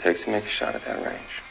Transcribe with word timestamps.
takes 0.00 0.24
to 0.24 0.30
make 0.30 0.44
a 0.44 0.48
shot 0.48 0.74
at 0.74 0.82
that 0.86 1.04
range. 1.04 1.42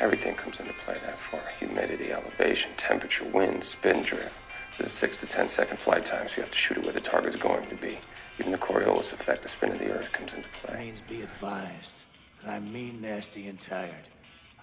Everything 0.00 0.34
comes 0.34 0.58
into 0.58 0.72
play 0.72 0.98
that 1.04 1.18
far. 1.18 1.40
Humidity, 1.60 2.12
elevation, 2.12 2.72
temperature, 2.76 3.24
wind, 3.24 3.62
spin 3.62 4.02
drift. 4.02 4.34
There's 4.76 4.88
a 4.88 4.92
6 4.92 5.20
to 5.20 5.26
10 5.26 5.48
second 5.48 5.78
flight 5.78 6.04
time, 6.04 6.28
so 6.28 6.38
you 6.38 6.42
have 6.42 6.50
to 6.50 6.58
shoot 6.58 6.78
it 6.78 6.82
where 6.82 6.92
the 6.92 7.00
target's 7.00 7.36
going 7.36 7.64
to 7.68 7.76
be. 7.76 7.98
Even 8.40 8.50
the 8.50 8.58
Coriolis 8.58 9.12
effect, 9.12 9.42
the 9.42 9.48
spin 9.48 9.70
of 9.70 9.78
the 9.78 9.90
Earth, 9.90 10.10
comes 10.12 10.34
into 10.34 10.48
play. 10.48 10.74
Marines 10.74 11.00
be 11.08 11.22
advised 11.22 12.04
that 12.42 12.54
I'm 12.54 12.70
mean, 12.72 13.00
nasty, 13.00 13.46
and 13.46 13.58
tired. 13.58 13.94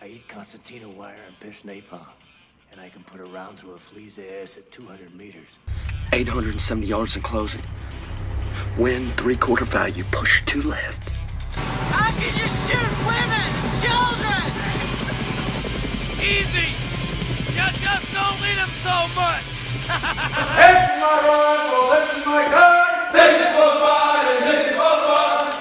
I 0.01 0.07
eat 0.07 0.27
concertina 0.27 0.89
wire 0.89 1.15
and 1.25 1.39
piss 1.39 1.63
napalm. 1.63 2.05
And 2.73 2.81
I 2.81 2.89
can 2.89 3.03
put 3.03 3.21
a 3.21 3.25
round 3.25 3.57
through 3.57 3.71
a 3.71 3.77
flea's 3.77 4.19
ass 4.19 4.57
at 4.57 4.69
200 4.71 5.15
meters. 5.15 5.59
870 6.11 6.85
yards 6.85 7.15
in 7.15 7.21
closing. 7.21 7.61
Wind 8.77 9.11
three 9.13 9.37
quarter 9.37 9.65
value, 9.65 10.03
push 10.11 10.43
to 10.45 10.61
left. 10.63 11.22
How 11.93 12.09
can 12.17 12.33
you 12.33 12.49
shoot 12.65 12.91
women, 13.05 13.49
children? 13.77 14.43
Easy. 16.17 16.69
You 17.53 17.65
just 17.85 18.07
don't 18.11 18.37
need 18.41 18.57
them 18.57 18.73
so 18.81 18.97
much. 19.13 19.45
This 19.85 20.77
is 20.89 20.95
my 20.97 21.15
rifle, 21.21 21.85
this 21.93 22.17
is 22.17 22.25
my 22.25 22.43
gun. 22.49 23.13
This 23.13 23.33
is 23.41 23.49
for 23.53 23.71
fun 23.77 24.25
and 24.25 24.41
this 24.49 24.61
is 24.65 24.75
for 24.75 24.95
fun. 25.05 25.53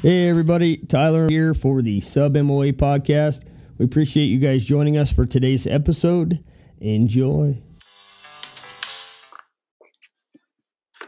Hey 0.00 0.28
everybody, 0.28 0.78
Tyler 0.78 1.28
here 1.28 1.54
for 1.54 1.82
the 1.82 2.00
Sub 2.00 2.34
MOA 2.34 2.72
podcast. 2.72 3.42
We 3.78 3.84
appreciate 3.84 4.24
you 4.26 4.38
guys 4.38 4.64
joining 4.64 4.96
us 4.96 5.12
for 5.12 5.26
today's 5.26 5.66
episode. 5.66 6.42
Enjoy. 6.82 7.56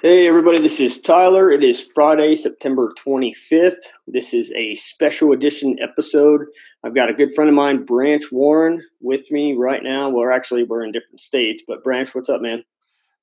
Hey 0.02 0.28
everybody, 0.28 0.60
this 0.60 0.78
is 0.78 1.00
Tyler. 1.00 1.50
It 1.50 1.64
is 1.64 1.88
Friday, 1.96 2.36
September 2.36 2.92
25th. 3.04 3.74
This 4.06 4.32
is 4.32 4.52
a 4.52 4.76
special 4.76 5.32
edition 5.32 5.76
episode. 5.82 6.42
I've 6.84 6.94
got 6.94 7.10
a 7.10 7.12
good 7.12 7.34
friend 7.34 7.48
of 7.48 7.56
mine, 7.56 7.84
Branch 7.84 8.22
Warren, 8.30 8.84
with 9.00 9.28
me 9.32 9.54
right 9.54 9.82
now. 9.82 10.08
Well, 10.10 10.32
actually, 10.32 10.62
we're 10.62 10.84
in 10.84 10.92
different 10.92 11.20
states, 11.20 11.64
but 11.66 11.82
Branch, 11.82 12.14
what's 12.14 12.28
up, 12.28 12.40
man? 12.40 12.62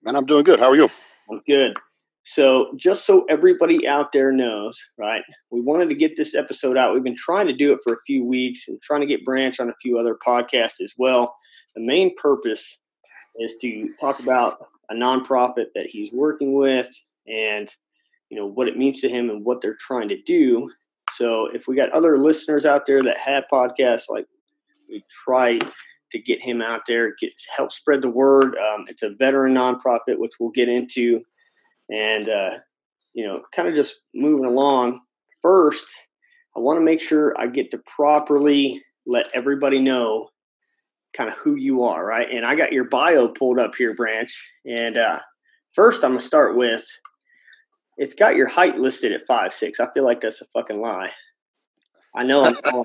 Man, 0.03 0.17
I'm 0.17 0.25
doing 0.25 0.43
good. 0.43 0.59
How 0.59 0.71
are 0.71 0.75
you? 0.75 0.89
I'm 1.31 1.41
good. 1.47 1.73
So, 2.23 2.73
just 2.75 3.05
so 3.05 3.23
everybody 3.29 3.87
out 3.87 4.11
there 4.11 4.33
knows, 4.33 4.77
right? 4.97 5.23
We 5.51 5.61
wanted 5.61 5.87
to 5.87 5.95
get 5.95 6.17
this 6.17 6.35
episode 6.35 6.75
out. 6.75 6.93
We've 6.93 7.01
been 7.01 7.15
trying 7.15 7.47
to 7.47 7.55
do 7.55 7.71
it 7.71 7.79
for 7.81 7.93
a 7.93 8.01
few 8.05 8.25
weeks 8.25 8.67
and 8.67 8.81
trying 8.81 9.01
to 9.01 9.07
get 9.07 9.23
Branch 9.23 9.57
on 9.61 9.69
a 9.69 9.75
few 9.81 9.97
other 9.97 10.17
podcasts 10.27 10.81
as 10.81 10.93
well. 10.97 11.33
The 11.75 11.81
main 11.81 12.15
purpose 12.15 12.79
is 13.39 13.55
to 13.61 13.93
talk 13.99 14.19
about 14.19 14.67
a 14.89 14.93
nonprofit 14.93 15.67
that 15.75 15.87
he's 15.87 16.11
working 16.11 16.53
with 16.53 16.89
and 17.27 17.69
you 18.29 18.37
know 18.37 18.45
what 18.45 18.67
it 18.67 18.77
means 18.77 19.01
to 19.01 19.09
him 19.09 19.29
and 19.29 19.43
what 19.45 19.61
they're 19.61 19.77
trying 19.79 20.09
to 20.09 20.21
do. 20.23 20.69
So, 21.15 21.47
if 21.53 21.67
we 21.67 21.75
got 21.75 21.91
other 21.91 22.17
listeners 22.17 22.65
out 22.65 22.85
there 22.85 23.03
that 23.03 23.17
have 23.17 23.43
podcasts, 23.51 24.09
like 24.09 24.25
we 24.89 25.03
try 25.25 25.59
to 26.11 26.19
get 26.19 26.43
him 26.43 26.61
out 26.61 26.81
there, 26.87 27.15
get 27.19 27.31
help 27.55 27.71
spread 27.71 28.01
the 28.01 28.09
word. 28.09 28.55
Um, 28.55 28.85
it's 28.87 29.03
a 29.03 29.09
veteran 29.09 29.53
nonprofit, 29.53 30.17
which 30.17 30.33
we'll 30.39 30.51
get 30.51 30.69
into 30.69 31.21
and 31.89 32.29
uh, 32.29 32.51
you 33.13 33.25
know, 33.27 33.41
kind 33.53 33.67
of 33.67 33.75
just 33.75 33.95
moving 34.15 34.45
along. 34.45 35.01
First, 35.41 35.87
I 36.55 36.59
want 36.59 36.79
to 36.79 36.85
make 36.85 37.01
sure 37.01 37.35
I 37.37 37.47
get 37.47 37.71
to 37.71 37.77
properly 37.79 38.81
let 39.05 39.27
everybody 39.33 39.79
know 39.79 40.29
kind 41.15 41.29
of 41.29 41.37
who 41.37 41.55
you 41.55 41.83
are, 41.83 42.03
right? 42.03 42.27
And 42.31 42.45
I 42.45 42.55
got 42.55 42.71
your 42.71 42.85
bio 42.85 43.27
pulled 43.27 43.59
up 43.59 43.75
here, 43.75 43.93
Branch. 43.93 44.33
And 44.65 44.97
uh, 44.97 45.19
first, 45.73 46.03
I'm 46.03 46.11
gonna 46.11 46.21
start 46.21 46.55
with 46.55 46.85
it's 47.97 48.15
got 48.15 48.35
your 48.35 48.47
height 48.47 48.77
listed 48.77 49.11
at 49.11 49.27
five 49.27 49.53
six. 49.53 49.79
I 49.79 49.87
feel 49.93 50.03
like 50.03 50.21
that's 50.21 50.41
a 50.41 50.45
fucking 50.53 50.79
lie. 50.79 51.11
I 52.15 52.23
know 52.23 52.43
I'm. 52.43 52.55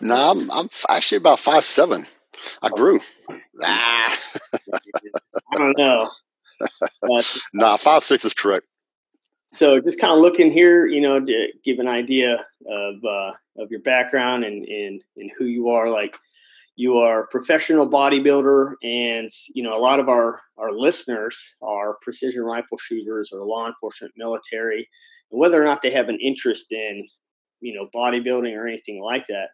no, 0.00 0.30
I'm, 0.30 0.50
I'm 0.50 0.68
actually 0.88 1.18
about 1.18 1.38
five 1.38 1.64
seven. 1.64 2.06
I 2.62 2.68
grew. 2.68 3.00
Ah. 3.62 4.18
I 5.52 5.56
don't 5.56 5.78
know. 5.78 6.08
But, 7.02 7.36
nah, 7.54 7.76
five 7.76 8.02
six 8.02 8.24
is 8.24 8.34
correct. 8.34 8.66
So 9.52 9.80
just 9.80 9.98
kind 9.98 10.12
of 10.12 10.20
looking 10.20 10.52
here, 10.52 10.86
you 10.86 11.00
know, 11.00 11.24
to 11.24 11.48
give 11.64 11.78
an 11.78 11.88
idea 11.88 12.34
of 12.66 12.94
uh, 13.04 13.32
of 13.56 13.70
your 13.70 13.80
background 13.80 14.44
and, 14.44 14.64
and 14.66 15.02
and 15.16 15.30
who 15.38 15.46
you 15.46 15.68
are. 15.70 15.88
Like 15.88 16.16
you 16.76 16.98
are 16.98 17.22
a 17.22 17.28
professional 17.28 17.88
bodybuilder, 17.88 18.74
and 18.82 19.30
you 19.54 19.62
know 19.62 19.76
a 19.76 19.80
lot 19.80 20.00
of 20.00 20.08
our 20.08 20.40
our 20.58 20.72
listeners 20.72 21.42
are 21.62 21.96
precision 22.02 22.42
rifle 22.42 22.78
shooters 22.78 23.30
or 23.32 23.44
law 23.46 23.66
enforcement, 23.66 24.12
military, 24.16 24.88
and 25.30 25.40
whether 25.40 25.60
or 25.60 25.64
not 25.64 25.80
they 25.82 25.92
have 25.92 26.08
an 26.08 26.18
interest 26.20 26.66
in 26.70 27.00
you 27.60 27.74
know 27.74 27.88
bodybuilding 27.94 28.54
or 28.54 28.68
anything 28.68 29.02
like 29.02 29.26
that. 29.28 29.48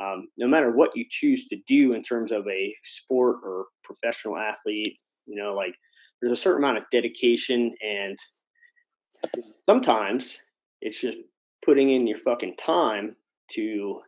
Um, 0.00 0.28
no 0.38 0.46
matter 0.46 0.70
what 0.70 0.96
you 0.96 1.04
choose 1.10 1.48
to 1.48 1.56
do 1.66 1.92
in 1.92 2.02
terms 2.02 2.30
of 2.30 2.46
a 2.46 2.74
sport 2.84 3.38
or 3.44 3.66
professional 3.82 4.38
athlete, 4.38 4.96
you 5.26 5.34
know, 5.34 5.54
like 5.54 5.74
there's 6.20 6.32
a 6.32 6.36
certain 6.36 6.62
amount 6.62 6.78
of 6.78 6.84
dedication 6.92 7.74
and 7.82 8.18
sometimes 9.66 10.38
it's 10.80 11.00
just 11.00 11.18
putting 11.64 11.90
in 11.90 12.06
your 12.06 12.18
fucking 12.18 12.56
time 12.56 13.16
to 13.52 14.00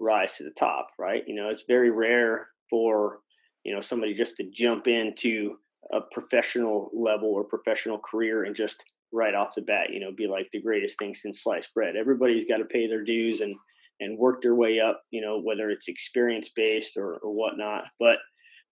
rise 0.00 0.36
to 0.36 0.44
the 0.44 0.50
top, 0.50 0.88
right? 0.98 1.22
You 1.26 1.34
know, 1.34 1.48
it's 1.48 1.64
very 1.68 1.90
rare 1.90 2.48
for, 2.70 3.20
you 3.64 3.74
know, 3.74 3.80
somebody 3.80 4.14
just 4.14 4.36
to 4.36 4.50
jump 4.52 4.86
into 4.86 5.56
a 5.92 6.00
professional 6.12 6.90
level 6.94 7.28
or 7.28 7.44
professional 7.44 7.98
career 7.98 8.44
and 8.44 8.56
just 8.56 8.82
right 9.12 9.34
off 9.34 9.54
the 9.54 9.62
bat, 9.62 9.90
you 9.92 10.00
know, 10.00 10.12
be 10.12 10.26
like 10.26 10.48
the 10.52 10.60
greatest 10.60 10.98
thing 10.98 11.14
since 11.14 11.42
sliced 11.42 11.72
bread. 11.74 11.96
Everybody's 11.96 12.46
got 12.46 12.58
to 12.58 12.64
pay 12.64 12.86
their 12.86 13.04
dues 13.04 13.40
and 13.40 13.54
and 14.00 14.18
work 14.18 14.42
their 14.42 14.56
way 14.56 14.80
up, 14.80 15.02
you 15.12 15.20
know, 15.20 15.40
whether 15.40 15.70
it's 15.70 15.86
experience 15.86 16.50
based 16.56 16.96
or, 16.96 17.14
or 17.18 17.32
whatnot. 17.32 17.84
But 18.00 18.18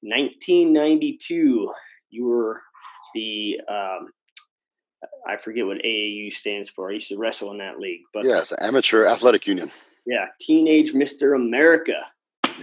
1992, 0.01 1.73
you 2.11 2.25
were 2.25 2.61
the 3.15 3.61
um, 3.71 4.09
I 5.27 5.37
forget 5.37 5.67
what 5.67 5.79
AAU 5.79 6.33
stands 6.33 6.69
for. 6.69 6.91
I 6.91 6.95
used 6.95 7.09
to 7.09 7.17
wrestle 7.17 7.51
in 7.53 7.59
that 7.59 7.79
league, 7.79 8.03
but 8.13 8.25
an 8.53 8.59
amateur 8.61 9.07
athletic 9.07 9.47
union. 9.47 9.71
yeah, 10.07 10.27
teenage 10.41 10.93
Mister 10.95 11.35
America. 11.35 12.07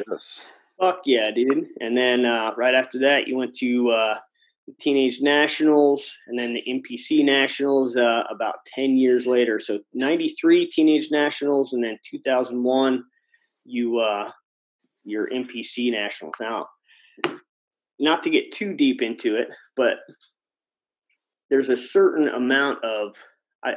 Yes. 0.07 0.45
Fuck 0.79 1.01
yeah, 1.05 1.29
dude! 1.31 1.67
And 1.81 1.95
then 1.95 2.25
uh, 2.25 2.53
right 2.55 2.73
after 2.73 2.99
that, 2.99 3.27
you 3.27 3.37
went 3.37 3.55
to 3.57 3.89
uh, 3.89 4.17
the 4.67 4.73
Teenage 4.79 5.19
Nationals, 5.19 6.15
and 6.27 6.39
then 6.39 6.53
the 6.53 6.63
NPC 6.67 7.23
Nationals 7.25 7.97
uh, 7.97 8.23
about 8.29 8.65
ten 8.65 8.97
years 8.97 9.25
later. 9.25 9.59
So 9.59 9.79
'93 9.93 10.69
Teenage 10.71 11.09
Nationals, 11.11 11.73
and 11.73 11.83
then 11.83 11.97
2001, 12.09 13.03
you 13.65 13.99
uh, 13.99 14.31
your 15.03 15.29
NPC 15.29 15.91
Nationals. 15.91 16.35
Now, 16.39 16.67
not 17.99 18.23
to 18.23 18.29
get 18.29 18.51
too 18.51 18.73
deep 18.73 19.01
into 19.01 19.35
it, 19.35 19.49
but 19.75 19.97
there's 21.49 21.69
a 21.69 21.77
certain 21.77 22.27
amount 22.27 22.83
of 22.83 23.15
I, 23.63 23.73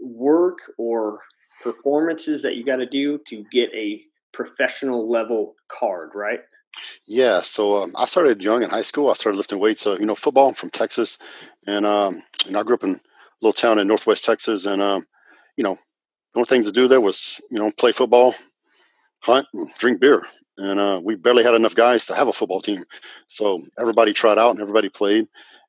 work 0.00 0.58
or 0.78 1.20
performances 1.62 2.42
that 2.42 2.56
you 2.56 2.64
got 2.64 2.76
to 2.76 2.86
do 2.86 3.18
to 3.28 3.44
get 3.50 3.70
a 3.74 4.02
professional 4.32 5.08
level 5.08 5.54
card, 5.68 6.10
right? 6.14 6.40
Yeah, 7.06 7.42
so 7.42 7.82
um, 7.82 7.94
I 7.96 8.06
started 8.06 8.42
young 8.42 8.62
in 8.62 8.70
high 8.70 8.82
school. 8.82 9.10
I 9.10 9.14
started 9.14 9.36
lifting 9.36 9.58
weights. 9.58 9.86
Uh, 9.86 9.96
you 9.98 10.06
know, 10.06 10.14
football. 10.14 10.48
I'm 10.48 10.54
from 10.54 10.70
Texas, 10.70 11.18
and 11.66 11.86
um, 11.86 12.22
and 12.46 12.56
I 12.56 12.62
grew 12.62 12.74
up 12.74 12.84
in 12.84 12.94
a 12.94 13.00
little 13.40 13.52
town 13.52 13.78
in 13.78 13.88
Northwest 13.88 14.24
Texas. 14.24 14.66
And 14.66 14.82
um, 14.82 15.06
you 15.56 15.64
know, 15.64 15.74
the 15.74 16.38
only 16.38 16.46
things 16.46 16.66
to 16.66 16.72
do 16.72 16.86
there 16.86 17.00
was 17.00 17.40
you 17.50 17.58
know 17.58 17.72
play 17.72 17.92
football, 17.92 18.34
hunt, 19.20 19.46
and 19.54 19.70
drink 19.78 20.00
beer. 20.00 20.24
And 20.58 20.78
uh, 20.78 21.00
we 21.02 21.16
barely 21.16 21.44
had 21.44 21.54
enough 21.54 21.74
guys 21.74 22.06
to 22.06 22.14
have 22.14 22.28
a 22.28 22.32
football 22.32 22.60
team, 22.60 22.84
so 23.26 23.60
everybody 23.78 24.12
tried 24.12 24.38
out 24.38 24.50
and 24.50 24.60
everybody 24.60 24.88
played. 24.88 25.26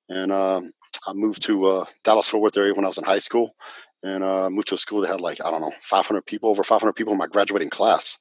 And 0.10 0.32
um, 0.32 0.74
I 1.08 1.14
moved 1.14 1.42
to 1.44 1.66
uh, 1.66 1.86
Dallas 2.04 2.28
Fort 2.28 2.44
Worth 2.44 2.58
area 2.58 2.74
when 2.74 2.86
I 2.86 2.90
was 2.90 2.98
in 2.98 3.04
high 3.04 3.20
school, 3.20 3.56
and 4.04 4.24
uh, 4.24 4.50
moved 4.50 4.70
to 4.70 4.76
a 4.76 4.78
school 4.78 5.02
that 5.02 5.08
had 5.10 5.22
like 5.22 5.40
I 5.44 5.50
don't 5.50 5.62
know 5.62 5.74
500 5.82 6.26
people, 6.26 6.50
over 6.50 6.64
500 6.64 6.94
people 6.94 7.14
in 7.14 7.20
my 7.20 7.28
graduating 7.28 7.70
class. 7.70 8.18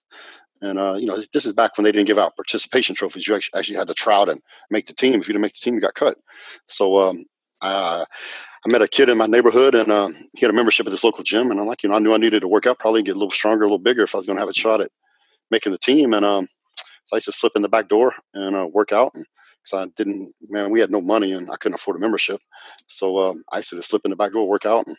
And 0.61 0.79
uh, 0.79 0.95
you 0.95 1.07
know, 1.07 1.17
this, 1.33 1.47
is 1.47 1.53
back 1.53 1.77
when 1.77 1.85
they 1.85 1.93
didn't 1.93 2.09
give 2.09 2.19
out 2.19 2.37
participation 2.37 2.95
trophies. 2.95 3.29
You 3.29 3.37
actually, 3.37 3.59
actually 3.59 3.77
had 3.77 3.89
to 3.89 3.95
try 3.95 4.17
out 4.17 4.29
and 4.29 4.43
make 4.71 4.87
the 4.87 4.93
team. 4.93 5.21
If 5.21 5.29
you 5.29 5.33
didn't 5.33 5.43
make 5.43 5.55
the 5.55 5.61
team, 5.61 5.75
you 5.75 5.81
got 5.81 5.95
cut. 5.95 6.19
So 6.67 6.99
um, 6.99 7.25
I, 7.61 8.05
I 8.67 8.73
met 8.73 8.83
a 8.83 8.89
kid 8.89 9.09
in 9.09 9.19
my 9.19 9.27
neighborhood, 9.27 9.77
and 9.77 9.91
um, 9.93 10.15
he 10.35 10.41
had 10.41 10.51
a 10.51 10.55
membership 10.55 10.87
at 10.87 10.91
this 10.91 11.05
local 11.05 11.23
gym. 11.23 11.51
And 11.51 11.61
I'm 11.61 11.67
like, 11.67 11.83
you 11.83 11.89
know, 11.89 11.95
I 11.95 12.01
knew 12.01 12.13
I 12.13 12.19
needed 12.19 12.41
to 12.41 12.49
work 12.49 12.67
out, 12.67 12.81
probably 12.81 13.03
get 13.03 13.15
a 13.15 13.19
little 13.19 13.31
stronger, 13.31 13.65
a 13.65 13.67
little 13.67 13.79
bigger, 13.79 14.03
if 14.03 14.15
I 14.15 14.19
was 14.19 14.27
going 14.27 14.37
to 14.37 14.41
have 14.41 14.49
a 14.49 14.55
shot 14.55 14.81
at 14.81 14.91
making 15.51 15.73
the 15.73 15.79
team. 15.79 16.13
And 16.13 16.25
um, 16.25 16.49
so 17.07 17.15
I 17.15 17.17
used 17.19 17.27
to 17.27 17.33
slip 17.33 17.53
in 17.55 17.63
the 17.63 17.69
back 17.69 17.89
door 17.89 18.15
and 18.35 18.57
uh, 18.57 18.67
work 18.67 18.93
out. 18.93 19.13
And 19.15 19.25
so 19.65 19.79
I 19.79 19.87
didn't, 19.97 20.35
man, 20.49 20.71
we 20.71 20.81
had 20.81 20.91
no 20.91 21.01
money, 21.01 21.33
and 21.33 21.51
I 21.51 21.57
couldn't 21.57 21.75
afford 21.75 21.97
a 21.97 22.01
membership. 22.01 22.41
So 22.87 23.19
um, 23.19 23.43
I 23.53 23.59
used 23.59 23.71
to 23.71 23.77
just 23.77 23.91
slip 23.91 24.03
in 24.05 24.11
the 24.11 24.17
back 24.17 24.33
door, 24.33 24.49
work 24.49 24.67
out, 24.67 24.87
and 24.87 24.97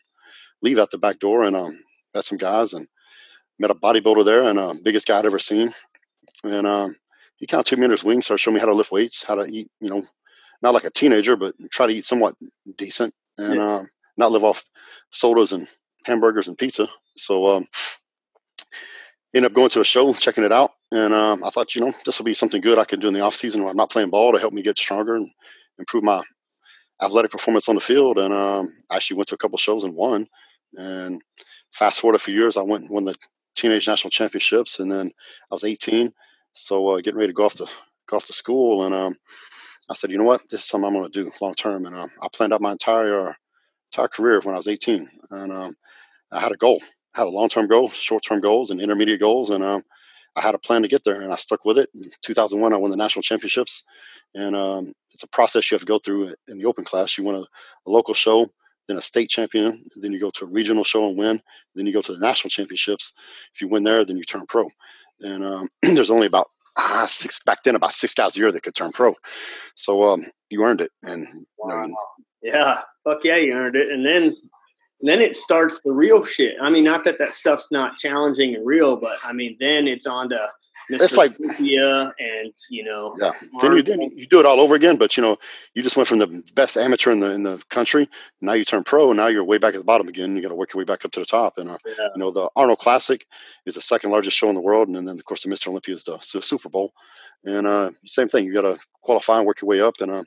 leave 0.62 0.80
out 0.80 0.92
the 0.92 0.98
back 0.98 1.20
door, 1.20 1.44
and 1.44 1.56
um, 1.56 1.80
met 2.14 2.26
some 2.26 2.38
guys 2.38 2.74
and 2.74 2.88
met 3.60 3.72
a 3.72 3.76
bodybuilder 3.76 4.26
there 4.26 4.44
and 4.44 4.58
uh, 4.58 4.74
biggest 4.84 5.08
guy 5.08 5.20
I'd 5.20 5.26
ever 5.26 5.40
seen. 5.40 5.74
And 6.44 6.66
um, 6.66 6.96
he 7.38 7.46
kind 7.46 7.60
of 7.60 7.66
took 7.66 7.78
me 7.78 7.86
under 7.86 7.94
his 7.94 8.04
wing, 8.04 8.22
started 8.22 8.42
showing 8.42 8.56
me 8.56 8.60
how 8.60 8.68
to 8.68 8.74
lift 8.74 8.92
weights, 8.92 9.24
how 9.24 9.36
to 9.36 9.46
eat, 9.46 9.70
you 9.82 9.90
know, 9.90 10.04
not 10.62 10.74
like 10.74 10.86
a 10.86 10.90
teenager, 10.90 11.36
but 11.36 11.56
try 11.72 11.88
to 11.88 11.94
eat 11.94 12.06
somewhat 12.06 12.36
decent 12.78 13.14
and 13.38 13.56
yeah. 13.56 13.64
uh, 13.64 13.84
not 14.18 14.32
live 14.32 14.44
off 14.44 14.64
sodas 15.12 15.52
and 15.52 15.68
hamburgers 16.06 16.48
and 16.48 16.58
pizza. 16.58 16.88
So 17.18 17.48
um, 17.48 17.68
ended 19.34 19.52
up 19.52 19.56
going 19.56 19.70
to 19.70 19.82
a 19.82 19.86
show, 19.86 20.14
checking 20.14 20.44
it 20.44 20.52
out, 20.52 20.72
and 20.92 21.14
um, 21.14 21.44
I 21.44 21.50
thought, 21.50 21.76
you 21.76 21.82
know, 21.82 21.94
this 22.06 22.18
will 22.18 22.26
be 22.26 22.34
something 22.34 22.62
good 22.62 22.78
I 22.78 22.86
can 22.86 23.00
do 23.00 23.08
in 23.08 23.14
the 23.14 23.22
off 23.22 23.36
season 23.36 23.62
when 23.62 23.72
I'm 23.72 23.78
not 23.78 23.92
playing 23.92 24.10
ball 24.10 24.32
to 24.32 24.40
help 24.40 24.54
me 24.54 24.62
get 24.62 24.78
stronger 24.78 25.16
and 25.16 25.30
improve 25.78 26.04
my 26.04 26.24
athletic 27.02 27.32
performance 27.32 27.70
on 27.70 27.76
the 27.76 27.82
field. 27.82 28.18
And 28.18 28.34
um, 28.34 28.74
I 28.90 28.96
actually 28.96 29.18
went 29.18 29.30
to 29.30 29.36
a 29.36 29.38
couple 29.38 29.58
shows 29.58 29.84
and 29.84 29.96
won. 29.96 30.28
And 30.76 31.22
fast 31.72 32.00
forward 32.00 32.16
a 32.16 32.20
few 32.20 32.34
years, 32.34 32.58
I 32.58 32.62
went 32.62 32.84
and 32.84 32.92
won 32.92 33.06
the 33.06 33.16
teenage 33.56 33.88
national 33.88 34.12
championships, 34.12 34.80
and 34.80 34.92
then 34.92 35.12
I 35.52 35.56
was 35.56 35.64
18, 35.64 36.14
so 36.54 36.88
uh, 36.90 36.98
getting 36.98 37.18
ready 37.18 37.30
to 37.30 37.34
go 37.34 37.46
off 37.46 37.56
to 37.56 37.68
go 38.08 38.18
off 38.18 38.26
to 38.28 38.34
school, 38.34 38.86
and 38.86 38.96
um, 38.96 39.18
I 39.90 39.94
said, 39.94 40.12
you 40.12 40.18
know 40.18 40.24
what, 40.24 40.50
this 40.50 40.62
is 40.62 40.68
something 40.68 40.88
I'm 40.88 40.94
going 40.94 41.12
to 41.12 41.24
do 41.24 41.32
long 41.42 41.54
term, 41.54 41.86
and 41.86 41.96
uh, 41.96 42.08
I 42.22 42.28
planned 42.32 42.54
out 42.54 42.62
my 42.62 42.72
entire 42.72 43.36
entire 43.92 44.08
career 44.08 44.40
when 44.44 44.54
I 44.54 44.58
was 44.58 44.68
18, 44.68 45.10
and 45.32 45.52
um, 45.52 45.76
I 46.32 46.40
had 46.40 46.52
a 46.52 46.58
goal, 46.58 46.82
I 47.16 47.20
had 47.20 47.28
a 47.28 47.32
long 47.32 47.50
term 47.50 47.68
goal, 47.68 47.90
short 47.90 48.24
term 48.24 48.42
goals, 48.42 48.72
and 48.72 48.82
intermediate 48.82 49.20
goals, 49.20 49.50
and 49.50 49.64
um, 49.64 49.84
I 50.36 50.42
had 50.42 50.56
a 50.56 50.60
plan 50.60 50.82
to 50.84 50.88
get 50.88 51.04
there, 51.04 51.22
and 51.22 51.34
I 51.34 51.36
stuck 51.36 51.66
with 51.66 51.78
it. 51.78 51.90
In 51.94 52.04
2001, 52.22 52.74
I 52.74 52.78
won 52.78 52.92
the 52.92 52.98
national 52.98 53.24
championships, 53.24 53.84
and 54.36 54.56
um, 54.56 54.94
it's 55.12 55.24
a 55.24 55.28
process 55.28 55.70
you 55.70 55.76
have 55.76 55.82
to 55.82 55.88
go 55.88 56.00
through 56.00 56.36
in 56.48 56.58
the 56.58 56.66
open 56.66 56.84
class. 56.84 57.18
You 57.18 57.24
win 57.24 57.36
a, 57.36 57.42
a 57.42 57.90
local 57.90 58.14
show, 58.14 58.48
then 58.88 58.98
a 58.98 59.02
state 59.02 59.30
champion, 59.30 59.84
then 59.96 60.12
you 60.12 60.20
go 60.20 60.30
to 60.32 60.46
a 60.46 60.48
regional 60.48 60.84
show 60.84 61.08
and 61.08 61.18
win, 61.18 61.42
then 61.76 61.86
you 61.86 61.94
go 61.94 62.02
to 62.02 62.14
the 62.14 62.20
national 62.20 62.50
championships. 62.50 63.14
If 63.54 63.62
you 63.62 63.68
win 63.68 63.84
there, 63.84 64.04
then 64.06 64.18
you 64.18 64.24
turn 64.24 64.46
pro. 64.48 64.70
And 65.22 65.44
um, 65.44 65.68
there's 65.82 66.12
only 66.12 66.28
about 66.28 66.48
ah, 66.76 67.06
six 67.08 67.42
back 67.44 67.64
then, 67.64 67.76
about 67.76 67.94
six 67.94 68.14
guys 68.14 68.36
a 68.36 68.40
year 68.40 68.52
that 68.52 68.64
could 68.64 68.76
turn 68.76 68.92
pro. 68.92 69.16
So 69.76 70.04
um, 70.04 70.26
you 70.50 70.64
earned 70.64 70.82
it, 70.82 70.92
and 71.04 71.46
wow. 71.58 71.84
you 71.84 71.88
know, 71.88 71.96
yeah, 72.42 72.82
fuck 73.04 73.24
yeah, 73.24 73.38
you 73.38 73.54
earned 73.54 73.76
it. 73.76 73.92
And 73.92 74.06
then 74.06 74.32
then 75.02 75.22
it 75.22 75.36
starts 75.36 75.80
the 75.84 75.92
real 75.92 76.26
shit. 76.26 76.56
I 76.62 76.70
mean, 76.70 76.84
not 76.84 77.04
that 77.06 77.20
that 77.20 77.34
stuff's 77.34 77.68
not 77.72 77.98
challenging 77.98 78.56
and 78.56 78.66
real, 78.66 78.98
but 78.98 79.18
I 79.24 79.34
mean, 79.34 79.56
then 79.60 79.88
it's 79.88 80.06
on 80.06 80.30
to 80.30 80.50
Mr. 80.92 81.02
It's 81.02 81.18
like 81.18 81.40
Olympia 81.40 82.14
and 82.20 82.52
you 82.70 82.84
know, 82.84 83.16
yeah. 83.20 83.32
Then 83.62 83.76
you 83.76 83.84
then 83.84 84.02
you 84.16 84.26
do 84.26 84.40
it 84.40 84.46
all 84.46 84.60
over 84.60 84.74
again. 84.76 84.98
But 84.98 85.16
you 85.16 85.22
know, 85.22 85.38
you 85.76 85.84
just 85.84 85.96
went 85.96 86.10
from 86.10 86.18
the 86.18 86.44
best 86.56 86.78
amateur 86.78 87.12
in 87.12 87.20
the 87.20 87.32
in 87.32 87.44
the 87.44 87.62
country. 87.70 88.10
Now 88.42 88.54
you 88.54 88.66
turn 88.66 88.84
pro, 88.84 89.10
and 89.10 89.18
now 89.18 89.28
you're 89.28 89.44
way 89.44 89.60
back 89.60 89.76
at 89.76 89.78
the 89.78 89.86
bottom 89.86 90.08
again. 90.08 90.36
You 90.36 90.42
got 90.42 90.50
to 90.50 90.56
work 90.56 90.74
your 90.74 90.80
way 90.80 90.86
back 90.86 91.06
up 91.06 91.12
to 91.12 91.20
the 91.20 91.26
top. 91.26 91.60
And 91.60 91.70
uh, 91.70 91.78
yeah. 91.86 92.08
you 92.16 92.20
know, 92.20 92.32
the 92.32 92.50
Arnold 92.56 92.80
Classic 92.80 93.26
is 93.66 93.76
the 93.76 93.82
second 93.82 94.10
largest 94.10 94.36
show 94.36 94.50
in 94.50 94.56
the 94.56 94.62
world, 94.62 94.88
and 94.88 95.08
then 95.08 95.08
of 95.08 95.26
course 95.26 95.44
the 95.44 95.50
Mr. 95.50 95.68
Olympia 95.68 95.94
is 95.94 96.06
the, 96.06 96.18
the 96.34 96.42
Super 96.42 96.70
Bowl. 96.70 96.94
And 97.46 97.68
uh, 97.68 97.92
same 98.06 98.28
thing, 98.28 98.46
you 98.46 98.54
got 98.54 98.62
to 98.62 98.80
qualify 99.02 99.38
and 99.38 99.48
work 99.48 99.62
your 99.62 99.70
way 99.70 99.82
up 99.82 99.96
and 100.02 100.12
uh, 100.12 100.24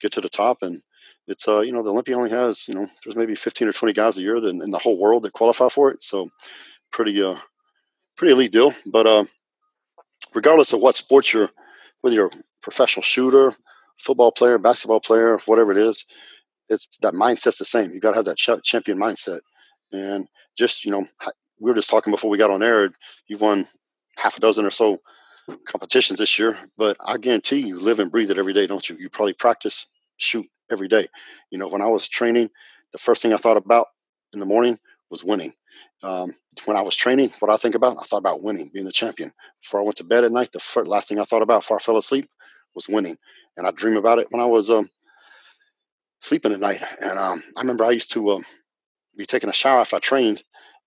get 0.00 0.12
to 0.12 0.20
the 0.20 0.28
top. 0.28 0.58
And 0.62 0.82
it's 1.28 1.46
uh 1.46 1.60
you 1.60 1.72
know 1.72 1.82
the 1.82 1.90
Olympia 1.90 2.16
only 2.16 2.30
has 2.30 2.66
you 2.66 2.74
know 2.74 2.88
there's 3.04 3.16
maybe 3.16 3.34
15 3.34 3.68
or 3.68 3.72
20 3.72 3.92
guys 3.92 4.18
a 4.18 4.22
year 4.22 4.40
that, 4.40 4.48
in 4.48 4.70
the 4.70 4.78
whole 4.78 4.98
world 4.98 5.22
that 5.22 5.32
qualify 5.32 5.68
for 5.68 5.90
it. 5.90 6.02
So 6.02 6.30
pretty 6.90 7.22
uh 7.22 7.36
pretty 8.18 8.32
elite 8.32 8.52
deal. 8.52 8.74
But 8.84 9.06
uh, 9.06 9.24
regardless 10.34 10.74
of 10.74 10.80
what 10.80 10.96
sport 10.96 11.32
you're, 11.32 11.48
whether 12.02 12.14
you're 12.14 12.26
a 12.26 12.42
professional 12.60 13.02
shooter, 13.02 13.54
football 13.96 14.32
player, 14.32 14.58
basketball 14.58 15.00
player, 15.00 15.38
whatever 15.46 15.72
it 15.72 15.78
is, 15.78 16.04
it's 16.68 16.98
that 16.98 17.14
mindset's 17.14 17.58
the 17.58 17.64
same. 17.64 17.90
You 17.92 18.00
got 18.00 18.10
to 18.10 18.16
have 18.16 18.24
that 18.26 18.36
ch- 18.36 18.62
champion 18.62 18.98
mindset. 18.98 19.40
And 19.92 20.26
just 20.58 20.84
you 20.84 20.90
know, 20.90 21.06
we 21.60 21.70
were 21.70 21.74
just 21.74 21.88
talking 21.88 22.10
before 22.10 22.30
we 22.30 22.36
got 22.36 22.50
on 22.50 22.62
air. 22.62 22.90
You've 23.26 23.40
won 23.40 23.66
half 24.16 24.36
a 24.36 24.40
dozen 24.40 24.66
or 24.66 24.70
so 24.70 25.00
competitions 25.64 26.18
this 26.18 26.38
year, 26.38 26.58
but 26.76 26.96
I 27.02 27.16
guarantee 27.16 27.60
you 27.60 27.78
live 27.78 28.00
and 28.00 28.10
breathe 28.10 28.30
it 28.30 28.38
every 28.38 28.52
day, 28.52 28.66
don't 28.66 28.86
you? 28.86 28.96
You 28.98 29.08
probably 29.08 29.32
practice, 29.32 29.86
shoot, 30.18 30.46
every 30.70 30.88
day. 30.88 31.08
You 31.50 31.58
know, 31.58 31.68
when 31.68 31.82
I 31.82 31.86
was 31.86 32.08
training, 32.08 32.50
the 32.92 32.98
first 32.98 33.22
thing 33.22 33.32
I 33.32 33.36
thought 33.36 33.56
about 33.56 33.88
in 34.32 34.40
the 34.40 34.46
morning 34.46 34.78
was 35.10 35.24
winning. 35.24 35.54
Um, 36.02 36.34
when 36.64 36.76
I 36.76 36.82
was 36.82 36.94
training, 36.94 37.30
what 37.40 37.50
I 37.50 37.56
think 37.56 37.74
about, 37.74 37.96
I 37.98 38.04
thought 38.04 38.18
about 38.18 38.42
winning, 38.42 38.70
being 38.72 38.86
a 38.86 38.92
champion. 38.92 39.32
Before 39.60 39.80
I 39.80 39.82
went 39.82 39.96
to 39.96 40.04
bed 40.04 40.24
at 40.24 40.32
night, 40.32 40.52
the 40.52 40.60
first, 40.60 40.88
last 40.88 41.08
thing 41.08 41.18
I 41.18 41.24
thought 41.24 41.42
about 41.42 41.62
before 41.62 41.78
I 41.78 41.82
fell 41.82 41.96
asleep 41.96 42.28
was 42.74 42.88
winning. 42.88 43.18
And 43.56 43.66
I 43.66 43.70
dream 43.70 43.96
about 43.96 44.18
it 44.18 44.28
when 44.30 44.40
I 44.40 44.46
was 44.46 44.70
um, 44.70 44.90
sleeping 46.20 46.52
at 46.52 46.60
night. 46.60 46.82
And 47.00 47.18
um, 47.18 47.42
I 47.56 47.60
remember 47.60 47.84
I 47.84 47.90
used 47.90 48.12
to 48.12 48.30
um, 48.32 48.44
be 49.16 49.26
taking 49.26 49.50
a 49.50 49.52
shower 49.52 49.80
after 49.80 49.96
I 49.96 50.00
trained. 50.00 50.42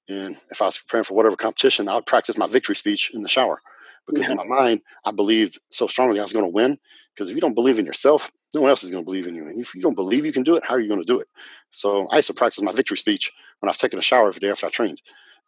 And 0.07 0.37
if 0.49 0.61
I 0.61 0.65
was 0.65 0.77
preparing 0.77 1.03
for 1.03 1.13
whatever 1.13 1.35
competition, 1.35 1.89
I 1.89 1.95
would 1.95 2.05
practice 2.05 2.37
my 2.37 2.47
victory 2.47 2.75
speech 2.75 3.11
in 3.13 3.21
the 3.21 3.29
shower 3.29 3.61
because 4.07 4.27
yeah. 4.27 4.31
in 4.31 4.37
my 4.37 4.45
mind, 4.45 4.81
I 5.05 5.11
believed 5.11 5.59
so 5.69 5.87
strongly 5.87 6.19
I 6.19 6.23
was 6.23 6.33
going 6.33 6.45
to 6.45 6.49
win. 6.49 6.77
Because 7.13 7.29
if 7.29 7.35
you 7.35 7.41
don't 7.41 7.53
believe 7.53 7.77
in 7.77 7.85
yourself, 7.85 8.31
no 8.53 8.61
one 8.61 8.69
else 8.69 8.83
is 8.83 8.91
going 8.91 9.03
to 9.03 9.05
believe 9.05 9.27
in 9.27 9.35
you. 9.35 9.45
And 9.45 9.59
if 9.59 9.75
you 9.75 9.81
don't 9.81 9.95
believe 9.95 10.25
you 10.25 10.31
can 10.31 10.43
do 10.43 10.55
it, 10.55 10.63
how 10.65 10.75
are 10.75 10.79
you 10.79 10.87
going 10.87 11.01
to 11.01 11.05
do 11.05 11.19
it? 11.19 11.27
So 11.69 12.07
I 12.07 12.17
used 12.17 12.27
to 12.27 12.33
practice 12.33 12.63
my 12.63 12.71
victory 12.71 12.97
speech 12.97 13.31
when 13.59 13.67
I 13.67 13.71
was 13.71 13.79
taking 13.79 13.99
a 13.99 14.01
shower 14.01 14.29
every 14.29 14.39
day 14.39 14.49
after 14.49 14.65
I 14.65 14.69
trained. 14.69 15.01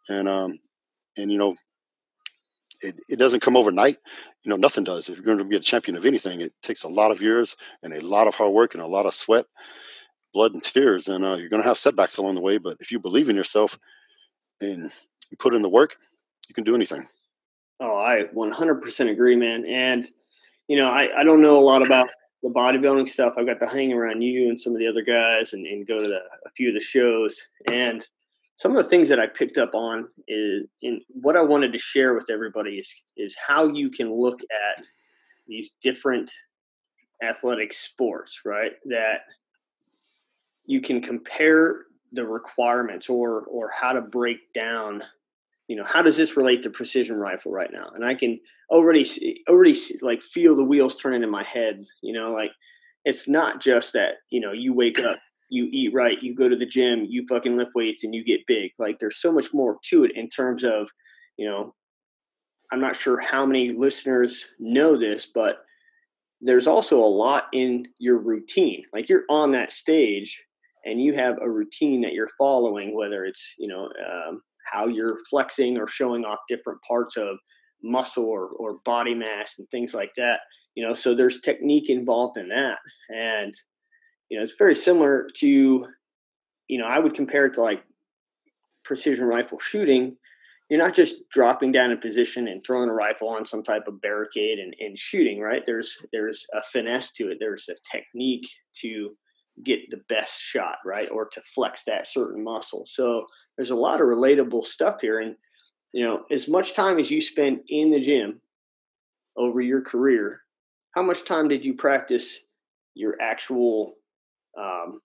And, 0.08 0.28
um, 0.28 0.58
and 1.16 1.32
you 1.32 1.38
know, 1.38 1.54
it, 2.82 3.00
it 3.08 3.16
doesn't 3.16 3.40
come 3.40 3.56
overnight. 3.56 3.96
You 4.42 4.50
know, 4.50 4.56
nothing 4.56 4.84
does. 4.84 5.08
If 5.08 5.16
you're 5.16 5.24
going 5.24 5.38
to 5.38 5.44
be 5.44 5.56
a 5.56 5.60
champion 5.60 5.96
of 5.96 6.04
anything, 6.04 6.42
it 6.42 6.52
takes 6.62 6.84
a 6.84 6.88
lot 6.88 7.10
of 7.10 7.22
years 7.22 7.56
and 7.82 7.94
a 7.94 8.00
lot 8.00 8.28
of 8.28 8.34
hard 8.34 8.52
work 8.52 8.74
and 8.74 8.82
a 8.82 8.86
lot 8.86 9.06
of 9.06 9.14
sweat, 9.14 9.46
blood, 10.34 10.52
and 10.52 10.62
tears. 10.62 11.08
And 11.08 11.24
uh, 11.24 11.36
you're 11.36 11.48
going 11.48 11.62
to 11.62 11.68
have 11.68 11.78
setbacks 11.78 12.18
along 12.18 12.34
the 12.34 12.42
way. 12.42 12.58
But 12.58 12.76
if 12.80 12.92
you 12.92 13.00
believe 13.00 13.30
in 13.30 13.36
yourself 13.36 13.78
and 14.60 14.90
you 15.30 15.36
put 15.38 15.54
in 15.54 15.62
the 15.62 15.68
work, 15.68 15.96
you 16.48 16.54
can 16.54 16.64
do 16.64 16.74
anything. 16.74 17.06
Oh, 17.80 17.96
I 17.96 18.24
100% 18.34 19.10
agree, 19.10 19.36
man. 19.36 19.66
And, 19.66 20.08
you 20.68 20.78
know, 20.78 20.88
I, 20.88 21.20
I 21.20 21.24
don't 21.24 21.42
know 21.42 21.58
a 21.58 21.60
lot 21.60 21.84
about 21.84 22.08
the 22.42 22.48
bodybuilding 22.48 23.08
stuff. 23.08 23.34
I've 23.36 23.46
got 23.46 23.58
to 23.60 23.66
hang 23.66 23.92
around 23.92 24.22
you 24.22 24.48
and 24.48 24.60
some 24.60 24.72
of 24.72 24.78
the 24.78 24.86
other 24.86 25.02
guys 25.02 25.52
and, 25.52 25.66
and 25.66 25.86
go 25.86 25.98
to 25.98 26.06
the, 26.06 26.20
a 26.46 26.50
few 26.56 26.68
of 26.68 26.74
the 26.74 26.80
shows. 26.80 27.40
And 27.68 28.06
some 28.56 28.76
of 28.76 28.82
the 28.82 28.88
things 28.88 29.08
that 29.08 29.18
I 29.18 29.26
picked 29.26 29.58
up 29.58 29.74
on 29.74 30.08
is 30.28 30.66
in 30.82 31.00
what 31.08 31.36
I 31.36 31.42
wanted 31.42 31.72
to 31.72 31.78
share 31.78 32.14
with 32.14 32.30
everybody 32.30 32.78
is, 32.78 32.94
is 33.16 33.34
how 33.34 33.68
you 33.68 33.90
can 33.90 34.12
look 34.12 34.40
at 34.40 34.86
these 35.48 35.72
different 35.82 36.30
athletic 37.22 37.72
sports, 37.72 38.40
right? 38.44 38.72
That 38.86 39.22
you 40.66 40.80
can 40.80 41.02
compare 41.02 41.86
the 42.12 42.24
requirements 42.24 43.08
or 43.08 43.44
or 43.46 43.70
how 43.70 43.92
to 43.92 44.00
break 44.00 44.52
down 44.54 45.02
you 45.68 45.76
know 45.76 45.84
how 45.84 46.02
does 46.02 46.16
this 46.16 46.36
relate 46.36 46.62
to 46.62 46.70
precision 46.70 47.16
rifle 47.16 47.52
right 47.52 47.70
now? 47.72 47.90
And 47.94 48.04
i 48.04 48.14
can 48.14 48.38
already 48.70 49.04
see, 49.04 49.42
already 49.48 49.74
see, 49.74 49.98
like 50.02 50.22
feel 50.22 50.56
the 50.56 50.64
wheels 50.64 50.96
turning 50.96 51.22
in 51.22 51.30
my 51.30 51.44
head 51.44 51.84
you 52.02 52.12
know 52.12 52.32
like 52.32 52.50
it's 53.04 53.28
not 53.28 53.60
just 53.60 53.92
that 53.92 54.14
you 54.30 54.40
know 54.40 54.52
you 54.52 54.72
wake 54.72 54.98
up 55.00 55.18
you 55.50 55.68
eat 55.72 55.92
right 55.92 56.22
you 56.22 56.34
go 56.34 56.48
to 56.48 56.56
the 56.56 56.66
gym 56.66 57.06
you 57.08 57.26
fucking 57.28 57.56
lift 57.56 57.72
weights 57.74 58.04
and 58.04 58.14
you 58.14 58.24
get 58.24 58.46
big. 58.46 58.70
Like 58.78 58.98
there's 58.98 59.20
so 59.20 59.30
much 59.32 59.52
more 59.52 59.78
to 59.90 60.04
it 60.04 60.12
in 60.14 60.28
terms 60.28 60.64
of 60.64 60.88
you 61.36 61.48
know 61.48 61.74
i'm 62.72 62.80
not 62.80 62.96
sure 62.96 63.20
how 63.20 63.44
many 63.44 63.70
listeners 63.70 64.46
know 64.58 64.98
this 64.98 65.26
but 65.26 65.64
there's 66.44 66.66
also 66.66 67.02
a 67.02 67.06
lot 67.06 67.44
in 67.52 67.86
your 67.98 68.18
routine. 68.18 68.84
Like 68.92 69.08
you're 69.08 69.24
on 69.30 69.52
that 69.52 69.72
stage 69.72 70.42
and 70.84 71.00
you 71.00 71.14
have 71.14 71.36
a 71.40 71.50
routine 71.50 72.02
that 72.02 72.12
you're 72.12 72.28
following 72.36 72.94
whether 72.94 73.24
it's 73.24 73.54
you 73.58 73.66
know 73.66 73.88
um, 74.06 74.42
how 74.70 74.86
you're 74.86 75.18
flexing 75.30 75.78
or 75.78 75.88
showing 75.88 76.24
off 76.24 76.38
different 76.48 76.80
parts 76.82 77.16
of 77.16 77.36
muscle 77.82 78.24
or, 78.24 78.48
or 78.48 78.78
body 78.84 79.14
mass 79.14 79.52
and 79.58 79.68
things 79.70 79.92
like 79.92 80.10
that 80.16 80.38
you 80.74 80.86
know 80.86 80.92
so 80.92 81.14
there's 81.14 81.40
technique 81.40 81.88
involved 81.88 82.36
in 82.36 82.48
that. 82.48 82.78
And 83.08 83.54
you 84.28 84.38
know 84.38 84.44
it's 84.44 84.54
very 84.58 84.74
similar 84.74 85.28
to 85.36 85.86
you 86.68 86.78
know 86.78 86.86
i 86.86 86.98
would 86.98 87.14
compare 87.14 87.46
it 87.46 87.54
to 87.54 87.62
like 87.62 87.82
precision 88.84 89.24
rifle 89.24 89.58
shooting. 89.58 90.16
You're 90.70 90.82
not 90.82 90.94
just 90.94 91.16
dropping 91.30 91.72
down 91.72 91.90
in 91.90 91.98
position 91.98 92.48
and 92.48 92.62
throwing 92.64 92.88
a 92.88 92.94
rifle 92.94 93.28
on 93.28 93.44
some 93.44 93.62
type 93.62 93.86
of 93.86 94.00
barricade 94.00 94.58
and, 94.58 94.74
and 94.80 94.98
shooting 94.98 95.40
right? 95.40 95.62
There's 95.64 95.96
there's 96.12 96.44
a 96.54 96.62
finesse 96.72 97.12
to 97.12 97.30
it. 97.30 97.38
There's 97.38 97.68
a 97.68 97.96
technique 97.96 98.48
to 98.80 99.16
get 99.62 99.78
the 99.90 100.00
best 100.08 100.40
shot 100.40 100.76
right 100.84 101.08
or 101.10 101.26
to 101.26 101.40
flex 101.54 101.82
that 101.84 102.08
certain 102.08 102.42
muscle 102.42 102.84
so 102.88 103.24
there's 103.56 103.70
a 103.70 103.74
lot 103.74 104.00
of 104.00 104.06
relatable 104.06 104.64
stuff 104.64 105.00
here. 105.00 105.20
And, 105.20 105.36
you 105.92 106.04
know, 106.04 106.24
as 106.30 106.48
much 106.48 106.74
time 106.74 106.98
as 106.98 107.10
you 107.10 107.20
spend 107.20 107.60
in 107.68 107.90
the 107.90 108.00
gym 108.00 108.40
over 109.36 109.60
your 109.60 109.80
career, 109.80 110.40
how 110.92 111.02
much 111.02 111.24
time 111.24 111.48
did 111.48 111.64
you 111.64 111.74
practice 111.74 112.38
your 112.94 113.16
actual, 113.20 113.94
um, 114.58 115.00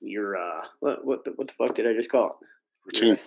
your, 0.00 0.36
uh, 0.36 0.62
what, 0.80 1.04
what 1.04 1.24
the, 1.24 1.32
what 1.32 1.48
the 1.48 1.54
fuck 1.54 1.74
did 1.74 1.86
I 1.86 1.94
just 1.94 2.10
call 2.10 2.38
it? 2.40 2.46
Routine. 2.86 3.18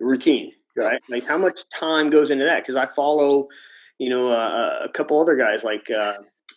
Your 0.00 0.08
routine, 0.08 0.52
yeah. 0.76 0.84
right? 0.84 1.02
Like 1.08 1.26
how 1.26 1.38
much 1.38 1.58
time 1.78 2.10
goes 2.10 2.30
into 2.30 2.44
that? 2.44 2.66
Cause 2.66 2.76
I 2.76 2.86
follow, 2.86 3.48
you 3.98 4.10
know, 4.10 4.30
uh, 4.30 4.80
a 4.84 4.88
couple 4.92 5.20
other 5.20 5.36
guys 5.36 5.62
like, 5.64 5.88
uh, 5.90 6.14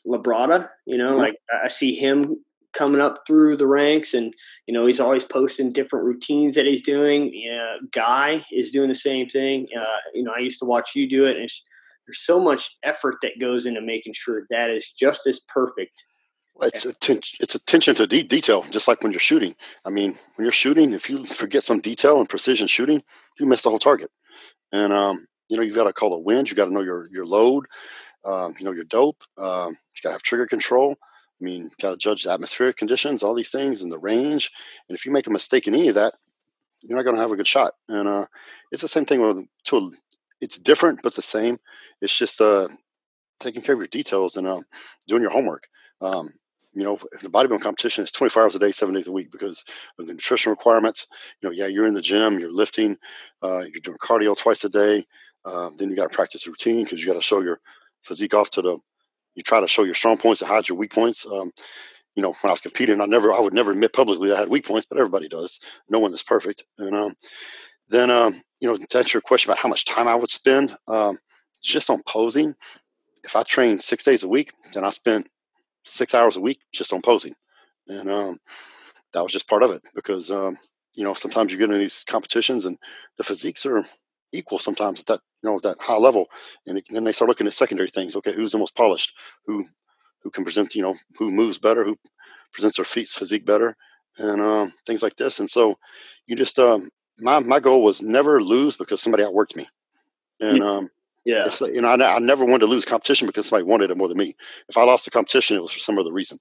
Labrada, 0.07 0.69
you 0.85 0.97
know, 0.97 1.11
mm-hmm. 1.11 1.19
like 1.19 1.35
I 1.63 1.67
see 1.67 1.93
him 1.93 2.37
coming 2.73 3.01
up 3.01 3.23
through 3.25 3.57
the 3.57 3.65
ranks 3.65 4.13
and 4.13 4.33
you 4.67 4.73
know 4.73 4.85
he's 4.85 4.99
always 4.99 5.23
posting 5.23 5.71
different 5.71 6.05
routines 6.05 6.53
that 6.53 6.65
he's 6.65 6.83
doing 6.83 7.31
yeah 7.33 7.77
guy 7.91 8.45
is 8.51 8.69
doing 8.69 8.89
the 8.89 8.95
same 8.95 9.27
thing 9.27 9.67
uh, 9.79 9.97
you 10.13 10.23
know 10.23 10.31
i 10.35 10.39
used 10.39 10.59
to 10.59 10.65
watch 10.65 10.91
you 10.95 11.09
do 11.09 11.25
it 11.25 11.35
and 11.35 11.49
there's 12.09 12.25
so 12.25 12.39
much 12.39 12.75
effort 12.81 13.17
that 13.21 13.39
goes 13.39 13.67
into 13.67 13.81
making 13.81 14.13
sure 14.15 14.47
that 14.49 14.71
is 14.71 14.89
just 14.99 15.27
as 15.27 15.41
perfect. 15.41 16.03
It's 16.59 16.83
attention. 16.83 17.37
It's 17.39 17.53
attention 17.53 17.93
to 17.95 18.07
de- 18.07 18.23
detail, 18.23 18.65
just 18.71 18.87
like 18.87 19.03
when 19.03 19.11
you're 19.11 19.19
shooting. 19.19 19.55
I 19.85 19.91
mean, 19.91 20.17
when 20.35 20.43
you're 20.43 20.51
shooting, 20.51 20.93
if 20.93 21.07
you 21.07 21.23
forget 21.23 21.63
some 21.63 21.81
detail 21.81 22.17
and 22.17 22.27
precision 22.27 22.65
shooting, 22.65 23.03
you 23.39 23.45
miss 23.45 23.61
the 23.61 23.69
whole 23.69 23.77
target. 23.77 24.09
And 24.71 24.91
um, 24.91 25.27
you 25.49 25.55
know, 25.55 25.61
you've 25.61 25.75
got 25.75 25.83
to 25.83 25.93
call 25.93 26.09
the 26.09 26.17
wind. 26.17 26.49
You 26.49 26.55
got 26.55 26.65
to 26.65 26.73
know 26.73 26.81
your 26.81 27.09
your 27.11 27.27
load. 27.27 27.67
Um, 28.25 28.55
you 28.57 28.65
know 28.65 28.71
your 28.71 28.85
dope. 28.85 29.23
Um, 29.37 29.69
you 29.69 30.01
got 30.01 30.09
to 30.09 30.13
have 30.13 30.23
trigger 30.23 30.47
control. 30.47 30.95
I 31.39 31.43
mean, 31.43 31.71
got 31.81 31.91
to 31.91 31.97
judge 31.97 32.23
the 32.23 32.31
atmospheric 32.31 32.77
conditions, 32.77 33.23
all 33.23 33.33
these 33.33 33.51
things, 33.51 33.81
and 33.81 33.91
the 33.91 33.99
range. 33.99 34.51
And 34.87 34.97
if 34.97 35.05
you 35.05 35.11
make 35.11 35.27
a 35.27 35.31
mistake 35.31 35.67
in 35.67 35.73
any 35.73 35.87
of 35.87 35.95
that, 35.95 36.13
you're 36.81 36.97
not 36.97 37.03
going 37.03 37.15
to 37.15 37.21
have 37.21 37.31
a 37.31 37.35
good 37.35 37.47
shot. 37.47 37.73
And 37.87 38.07
uh, 38.07 38.25
it's 38.71 38.81
the 38.81 38.87
same 38.87 39.05
thing 39.05 39.21
with 39.21 39.45
to 39.65 39.91
it's 40.41 40.57
different 40.57 41.01
but 41.03 41.15
the 41.15 41.21
same. 41.21 41.59
It's 42.01 42.17
just 42.17 42.39
uh, 42.41 42.69
taking 43.39 43.61
care 43.61 43.73
of 43.73 43.79
your 43.79 43.87
details 43.87 44.37
and 44.37 44.47
uh, 44.47 44.61
doing 45.07 45.21
your 45.21 45.31
homework. 45.31 45.67
Um, 46.01 46.31
you 46.73 46.83
know, 46.83 46.93
if 46.93 47.21
the 47.21 47.29
bodybuilding 47.29 47.61
competition 47.61 48.03
is 48.03 48.11
24 48.11 48.43
hours 48.43 48.55
a 48.55 48.59
day, 48.59 48.71
seven 48.71 48.93
days 48.93 49.07
a 49.07 49.11
week 49.11 49.31
because 49.31 49.63
of 49.97 50.05
the 50.05 50.13
nutrition 50.13 50.51
requirements. 50.51 51.07
You 51.41 51.49
know, 51.49 51.53
yeah, 51.53 51.65
you're 51.65 51.87
in 51.87 51.93
the 51.93 52.01
gym, 52.01 52.39
you're 52.39 52.53
lifting, 52.53 52.97
uh, 53.43 53.59
you're 53.59 53.81
doing 53.81 53.97
cardio 53.97 54.37
twice 54.37 54.63
a 54.63 54.69
day. 54.69 55.05
Uh, 55.45 55.71
then 55.77 55.89
you 55.89 55.95
got 55.95 56.09
to 56.09 56.15
practice 56.15 56.47
routine 56.47 56.83
because 56.83 57.01
you 57.01 57.07
got 57.07 57.13
to 57.13 57.21
show 57.21 57.41
your 57.41 57.59
physique 58.03 58.33
off 58.33 58.49
to 58.51 58.61
the. 58.61 58.77
You 59.39 59.43
try 59.43 59.61
to 59.61 59.67
show 59.67 59.85
your 59.85 59.93
strong 59.93 60.17
points 60.17 60.41
and 60.41 60.49
hide 60.49 60.67
your 60.67 60.77
weak 60.77 60.91
points. 60.91 61.25
Um, 61.25 61.53
you 62.13 62.21
know, 62.21 62.33
when 62.41 62.49
I 62.49 62.51
was 62.51 62.59
competing, 62.59 62.99
I 62.99 63.05
never, 63.05 63.31
I 63.31 63.39
would 63.39 63.53
never 63.53 63.71
admit 63.71 63.93
publicly 63.93 64.33
I 64.33 64.37
had 64.37 64.49
weak 64.49 64.65
points, 64.65 64.85
but 64.85 64.97
everybody 64.97 65.29
does. 65.29 65.61
No 65.89 65.99
one 65.99 66.13
is 66.13 66.21
perfect. 66.21 66.65
And 66.77 66.93
um, 66.93 67.15
then, 67.87 68.11
um, 68.11 68.41
you 68.59 68.67
know, 68.67 68.75
to 68.75 68.97
answer 68.97 69.15
your 69.15 69.21
question 69.21 69.49
about 69.49 69.61
how 69.61 69.69
much 69.69 69.85
time 69.85 70.09
I 70.09 70.15
would 70.15 70.29
spend 70.29 70.75
um, 70.89 71.19
just 71.63 71.89
on 71.89 72.03
posing, 72.05 72.53
if 73.23 73.37
I 73.37 73.43
trained 73.43 73.81
six 73.81 74.03
days 74.03 74.23
a 74.23 74.27
week, 74.27 74.51
then 74.73 74.83
I 74.83 74.89
spent 74.89 75.29
six 75.85 76.13
hours 76.13 76.35
a 76.35 76.41
week 76.41 76.59
just 76.73 76.91
on 76.91 77.01
posing, 77.01 77.33
and 77.87 78.11
um, 78.11 78.39
that 79.13 79.23
was 79.23 79.31
just 79.31 79.47
part 79.47 79.63
of 79.63 79.71
it 79.71 79.81
because 79.95 80.31
um, 80.31 80.57
you 80.97 81.05
know 81.05 81.13
sometimes 81.13 81.51
you 81.53 81.57
get 81.57 81.71
in 81.71 81.79
these 81.79 82.03
competitions 82.03 82.65
and 82.65 82.77
the 83.17 83.23
physiques 83.23 83.65
are 83.65 83.85
equal 84.33 84.59
sometimes 84.59 84.99
at 84.99 85.05
that 85.07 85.21
you 85.43 85.49
know 85.49 85.59
that 85.59 85.77
high 85.79 85.97
level, 85.97 86.27
and 86.67 86.81
then 86.89 87.03
they 87.03 87.11
start 87.11 87.29
looking 87.29 87.47
at 87.47 87.53
secondary 87.53 87.89
things. 87.89 88.15
Okay, 88.15 88.33
who's 88.33 88.51
the 88.51 88.57
most 88.57 88.75
polished? 88.75 89.13
Who 89.45 89.65
who 90.23 90.29
can 90.29 90.43
present 90.43 90.75
you 90.75 90.81
know 90.81 90.95
who 91.17 91.31
moves 91.31 91.57
better? 91.57 91.83
Who 91.83 91.97
presents 92.53 92.77
their 92.77 92.85
feet 92.85 93.07
physique 93.07 93.45
better? 93.45 93.75
And 94.17 94.41
um, 94.41 94.73
things 94.85 95.01
like 95.01 95.15
this. 95.15 95.39
And 95.39 95.49
so 95.49 95.77
you 96.27 96.35
just 96.35 96.59
um, 96.59 96.89
my 97.19 97.39
my 97.39 97.59
goal 97.59 97.83
was 97.83 98.01
never 98.01 98.41
lose 98.41 98.75
because 98.75 99.01
somebody 99.01 99.23
outworked 99.23 99.55
me, 99.55 99.67
and 100.39 100.61
um, 100.63 100.89
Yeah. 101.25 101.43
like, 101.61 101.73
you 101.73 101.81
know, 101.81 101.89
I, 101.89 102.15
I 102.15 102.19
never 102.19 102.45
wanted 102.45 102.61
to 102.61 102.71
lose 102.71 102.85
competition 102.85 103.27
because 103.27 103.47
somebody 103.47 103.69
wanted 103.69 103.91
it 103.91 103.97
more 103.97 104.07
than 104.07 104.17
me. 104.17 104.35
If 104.67 104.77
I 104.77 104.83
lost 104.83 105.05
the 105.05 105.11
competition, 105.11 105.57
it 105.57 105.61
was 105.61 105.71
for 105.71 105.79
some 105.79 105.97
other 105.97 106.11
reason. 106.11 106.39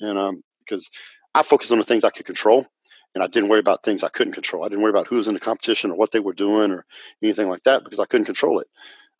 And 0.00 0.18
um, 0.18 0.42
because 0.60 0.90
I 1.34 1.42
focused 1.42 1.72
on 1.72 1.78
the 1.78 1.84
things 1.84 2.04
I 2.04 2.10
could 2.10 2.26
control 2.26 2.66
and 3.14 3.24
I 3.24 3.26
didn't 3.26 3.48
worry 3.48 3.60
about 3.60 3.82
things 3.82 4.02
I 4.02 4.08
couldn't 4.08 4.34
control. 4.34 4.64
I 4.64 4.68
didn't 4.68 4.82
worry 4.82 4.90
about 4.90 5.08
who 5.08 5.16
was 5.16 5.28
in 5.28 5.34
the 5.34 5.40
competition 5.40 5.90
or 5.90 5.96
what 5.96 6.12
they 6.12 6.20
were 6.20 6.32
doing 6.32 6.70
or 6.70 6.84
anything 7.22 7.48
like 7.48 7.64
that 7.64 7.84
because 7.84 7.98
I 7.98 8.04
couldn't 8.04 8.26
control 8.26 8.60
it. 8.60 8.68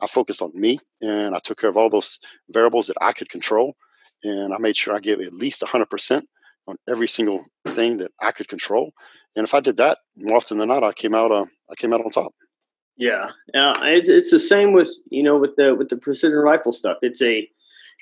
I 0.01 0.07
focused 0.07 0.43
on 0.43 0.53
me 0.55 0.79
and 1.01 1.35
I 1.35 1.41
took 1.41 1.59
care 1.59 1.71
of 1.71 1.77
all 1.77 1.91
those 1.91 2.19
variables 2.51 2.87
that 2.87 2.97
I 3.01 3.13
could 3.13 3.29
control. 3.29 3.77
And 4.23 4.55
I 4.55 4.59
made 4.59 4.77
sure 4.77 4.95
I 4.95 5.01
gave 5.01 5.21
at 5.21 5.33
least 5.33 5.63
100% 5.63 6.23
on 6.67 6.77
every 6.89 7.09
single 7.09 7.45
thing 7.69 7.99
that 7.99 8.13
I 8.21 8.33
could 8.33 8.49
control. 8.49 8.93
And 9.37 9.45
if 9.45 9.55
I 9.55 9.61
did 9.61 9.77
that 9.79 9.99
more 10.17 10.37
often 10.37 10.59
than 10.59 10.69
not, 10.69 10.85
I 10.85 10.93
came 10.93 11.15
out, 11.15 11.33
uh, 11.33 11.47
I 11.71 11.75
came 11.77 11.93
out 11.93 12.05
on 12.05 12.11
top. 12.11 12.33
Yeah, 12.97 13.31
uh, 13.55 13.79
it's 13.83 14.11
it's 14.11 14.31
the 14.31 14.39
same 14.39 14.75
with 14.75 14.91
you 15.09 15.23
know 15.23 15.39
with 15.39 15.57
the 15.57 15.75
with 15.75 15.89
the 15.89 15.97
precision 15.97 16.37
rifle 16.37 16.73
stuff. 16.73 16.99
It's 17.01 17.23
a 17.23 17.49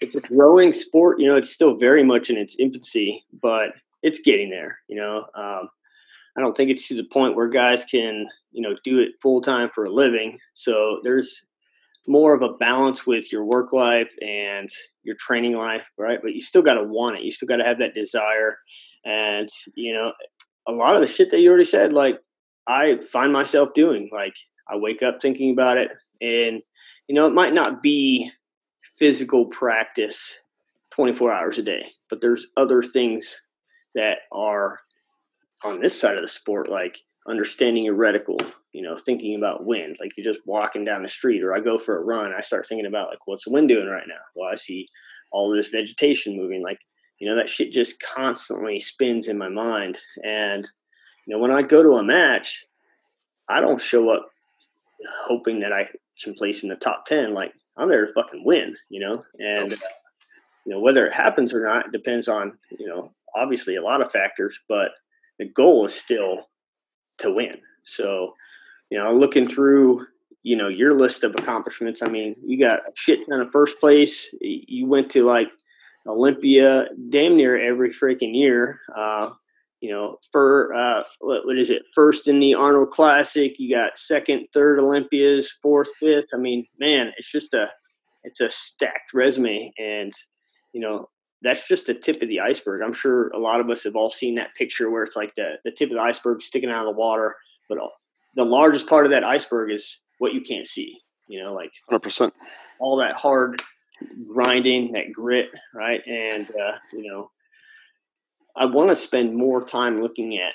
it's 0.01 0.17
a 0.17 0.21
growing 0.21 0.73
sport. 0.73 1.21
You 1.21 1.29
know, 1.29 1.37
it's 1.37 1.51
still 1.51 1.77
very 1.77 2.03
much 2.03 2.31
in 2.31 2.37
its 2.37 2.57
infancy, 2.59 3.25
but 3.41 3.75
it's 4.03 4.19
getting 4.19 4.51
there. 4.51 4.81
You 4.89 4.97
know, 4.97 5.27
um, 5.37 5.69
I 6.39 6.41
don't 6.41 6.57
think 6.57 6.71
it's 6.71 6.87
to 6.89 6.95
the 6.95 7.03
point 7.03 7.35
where 7.35 7.49
guys 7.49 7.85
can 7.85 8.29
you 8.53 8.63
know 8.63 8.77
do 8.85 9.01
it 9.01 9.21
full 9.21 9.43
time 9.43 9.69
for 9.75 9.85
a 9.85 9.91
living. 9.91 10.39
So 10.55 11.01
there's 11.03 11.43
more 12.07 12.33
of 12.33 12.43
a 12.43 12.55
balance 12.55 13.07
with 13.07 13.33
your 13.33 13.45
work 13.45 13.73
life 13.73 14.11
and 14.23 14.69
your 15.03 15.17
training 15.17 15.55
life, 15.55 15.91
right? 15.99 16.21
But 16.23 16.35
you 16.35 16.41
still 16.41 16.63
got 16.63 16.75
to 16.75 16.85
want 16.85 17.17
it. 17.17 17.25
You 17.25 17.33
still 17.33 17.49
got 17.49 17.57
to 17.57 17.65
have 17.65 17.79
that 17.81 17.95
desire, 17.95 18.57
and 19.05 19.49
you 19.75 19.93
know, 19.93 20.13
a 20.69 20.73
lot 20.73 20.95
of 20.95 21.01
the 21.01 21.09
shit 21.09 21.33
that 21.33 21.41
you 21.41 21.49
already 21.49 21.65
said, 21.65 21.93
like 21.93 22.21
I 22.69 22.99
find 23.13 23.33
myself 23.33 23.71
doing, 23.75 24.09
like 24.13 24.35
I 24.71 24.77
wake 24.77 25.03
up 25.03 25.21
thinking 25.21 25.51
about 25.51 25.77
it, 25.77 25.91
and 26.21 26.63
you 27.09 27.15
know, 27.17 27.27
it 27.27 27.35
might 27.35 27.53
not 27.53 27.83
be 27.83 28.31
physical 28.97 29.47
practice 29.47 30.19
24 30.93 31.33
hours 31.33 31.59
a 31.59 31.63
day, 31.63 31.83
but 32.09 32.21
there's 32.21 32.47
other 32.57 32.83
things 32.83 33.41
that 33.95 34.19
are 34.31 34.79
on 35.65 35.81
this 35.81 35.99
side 35.99 36.15
of 36.15 36.23
the 36.23 36.29
sport, 36.29 36.69
like 36.71 36.99
understanding 37.29 37.85
your 37.85 37.97
reticle, 37.97 38.41
you 38.73 38.83
know, 38.83 38.97
thinking 38.97 39.37
about 39.37 39.67
wind, 39.67 39.97
like 40.01 40.13
you're 40.17 40.33
just 40.33 40.47
walking 40.47 40.85
down 40.85 41.03
the 41.03 41.09
street, 41.09 41.43
or 41.43 41.55
I 41.55 41.61
go 41.61 41.79
for 41.79 41.99
a 41.99 42.05
run, 42.05 42.33
I 42.37 42.41
start 42.43 42.67
thinking 42.67 42.87
about 42.87 43.09
like, 43.09 43.27
what's 43.27 43.45
the 43.45 43.51
wind 43.51 43.69
doing 43.69 43.87
right 43.87 44.07
now? 44.07 44.21
Well, 44.35 44.49
I 44.51 44.57
see 44.57 44.89
all 45.31 45.51
this 45.51 45.69
vegetation 45.69 46.37
moving, 46.37 46.63
like, 46.63 46.79
you 47.19 47.29
know, 47.29 47.37
that 47.37 47.49
shit 47.49 47.73
just 47.73 48.01
constantly 48.01 48.79
spins 48.79 49.29
in 49.29 49.37
my 49.37 49.49
mind. 49.49 49.99
And, 50.25 50.65
you 51.27 51.35
know, 51.35 51.41
when 51.41 51.51
I 51.51 51.63
go 51.63 51.83
to 51.83 51.97
a 51.97 52.03
match, 52.03 52.65
I 53.49 53.61
don't 53.61 53.83
show 53.83 54.11
up 54.11 54.29
hoping 55.25 55.61
that 55.61 55.73
I 55.73 55.89
can 56.23 56.35
place 56.35 56.63
in 56.63 56.69
the 56.69 56.77
top 56.77 57.07
10. 57.07 57.35
Like, 57.35 57.53
I'm 57.77 57.89
there 57.89 58.07
to 58.07 58.13
fucking 58.13 58.45
win, 58.45 58.77
you 58.89 59.01
know? 59.01 59.25
And, 59.39 59.73
you 60.65 60.73
know, 60.73 60.81
whether 60.81 61.07
it 61.07 61.13
happens 61.13 61.53
or 61.53 61.67
not 61.67 61.93
depends 61.93 62.29
on, 62.29 62.57
you 62.79 62.87
know, 62.87 63.13
obviously 63.35 63.77
a 63.77 63.83
lot 63.83 64.01
of 64.01 64.13
factors, 64.13 64.59
but 64.69 64.93
the 65.39 65.47
goal 65.47 65.87
is 65.87 65.95
still 65.95 66.49
to 67.19 67.33
win. 67.33 67.59
So, 67.85 68.35
you 68.91 68.99
know, 68.99 69.13
looking 69.13 69.49
through, 69.49 70.07
you 70.43 70.57
know, 70.57 70.69
your 70.69 70.95
list 70.95 71.25
of 71.25 71.35
accomplishments, 71.37 72.03
I 72.03 72.09
mean, 72.09 72.37
you 72.45 72.59
got 72.59 72.81
a 72.81 72.93
shit 72.95 73.21
ton 73.29 73.41
of 73.41 73.51
first 73.51 73.81
place. 73.81 74.29
You 74.41 74.87
went 74.87 75.11
to 75.13 75.27
like 75.27 75.49
Olympia 76.07 76.87
damn 77.11 77.37
near 77.37 77.61
every 77.61 77.91
freaking 77.91 78.35
year. 78.35 78.81
Uh, 78.97 79.31
you 79.81 79.93
know, 79.93 80.17
for 80.33 80.75
uh, 80.75 81.05
what, 81.21 81.47
what 81.47 81.59
is 81.59 81.71
it? 81.71 81.83
First 81.95 82.27
in 82.27 82.41
the 82.41 82.55
Arnold 82.55 82.91
Classic, 82.91 83.55
you 83.59 83.75
got 83.75 83.99
second, 83.99 84.49
third 84.53 84.81
Olympias, 84.81 85.51
fourth, 85.63 85.89
fifth. 86.01 86.31
I 86.35 86.37
mean, 86.37 86.67
man, 86.81 87.13
it's 87.17 87.31
just 87.31 87.55
a, 87.55 87.71
it's 88.25 88.41
a 88.41 88.51
stacked 88.51 89.15
resume, 89.15 89.73
and 89.79 90.13
you 90.73 90.81
know, 90.81 91.09
that's 91.43 91.69
just 91.69 91.87
the 91.87 91.95
tip 91.95 92.23
of 92.23 92.29
the 92.29 92.41
iceberg. 92.41 92.83
I'm 92.83 92.93
sure 92.93 93.29
a 93.29 93.39
lot 93.39 93.61
of 93.61 93.71
us 93.71 93.85
have 93.85 93.97
all 93.97 94.11
seen 94.11 94.35
that 94.37 94.55
picture 94.55 94.91
where 94.91 95.03
it's 95.03 95.17
like 95.17 95.35
the 95.35 95.55
the 95.65 95.71
tip 95.71 95.91
of 95.91 95.97
the 95.97 96.03
iceberg 96.03 96.43
sticking 96.43 96.71
out 96.71 96.87
of 96.87 96.95
the 96.95 96.99
water, 96.99 97.37
but 97.69 97.79
all, 97.79 97.93
the 98.35 98.45
largest 98.45 98.87
part 98.87 99.05
of 99.05 99.11
that 99.13 99.25
iceberg 99.25 99.71
is 99.71 99.99
what 100.19 100.33
you 100.33 100.41
can't 100.41 100.67
see. 100.67 100.99
You 101.29 101.43
know, 101.43 101.53
like 101.53 101.71
100%. 101.91 102.33
all 102.79 102.97
that 102.97 103.17
hard 103.17 103.63
grinding, 104.27 104.93
that 104.93 105.13
grit, 105.13 105.49
right? 105.75 106.01
And 106.07 106.49
uh, 106.57 106.73
you 106.93 107.11
know, 107.11 107.31
I 108.57 108.67
want 108.67 108.91
to 108.91 108.97
spend 108.97 109.37
more 109.37 109.65
time 109.65 110.03
looking 110.03 110.39
at 110.39 110.55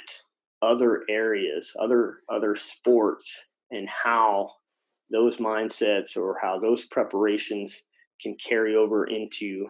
other 0.62 1.04
areas, 1.10 1.72
other 1.80 2.20
other 2.30 2.56
sports, 2.56 3.32
and 3.72 3.88
how 3.88 4.52
those 5.12 5.38
mindsets 5.38 6.18
or 6.18 6.38
how 6.42 6.60
those 6.60 6.86
preparations 6.86 7.82
can 8.22 8.36
carry 8.36 8.76
over 8.76 9.06
into 9.06 9.68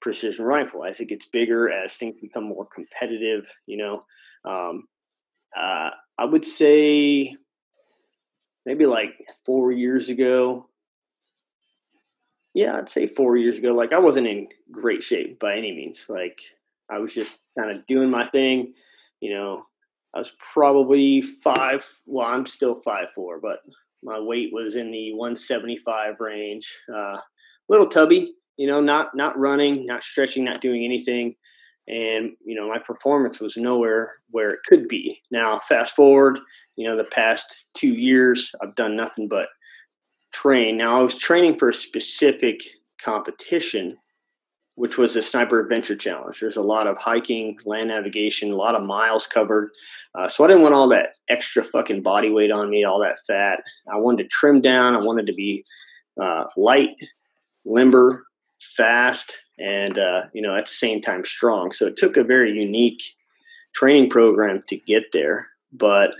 precision 0.00 0.44
rifle 0.44 0.84
as 0.84 1.00
it 1.00 1.08
gets 1.08 1.26
bigger, 1.26 1.70
as 1.70 1.94
things 1.94 2.16
become 2.20 2.44
more 2.44 2.66
competitive. 2.66 3.46
You 3.66 3.78
know, 3.78 4.04
um, 4.44 4.84
uh, 5.56 5.90
I 6.18 6.24
would 6.24 6.44
say 6.44 7.36
maybe 8.66 8.86
like 8.86 9.14
four 9.46 9.72
years 9.72 10.08
ago, 10.08 10.68
yeah, 12.54 12.76
I'd 12.76 12.88
say 12.88 13.06
four 13.06 13.36
years 13.36 13.58
ago. 13.58 13.72
Like 13.74 13.92
I 13.92 13.98
wasn't 13.98 14.26
in 14.26 14.48
great 14.70 15.02
shape 15.02 15.38
by 15.38 15.56
any 15.56 15.72
means. 15.72 16.04
Like 16.08 16.38
I 16.90 16.98
was 16.98 17.14
just 17.14 17.38
kind 17.58 17.76
of 17.76 17.86
doing 17.86 18.10
my 18.10 18.26
thing. 18.26 18.74
You 19.20 19.34
know, 19.34 19.66
I 20.14 20.18
was 20.18 20.32
probably 20.52 21.22
five. 21.22 21.86
Well, 22.06 22.26
I'm 22.26 22.46
still 22.46 22.80
five 22.82 23.08
four, 23.14 23.40
but 23.40 23.60
my 24.02 24.18
weight 24.18 24.50
was 24.52 24.76
in 24.76 24.90
the 24.90 25.12
175 25.12 26.20
range. 26.20 26.72
Uh, 26.92 27.18
little 27.68 27.88
tubby. 27.88 28.34
You 28.58 28.66
know, 28.66 28.80
not 28.80 29.14
not 29.14 29.38
running, 29.38 29.86
not 29.86 30.04
stretching, 30.04 30.44
not 30.44 30.60
doing 30.60 30.84
anything. 30.84 31.34
And 31.86 32.32
you 32.44 32.54
know, 32.54 32.68
my 32.68 32.78
performance 32.78 33.40
was 33.40 33.56
nowhere 33.56 34.16
where 34.30 34.50
it 34.50 34.60
could 34.68 34.88
be. 34.88 35.22
Now, 35.30 35.58
fast 35.66 35.96
forward, 35.96 36.38
you 36.76 36.86
know, 36.86 36.96
the 36.96 37.04
past 37.04 37.46
two 37.74 37.88
years, 37.88 38.52
I've 38.62 38.74
done 38.74 38.94
nothing 38.94 39.26
but 39.26 39.48
train. 40.32 40.76
Now 40.76 41.00
I 41.00 41.02
was 41.02 41.16
training 41.16 41.58
for 41.58 41.70
a 41.70 41.74
specific 41.74 42.60
competition, 43.02 43.96
which 44.74 44.98
was 44.98 45.14
the 45.14 45.22
Sniper 45.22 45.60
Adventure 45.60 45.96
Challenge. 45.96 46.38
There's 46.38 46.56
a 46.56 46.62
lot 46.62 46.86
of 46.86 46.96
hiking, 46.98 47.58
land 47.64 47.88
navigation, 47.88 48.52
a 48.52 48.56
lot 48.56 48.74
of 48.74 48.82
miles 48.82 49.26
covered. 49.26 49.70
Uh, 50.14 50.28
so 50.28 50.44
I 50.44 50.48
didn't 50.48 50.62
want 50.62 50.74
all 50.74 50.88
that 50.90 51.14
extra 51.28 51.64
fucking 51.64 52.02
body 52.02 52.30
weight 52.30 52.50
on 52.50 52.70
me, 52.70 52.84
all 52.84 53.00
that 53.00 53.18
fat. 53.26 53.60
I 53.92 53.96
wanted 53.96 54.24
to 54.24 54.28
trim 54.28 54.60
down. 54.60 54.94
I 54.94 54.98
wanted 54.98 55.26
to 55.26 55.34
be 55.34 55.64
uh, 56.20 56.44
light, 56.56 56.90
limber, 57.64 58.24
fast, 58.76 59.38
and 59.58 59.98
uh, 59.98 60.22
you 60.32 60.42
know 60.42 60.56
at 60.56 60.66
the 60.66 60.72
same 60.72 61.00
time 61.00 61.24
strong. 61.24 61.72
So 61.72 61.86
it 61.86 61.96
took 61.96 62.16
a 62.16 62.24
very 62.24 62.52
unique 62.52 63.02
training 63.74 64.10
program 64.10 64.62
to 64.68 64.76
get 64.76 65.12
there. 65.12 65.48
But 65.72 66.10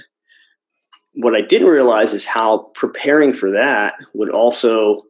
what 1.14 1.34
I 1.34 1.40
didn't 1.40 1.68
realize 1.68 2.12
is 2.12 2.24
how 2.24 2.70
preparing 2.74 3.32
for 3.32 3.50
that 3.52 3.94
would 4.14 4.30
also 4.30 5.02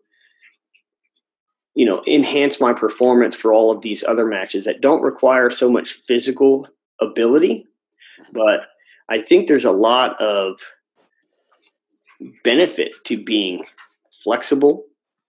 you 1.78 1.86
know 1.86 2.02
enhance 2.08 2.60
my 2.60 2.72
performance 2.72 3.36
for 3.36 3.52
all 3.52 3.70
of 3.70 3.82
these 3.82 4.02
other 4.02 4.26
matches 4.26 4.64
that 4.64 4.80
don't 4.80 5.00
require 5.00 5.48
so 5.48 5.70
much 5.70 6.00
physical 6.08 6.66
ability 7.00 7.64
but 8.32 8.66
i 9.08 9.22
think 9.22 9.46
there's 9.46 9.64
a 9.64 9.70
lot 9.70 10.20
of 10.20 10.58
benefit 12.42 12.90
to 13.04 13.22
being 13.22 13.64
flexible 14.24 14.86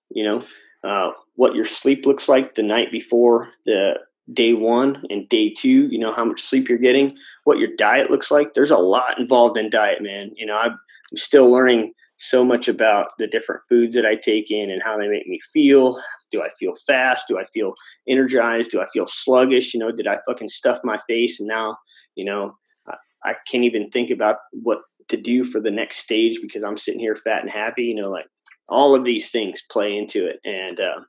you 0.10 0.24
know 0.24 0.42
uh, 0.84 1.12
what 1.40 1.56
your 1.56 1.64
sleep 1.64 2.06
looks 2.06 2.28
like 2.28 2.56
the 2.56 2.62
night 2.62 2.92
before 2.92 3.48
the 3.66 3.94
day 4.34 4.54
one 4.54 5.02
and 5.10 5.30
day 5.30 5.54
two 5.54 5.88
you 5.88 5.98
know 5.98 6.12
how 6.12 6.26
much 6.26 6.42
sleep 6.42 6.68
you're 6.68 6.78
getting 6.78 7.18
what 7.46 7.58
your 7.58 7.70
diet 7.78 8.12
looks 8.12 8.30
like 8.30 8.54
there's 8.54 8.72
a 8.72 8.78
lot 8.78 9.18
involved 9.18 9.58
in 9.58 9.70
diet 9.70 10.02
man 10.02 10.32
you 10.36 10.46
know 10.46 10.58
i'm 10.58 10.78
still 11.16 11.50
learning 11.50 11.94
so 12.18 12.44
much 12.44 12.68
about 12.68 13.12
the 13.18 13.28
different 13.28 13.62
foods 13.70 13.96
that 13.96 14.06
I 14.06 14.16
take 14.16 14.52
in 14.52 14.70
and 14.70 14.84
how 14.84 14.98
they 14.98 15.08
make 15.08 15.26
me 15.26 15.40
feel. 15.54 15.98
Do 16.32 16.42
I 16.44 16.50
feel 16.60 16.74
fast? 16.86 17.30
Do 17.30 17.40
I 17.40 17.46
feel 17.46 17.74
energized? 18.10 18.72
Do 18.72 18.82
I 18.82 18.88
feel 18.88 19.06
sluggish? 19.08 19.74
You 19.74 19.80
know, 19.80 19.90
did 19.90 20.06
I 20.06 20.20
fucking 20.28 20.50
stuff 20.50 20.82
my 20.84 20.98
face 21.08 21.40
and 21.40 21.48
now, 21.48 21.78
you 22.16 22.26
know, 22.26 22.58
I, 22.90 22.96
I 23.24 23.36
can't 23.50 23.64
even 23.64 23.90
think 23.90 24.12
about 24.12 24.36
what 24.52 24.80
to 25.08 25.16
do 25.16 25.46
for 25.46 25.62
the 25.62 25.72
next 25.72 26.00
stage 26.00 26.40
because 26.42 26.62
I'm 26.62 26.78
sitting 26.78 27.00
here 27.00 27.16
fat 27.16 27.42
and 27.42 27.50
happy. 27.50 27.84
You 27.84 27.96
know, 27.96 28.12
like 28.12 28.28
all 28.68 28.96
of 28.96 29.06
these 29.06 29.32
things 29.32 29.64
play 29.72 29.96
into 29.96 30.28
it. 30.28 30.42
And 30.44 30.78
uh, 30.78 31.00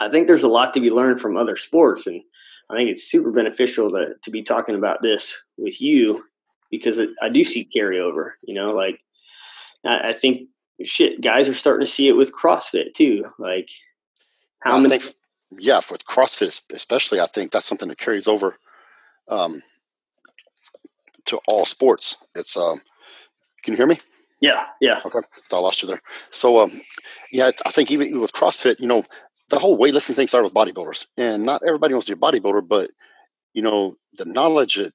I 0.00 0.08
think 0.08 0.26
there's 0.26 0.42
a 0.42 0.48
lot 0.48 0.74
to 0.74 0.80
be 0.80 0.90
learned 0.90 1.20
from 1.20 1.36
other 1.36 1.56
sports. 1.56 2.06
And 2.06 2.20
I 2.70 2.74
think 2.74 2.90
it's 2.90 3.10
super 3.10 3.30
beneficial 3.30 3.90
to, 3.90 4.14
to 4.22 4.30
be 4.30 4.42
talking 4.42 4.74
about 4.74 5.02
this 5.02 5.34
with 5.56 5.80
you 5.80 6.24
because 6.70 6.98
it, 6.98 7.10
I 7.22 7.28
do 7.28 7.44
see 7.44 7.68
carryover, 7.74 8.32
you 8.42 8.54
know, 8.54 8.72
like 8.72 9.00
I, 9.84 10.08
I 10.08 10.12
think 10.12 10.48
shit, 10.84 11.20
guys 11.20 11.48
are 11.48 11.54
starting 11.54 11.86
to 11.86 11.92
see 11.92 12.08
it 12.08 12.12
with 12.12 12.32
CrossFit 12.32 12.94
too. 12.94 13.26
Like 13.38 13.68
how 14.60 14.78
many? 14.78 14.98
think, 14.98 15.14
yeah, 15.58 15.80
with 15.90 16.04
CrossFit 16.06 16.60
especially, 16.72 17.20
I 17.20 17.26
think 17.26 17.52
that's 17.52 17.66
something 17.66 17.88
that 17.88 17.98
carries 17.98 18.26
over 18.26 18.56
um, 19.28 19.62
to 21.26 21.38
all 21.48 21.64
sports. 21.64 22.26
It's 22.34 22.56
um, 22.56 22.80
can 23.62 23.72
you 23.72 23.76
hear 23.76 23.86
me? 23.86 24.00
Yeah, 24.40 24.66
yeah. 24.80 25.00
Okay, 25.04 25.20
I 25.52 25.58
lost 25.58 25.80
you 25.82 25.88
there. 25.88 26.02
So, 26.30 26.60
um, 26.60 26.82
yeah, 27.32 27.50
I 27.64 27.70
think 27.70 27.90
even 27.90 28.20
with 28.20 28.32
CrossFit, 28.32 28.78
you 28.78 28.86
know, 28.86 29.04
the 29.50 29.58
whole 29.58 29.78
weightlifting 29.78 30.14
thing 30.14 30.26
started 30.26 30.52
with 30.52 30.54
bodybuilders, 30.54 31.06
and 31.16 31.44
not 31.44 31.62
everybody 31.66 31.94
wants 31.94 32.06
to 32.06 32.16
be 32.16 32.18
a 32.18 32.30
bodybuilder, 32.30 32.66
but 32.66 32.90
you 33.52 33.62
know, 33.62 33.94
the 34.16 34.24
knowledge 34.24 34.74
that, 34.76 34.92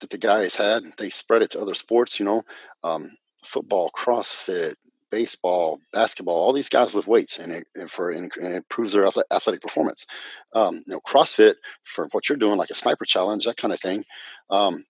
that 0.00 0.10
the 0.10 0.18
guys 0.18 0.54
had, 0.54 0.82
they 0.98 1.10
spread 1.10 1.42
it 1.42 1.50
to 1.52 1.60
other 1.60 1.74
sports. 1.74 2.18
You 2.18 2.26
know, 2.26 2.42
um, 2.84 3.10
football, 3.42 3.90
CrossFit, 3.96 4.74
baseball, 5.10 5.78
basketball, 5.92 6.34
all 6.34 6.52
these 6.52 6.68
guys 6.68 6.94
lift 6.94 7.08
weights, 7.08 7.38
and 7.38 7.52
it, 7.52 7.66
and 7.74 7.90
for 7.90 8.10
and 8.10 8.30
it 8.36 8.54
improves 8.54 8.92
their 8.92 9.06
athletic 9.06 9.60
performance. 9.60 10.06
Um, 10.54 10.82
you 10.86 10.94
know, 10.94 11.00
CrossFit 11.06 11.54
for 11.84 12.08
what 12.12 12.28
you're 12.28 12.38
doing, 12.38 12.58
like 12.58 12.70
a 12.70 12.74
sniper 12.74 13.04
challenge, 13.04 13.44
that 13.44 13.56
kind 13.56 13.72
of 13.72 13.80
thing. 13.80 14.04
Um, 14.50 14.84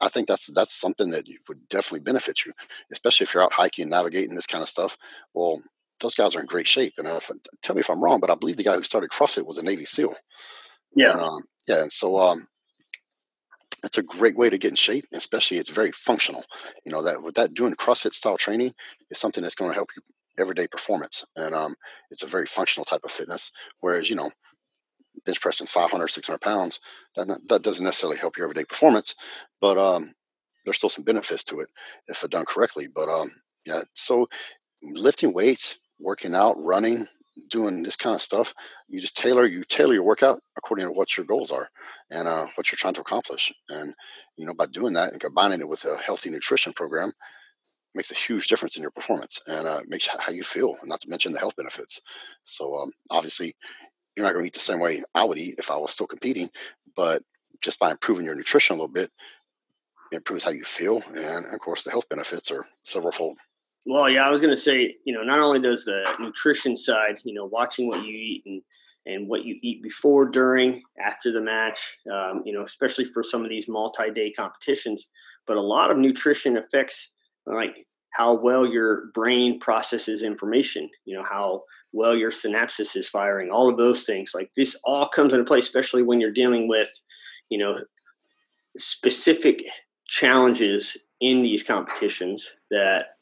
I 0.00 0.08
think 0.08 0.28
that's 0.28 0.46
that's 0.54 0.74
something 0.74 1.10
that 1.10 1.28
would 1.48 1.68
definitely 1.68 2.00
benefit 2.00 2.44
you, 2.46 2.52
especially 2.92 3.24
if 3.24 3.34
you're 3.34 3.42
out 3.42 3.52
hiking, 3.52 3.88
navigating 3.88 4.34
this 4.34 4.46
kind 4.46 4.62
of 4.62 4.68
stuff. 4.68 4.96
Well, 5.34 5.60
those 6.00 6.14
guys 6.14 6.34
are 6.34 6.40
in 6.40 6.46
great 6.46 6.66
shape. 6.66 6.94
And 6.98 7.08
if, 7.08 7.30
tell 7.62 7.74
me 7.74 7.80
if 7.80 7.90
I'm 7.90 8.02
wrong, 8.02 8.20
but 8.20 8.30
I 8.30 8.34
believe 8.34 8.56
the 8.56 8.64
guy 8.64 8.74
who 8.76 8.82
started 8.82 9.10
CrossFit 9.10 9.46
was 9.46 9.58
a 9.58 9.62
Navy 9.62 9.84
SEAL. 9.84 10.14
Yeah, 10.94 11.12
and, 11.12 11.20
um, 11.20 11.42
yeah, 11.66 11.82
and 11.82 11.92
so 11.92 12.18
um, 12.18 12.46
it's 13.84 13.98
a 13.98 14.02
great 14.02 14.36
way 14.36 14.50
to 14.50 14.58
get 14.58 14.70
in 14.70 14.76
shape, 14.76 15.06
especially 15.12 15.58
it's 15.58 15.70
very 15.70 15.92
functional. 15.92 16.44
You 16.84 16.92
know 16.92 17.02
that 17.02 17.22
with 17.22 17.34
that 17.34 17.54
doing 17.54 17.74
CrossFit 17.74 18.12
style 18.12 18.38
training 18.38 18.74
is 19.10 19.18
something 19.18 19.42
that's 19.42 19.54
going 19.54 19.70
to 19.70 19.74
help 19.74 19.90
you 19.96 20.02
everyday 20.38 20.66
performance, 20.66 21.24
and 21.36 21.54
um, 21.54 21.74
it's 22.10 22.22
a 22.22 22.26
very 22.26 22.46
functional 22.46 22.84
type 22.84 23.02
of 23.04 23.10
fitness. 23.10 23.52
Whereas 23.80 24.08
you 24.08 24.16
know 24.16 24.30
bench 25.24 25.40
pressing 25.40 25.66
500, 25.66 26.08
600 26.08 26.40
pounds 26.40 26.80
that 27.16 27.26
not, 27.26 27.40
that 27.48 27.62
doesn't 27.62 27.84
necessarily 27.84 28.18
help 28.18 28.36
your 28.36 28.46
everyday 28.46 28.64
performance, 28.64 29.14
but 29.60 29.76
um, 29.76 30.14
there's 30.64 30.76
still 30.78 30.88
some 30.88 31.04
benefits 31.04 31.44
to 31.44 31.60
it 31.60 31.68
if 32.08 32.24
done 32.30 32.44
correctly. 32.46 32.88
But 32.92 33.08
um, 33.08 33.30
yeah, 33.64 33.82
so 33.94 34.28
lifting 34.82 35.32
weights, 35.32 35.78
working 36.00 36.34
out, 36.34 36.62
running, 36.62 37.06
doing 37.50 37.82
this 37.82 37.96
kind 37.96 38.14
of 38.14 38.22
stuff, 38.22 38.54
you 38.88 39.00
just 39.00 39.16
tailor 39.16 39.46
you 39.46 39.62
tailor 39.62 39.94
your 39.94 40.02
workout 40.02 40.40
according 40.56 40.86
to 40.86 40.92
what 40.92 41.16
your 41.16 41.26
goals 41.26 41.50
are 41.50 41.68
and 42.10 42.26
uh, 42.26 42.46
what 42.56 42.70
you're 42.70 42.76
trying 42.76 42.94
to 42.94 43.00
accomplish. 43.00 43.52
And 43.68 43.94
you 44.36 44.46
know, 44.46 44.54
by 44.54 44.66
doing 44.66 44.94
that 44.94 45.12
and 45.12 45.20
combining 45.20 45.60
it 45.60 45.68
with 45.68 45.84
a 45.84 45.96
healthy 45.98 46.30
nutrition 46.30 46.72
program, 46.72 47.12
makes 47.94 48.10
a 48.10 48.16
huge 48.16 48.48
difference 48.48 48.76
in 48.76 48.82
your 48.82 48.90
performance 48.90 49.40
and 49.46 49.66
uh, 49.66 49.80
makes 49.86 50.06
how 50.06 50.32
you 50.32 50.42
feel. 50.42 50.76
Not 50.84 51.00
to 51.02 51.08
mention 51.08 51.32
the 51.32 51.38
health 51.38 51.56
benefits. 51.56 52.00
So 52.44 52.76
um, 52.76 52.92
obviously, 53.10 53.54
you're 54.16 54.26
not 54.26 54.32
going 54.32 54.44
to 54.44 54.48
eat 54.48 54.54
the 54.54 54.60
same 54.60 54.80
way 54.80 55.02
I 55.14 55.24
would 55.24 55.38
eat 55.38 55.56
if 55.58 55.70
I 55.70 55.76
was 55.76 55.92
still 55.92 56.06
competing, 56.06 56.50
but 56.96 57.22
just 57.62 57.78
by 57.78 57.90
improving 57.90 58.24
your 58.24 58.34
nutrition 58.34 58.74
a 58.74 58.76
little 58.76 58.92
bit, 58.92 59.10
it 60.12 60.16
improves 60.16 60.44
how 60.44 60.50
you 60.50 60.64
feel, 60.64 61.02
and 61.14 61.46
of 61.46 61.60
course, 61.60 61.84
the 61.84 61.90
health 61.90 62.08
benefits 62.08 62.50
are 62.50 62.64
several 62.82 63.12
fold. 63.12 63.36
Well, 63.88 64.10
yeah, 64.10 64.26
I 64.26 64.30
was 64.30 64.42
going 64.42 64.54
to 64.54 64.62
say, 64.62 64.96
you 65.06 65.14
know, 65.14 65.22
not 65.22 65.38
only 65.38 65.60
does 65.60 65.86
the 65.86 66.04
nutrition 66.20 66.76
side, 66.76 67.20
you 67.24 67.32
know, 67.32 67.46
watching 67.46 67.88
what 67.88 68.04
you 68.04 68.12
eat 68.12 68.42
and 68.44 68.60
and 69.06 69.26
what 69.26 69.46
you 69.46 69.56
eat 69.62 69.82
before, 69.82 70.26
during, 70.26 70.82
after 71.02 71.32
the 71.32 71.40
match, 71.40 71.80
um, 72.12 72.42
you 72.44 72.52
know, 72.52 72.64
especially 72.64 73.06
for 73.06 73.22
some 73.22 73.42
of 73.42 73.48
these 73.48 73.66
multi-day 73.66 74.30
competitions, 74.32 75.06
but 75.46 75.56
a 75.56 75.60
lot 75.62 75.90
of 75.90 75.96
nutrition 75.96 76.58
affects 76.58 77.08
like 77.46 77.86
how 78.10 78.34
well 78.34 78.66
your 78.66 79.06
brain 79.14 79.58
processes 79.60 80.22
information. 80.22 80.90
You 81.06 81.16
know, 81.16 81.24
how 81.24 81.62
well 81.92 82.14
your 82.14 82.30
synapses 82.30 82.94
is 82.94 83.08
firing. 83.08 83.48
All 83.50 83.70
of 83.70 83.78
those 83.78 84.02
things, 84.02 84.32
like 84.34 84.50
this, 84.54 84.76
all 84.84 85.08
comes 85.08 85.32
into 85.32 85.46
play, 85.46 85.60
especially 85.60 86.02
when 86.02 86.20
you're 86.20 86.30
dealing 86.30 86.68
with, 86.68 86.90
you 87.48 87.56
know, 87.56 87.80
specific 88.76 89.62
challenges 90.06 90.98
in 91.22 91.42
these 91.42 91.62
competitions 91.62 92.52
that 92.70 93.17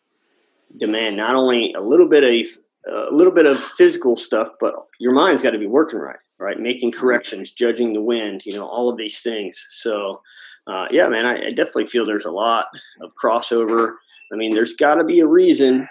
demand 0.79 1.17
not 1.17 1.35
only 1.35 1.73
a 1.75 1.81
little 1.81 2.09
bit 2.09 2.25
of 2.25 2.49
a 2.89 3.13
little 3.13 3.33
bit 3.33 3.47
of 3.47 3.59
physical 3.59 4.17
stuff, 4.17 4.49
but 4.61 4.75
your 5.01 5.13
mind's 5.13 5.43
got 5.43 5.51
to 5.51 5.59
be 5.59 5.67
working 5.67 5.99
right, 5.99 6.19
right? 6.39 6.59
Making 6.59 6.93
mm-hmm. 6.93 7.01
corrections, 7.01 7.51
judging 7.51 7.93
the 7.93 8.01
wind, 8.01 8.43
you 8.45 8.55
know, 8.55 8.67
all 8.67 8.89
of 8.89 8.97
these 8.97 9.21
things. 9.21 9.65
So, 9.71 10.21
uh, 10.67 10.87
yeah, 10.91 11.09
man, 11.09 11.27
I, 11.27 11.47
I, 11.47 11.51
definitely 11.51 11.87
feel 11.87 12.07
there's 12.07 12.25
a 12.25 12.31
lot 12.31 12.67
of 13.01 13.11
crossover. 13.21 13.95
I 14.33 14.37
mean, 14.37 14.55
there's 14.55 14.75
got 14.75 14.97
to 14.97 15.05
be 15.05 15.21
a 15.21 15.27
reason 15.27 15.89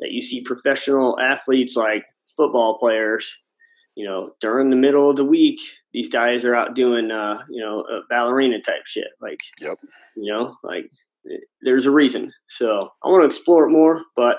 that 0.00 0.10
you 0.10 0.22
see 0.22 0.42
professional 0.42 1.18
athletes 1.20 1.76
like 1.76 2.04
football 2.36 2.78
players, 2.78 3.30
you 3.94 4.06
know, 4.06 4.30
during 4.40 4.70
the 4.70 4.76
middle 4.76 5.10
of 5.10 5.16
the 5.16 5.24
week, 5.24 5.60
these 5.92 6.08
guys 6.08 6.44
are 6.44 6.54
out 6.54 6.74
doing, 6.74 7.10
uh, 7.10 7.42
you 7.50 7.60
know, 7.60 7.80
a 7.80 8.00
ballerina 8.08 8.60
type 8.60 8.86
shit. 8.86 9.08
Like, 9.20 9.40
yep. 9.60 9.78
you 10.16 10.32
know, 10.32 10.56
like 10.62 10.90
there's 11.62 11.86
a 11.86 11.90
reason. 11.90 12.32
So 12.48 12.90
I 13.02 13.08
want 13.08 13.22
to 13.22 13.26
explore 13.26 13.66
it 13.66 13.72
more. 13.72 14.02
But 14.16 14.38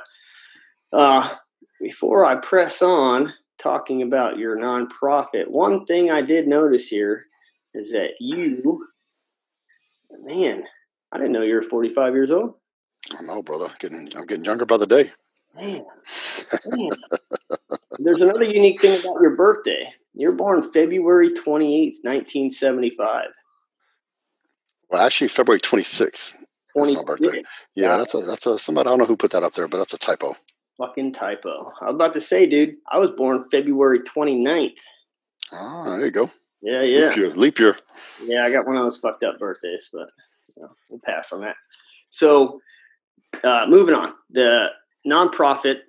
uh, 0.93 1.35
before 1.81 2.25
I 2.25 2.35
press 2.35 2.81
on 2.81 3.33
talking 3.57 4.01
about 4.01 4.37
your 4.37 4.57
nonprofit, 4.57 5.47
one 5.47 5.85
thing 5.85 6.11
I 6.11 6.21
did 6.21 6.47
notice 6.47 6.87
here 6.87 7.25
is 7.73 7.91
that 7.91 8.11
you, 8.19 8.85
man, 10.23 10.63
I 11.11 11.17
didn't 11.17 11.33
know 11.33 11.41
you 11.41 11.55
were 11.55 11.61
45 11.63 12.13
years 12.13 12.31
old. 12.31 12.55
I 13.17 13.23
know, 13.23 13.41
brother. 13.41 13.69
Getting, 13.79 14.11
I'm 14.15 14.25
getting 14.25 14.45
younger 14.45 14.65
by 14.65 14.77
the 14.77 14.85
day. 14.85 15.11
Man, 15.55 15.83
man. 16.65 16.89
there's 17.97 18.21
another 18.21 18.43
unique 18.43 18.79
thing 18.81 18.99
about 18.99 19.19
your 19.21 19.35
birthday. 19.35 19.91
You're 20.13 20.33
born 20.33 20.71
February 20.71 21.29
28th, 21.29 22.03
1975. 22.03 23.25
Well, 24.89 25.01
actually, 25.01 25.27
February 25.27 25.59
26th. 25.59 26.35
That's 26.75 26.91
my 26.91 27.03
birthday. 27.03 27.43
Yeah, 27.75 27.97
that's 27.97 28.13
a 28.13 28.21
that's 28.21 28.45
a 28.45 28.59
somebody 28.59 28.87
I 28.87 28.91
don't 28.91 28.99
know 28.99 29.05
who 29.05 29.17
put 29.17 29.31
that 29.31 29.43
up 29.43 29.53
there, 29.53 29.67
but 29.67 29.77
that's 29.77 29.93
a 29.93 29.97
typo. 29.97 30.35
Fucking 30.77 31.13
typo. 31.13 31.71
I 31.81 31.85
was 31.85 31.95
about 31.95 32.13
to 32.13 32.21
say, 32.21 32.45
dude, 32.45 32.75
I 32.89 32.97
was 32.97 33.11
born 33.11 33.45
February 33.51 33.99
29th. 33.99 34.79
Ah, 35.51 35.97
there 35.97 36.05
you 36.05 36.11
go. 36.11 36.29
Yeah, 36.61 36.83
yeah. 36.83 37.07
Leap 37.07 37.17
year. 37.17 37.35
Leap 37.35 37.59
year. 37.59 37.77
Yeah, 38.23 38.45
I 38.45 38.51
got 38.51 38.65
one 38.65 38.77
of 38.77 38.83
those 38.83 38.97
fucked 38.97 39.23
up 39.23 39.39
birthdays, 39.39 39.89
but 39.91 40.09
you 40.55 40.63
know, 40.63 40.69
we'll 40.89 41.01
pass 41.03 41.31
on 41.31 41.41
that. 41.41 41.55
So, 42.09 42.61
uh, 43.43 43.65
moving 43.67 43.95
on. 43.95 44.13
The 44.31 44.67
nonprofit, 45.07 45.79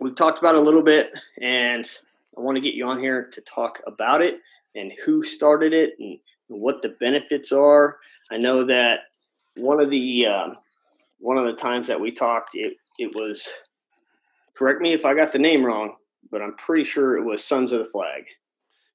we've 0.00 0.16
talked 0.16 0.38
about 0.38 0.54
a 0.54 0.60
little 0.60 0.82
bit, 0.82 1.10
and 1.40 1.88
I 2.36 2.40
want 2.40 2.56
to 2.56 2.60
get 2.60 2.74
you 2.74 2.86
on 2.86 3.00
here 3.00 3.30
to 3.32 3.40
talk 3.42 3.80
about 3.86 4.22
it 4.22 4.40
and 4.74 4.92
who 5.04 5.22
started 5.24 5.72
it 5.72 5.94
and 5.98 6.18
what 6.48 6.82
the 6.82 6.90
benefits 7.00 7.52
are. 7.52 7.98
I 8.30 8.36
know 8.36 8.64
that 8.64 9.00
one 9.56 9.80
of 9.80 9.90
the 9.90 10.26
uh, 10.26 10.48
one 11.18 11.38
of 11.38 11.46
the 11.46 11.60
times 11.60 11.88
that 11.88 12.00
we 12.00 12.10
talked, 12.10 12.50
it 12.54 12.76
it 12.98 13.14
was 13.14 13.48
correct 14.56 14.80
me 14.80 14.92
if 14.92 15.04
I 15.04 15.14
got 15.14 15.32
the 15.32 15.38
name 15.38 15.64
wrong. 15.64 15.96
but 16.30 16.42
I'm 16.42 16.54
pretty 16.56 16.84
sure 16.84 17.16
it 17.16 17.24
was 17.24 17.42
Sons 17.42 17.72
of 17.72 17.78
the 17.78 17.90
Flag. 17.90 18.24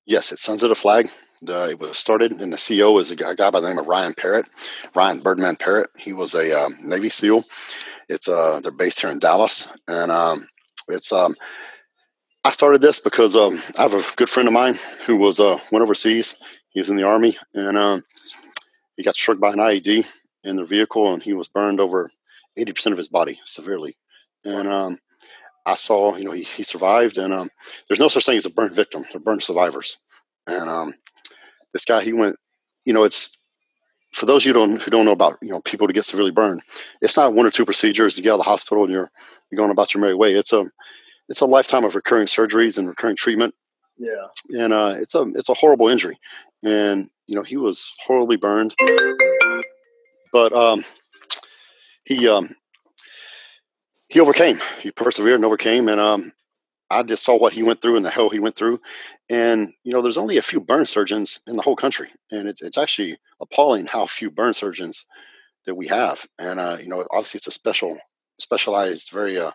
Yes, 0.06 0.32
it's 0.32 0.42
Sons 0.42 0.64
of 0.64 0.70
the 0.70 0.76
Flag. 0.76 1.10
It 1.44 1.80
was 1.80 1.98
started, 1.98 2.34
and 2.34 2.54
the 2.54 2.58
CEO 2.58 3.00
is 3.00 3.10
a 3.10 3.16
guy, 3.16 3.32
a 3.32 3.36
guy 3.36 3.50
by 3.50 3.60
the 3.60 3.68
name 3.68 3.80
of 3.80 3.88
Ryan 3.88 4.14
Parrott, 4.14 4.46
Ryan 4.94 5.22
Birdman 5.22 5.56
Parrott. 5.56 5.90
He 5.98 6.14
was 6.14 6.36
a 6.36 6.66
um, 6.66 6.78
Navy 6.84 7.10
SEAL. 7.10 7.46
It's 8.10 8.28
uh, 8.28 8.60
they're 8.62 8.72
based 8.72 9.02
here 9.02 9.10
in 9.10 9.20
Dallas, 9.20 9.68
and 9.88 10.12
um, 10.12 10.48
it's 10.88 11.12
um, 11.12 11.36
I 12.44 12.52
started 12.52 12.82
this 12.82 13.00
because 13.00 13.36
um, 13.36 13.62
I 13.78 13.84
have 13.84 13.94
a 13.94 14.04
good 14.16 14.30
friend 14.30 14.48
of 14.48 14.54
mine 14.54 14.78
who 15.06 15.18
was 15.18 15.40
uh, 15.40 15.60
went 15.72 15.84
overseas. 15.84 16.36
He 16.70 16.80
was 16.80 16.90
in 16.90 16.96
the 16.96 17.04
army, 17.04 17.38
and 17.54 17.78
um, 17.78 18.04
he 18.98 19.04
got 19.04 19.16
struck 19.16 19.40
by 19.40 19.54
an 19.54 19.60
IED 19.60 20.06
in 20.44 20.56
their 20.56 20.66
vehicle, 20.66 21.14
and 21.14 21.22
he 21.22 21.34
was 21.34 21.48
burned 21.48 21.80
over 21.80 22.12
eighty 22.58 22.74
percent 22.74 22.94
of 22.94 22.98
his 22.98 23.10
body 23.10 23.40
severely. 23.46 23.98
And 24.44 24.68
um, 24.68 25.00
I 25.66 25.76
saw, 25.76 26.16
you 26.16 26.24
know, 26.24 26.32
he, 26.32 26.44
he 26.44 26.64
survived, 26.64 27.18
and 27.18 27.34
um, 27.34 27.50
there's 27.88 28.00
no 28.00 28.08
such 28.08 28.26
thing 28.26 28.38
as 28.38 28.46
a 28.46 28.50
burn 28.50 28.74
victim; 28.74 29.06
they're 29.12 29.22
burn 29.22 29.40
survivors. 29.40 29.98
And 30.48 30.70
um, 30.70 30.94
this 31.74 31.86
guy, 31.86 32.04
he 32.04 32.14
went, 32.14 32.38
you 32.86 32.94
know, 32.94 33.04
it's 33.04 33.38
for 34.12 34.26
those 34.26 34.46
you 34.46 34.54
don't 34.54 34.82
who 34.82 34.92
don't 34.92 35.06
know 35.06 35.12
about, 35.12 35.38
you 35.42 35.50
know, 35.50 35.62
people 35.62 35.88
to 35.88 35.94
get 35.94 36.06
severely 36.06 36.32
burned. 36.32 36.62
It's 37.02 37.16
not 37.16 37.34
one 37.34 37.46
or 37.46 37.52
two 37.52 37.66
procedures. 37.66 38.18
You 38.18 38.24
get 38.24 38.32
out 38.32 38.40
of 38.40 38.46
the 38.46 38.50
hospital 38.50 38.84
and 38.84 38.92
you're 38.92 39.12
you're 39.50 39.58
going 39.58 39.72
about 39.72 39.94
your 39.94 40.02
merry 40.02 40.16
way. 40.16 40.34
It's 40.34 40.54
a 40.54 40.70
it's 41.30 41.42
a 41.42 41.46
lifetime 41.46 41.86
of 41.86 41.96
recurring 41.96 42.28
surgeries 42.28 42.78
and 42.78 42.88
recurring 42.88 43.16
treatment. 43.16 43.56
Yeah, 43.98 44.28
and 44.50 44.74
uh, 44.74 44.96
it's 44.98 45.16
a 45.16 45.22
it's 45.36 45.50
a 45.50 45.54
horrible 45.54 45.88
injury. 45.88 46.20
And 46.64 47.10
you 47.28 47.36
know, 47.36 47.44
he 47.44 47.58
was 47.58 47.96
horribly 48.06 48.36
burned, 48.36 48.76
but 50.32 50.54
um, 50.54 50.84
he 52.04 52.28
um, 52.28 52.56
he 54.12 54.20
overcame. 54.20 54.60
He 54.82 54.92
persevered 54.92 55.36
and 55.36 55.46
overcame. 55.46 55.88
And 55.88 56.00
um, 56.00 56.34
I 56.90 57.02
just 57.04 57.24
saw 57.24 57.38
what 57.38 57.54
he 57.54 57.64
went 57.64 57.82
through 57.82 57.96
and 57.96 58.06
the 58.06 58.10
hell 58.10 58.30
he 58.30 58.40
went 58.40 58.58
through. 58.58 58.82
And 59.30 59.74
you 59.84 59.94
know, 59.94 60.02
there's 60.02 60.18
only 60.18 60.38
a 60.38 60.42
few 60.42 60.60
burn 60.60 60.86
surgeons 60.86 61.40
in 61.48 61.56
the 61.56 61.62
whole 61.62 61.78
country, 61.78 62.10
and 62.30 62.50
it's 62.50 62.62
it's 62.62 62.78
actually 62.78 63.18
appalling 63.42 63.86
how 63.86 64.06
few 64.06 64.30
burn 64.30 64.54
surgeons 64.54 65.06
that 65.66 65.76
we 65.76 65.88
have. 65.88 66.28
And 66.38 66.60
uh, 66.60 66.78
you 66.82 66.90
know, 66.90 67.06
obviously, 67.12 67.38
it's 67.38 67.48
a 67.48 67.52
special, 67.52 67.98
specialized, 68.38 69.10
very 69.12 69.38
uh, 69.38 69.52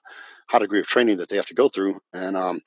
high 0.49 0.61
degree 0.61 0.81
of 0.81 0.87
training 0.87 1.19
that 1.19 1.29
they 1.29 1.37
have 1.37 1.47
to 1.47 1.55
go 1.55 1.69
through. 1.69 2.01
And 2.15 2.37
um, 2.37 2.63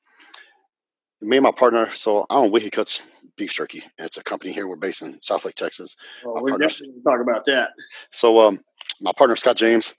me 1.21 1.37
and 1.37 1.43
my 1.43 1.51
partner, 1.51 1.89
so 1.89 2.27
I 2.29 2.35
own 2.35 2.69
Cuts 2.69 3.01
Beef 3.39 3.53
Jerky. 3.53 3.81
It's 3.97 4.17
a 4.17 4.23
company 4.23 4.51
here. 4.51 4.67
We're 4.67 4.75
based 4.75 5.01
in 5.01 5.17
Southlake, 5.19 5.55
Texas. 5.55 5.95
well, 6.25 6.43
we're 6.43 6.57
definitely 6.57 7.01
talk 7.03 7.21
about 7.21 7.45
that. 7.45 7.69
So, 8.11 8.37
um, 8.39 8.59
my 9.01 9.13
partner 9.13 9.37
Scott 9.37 9.55
James, 9.55 9.95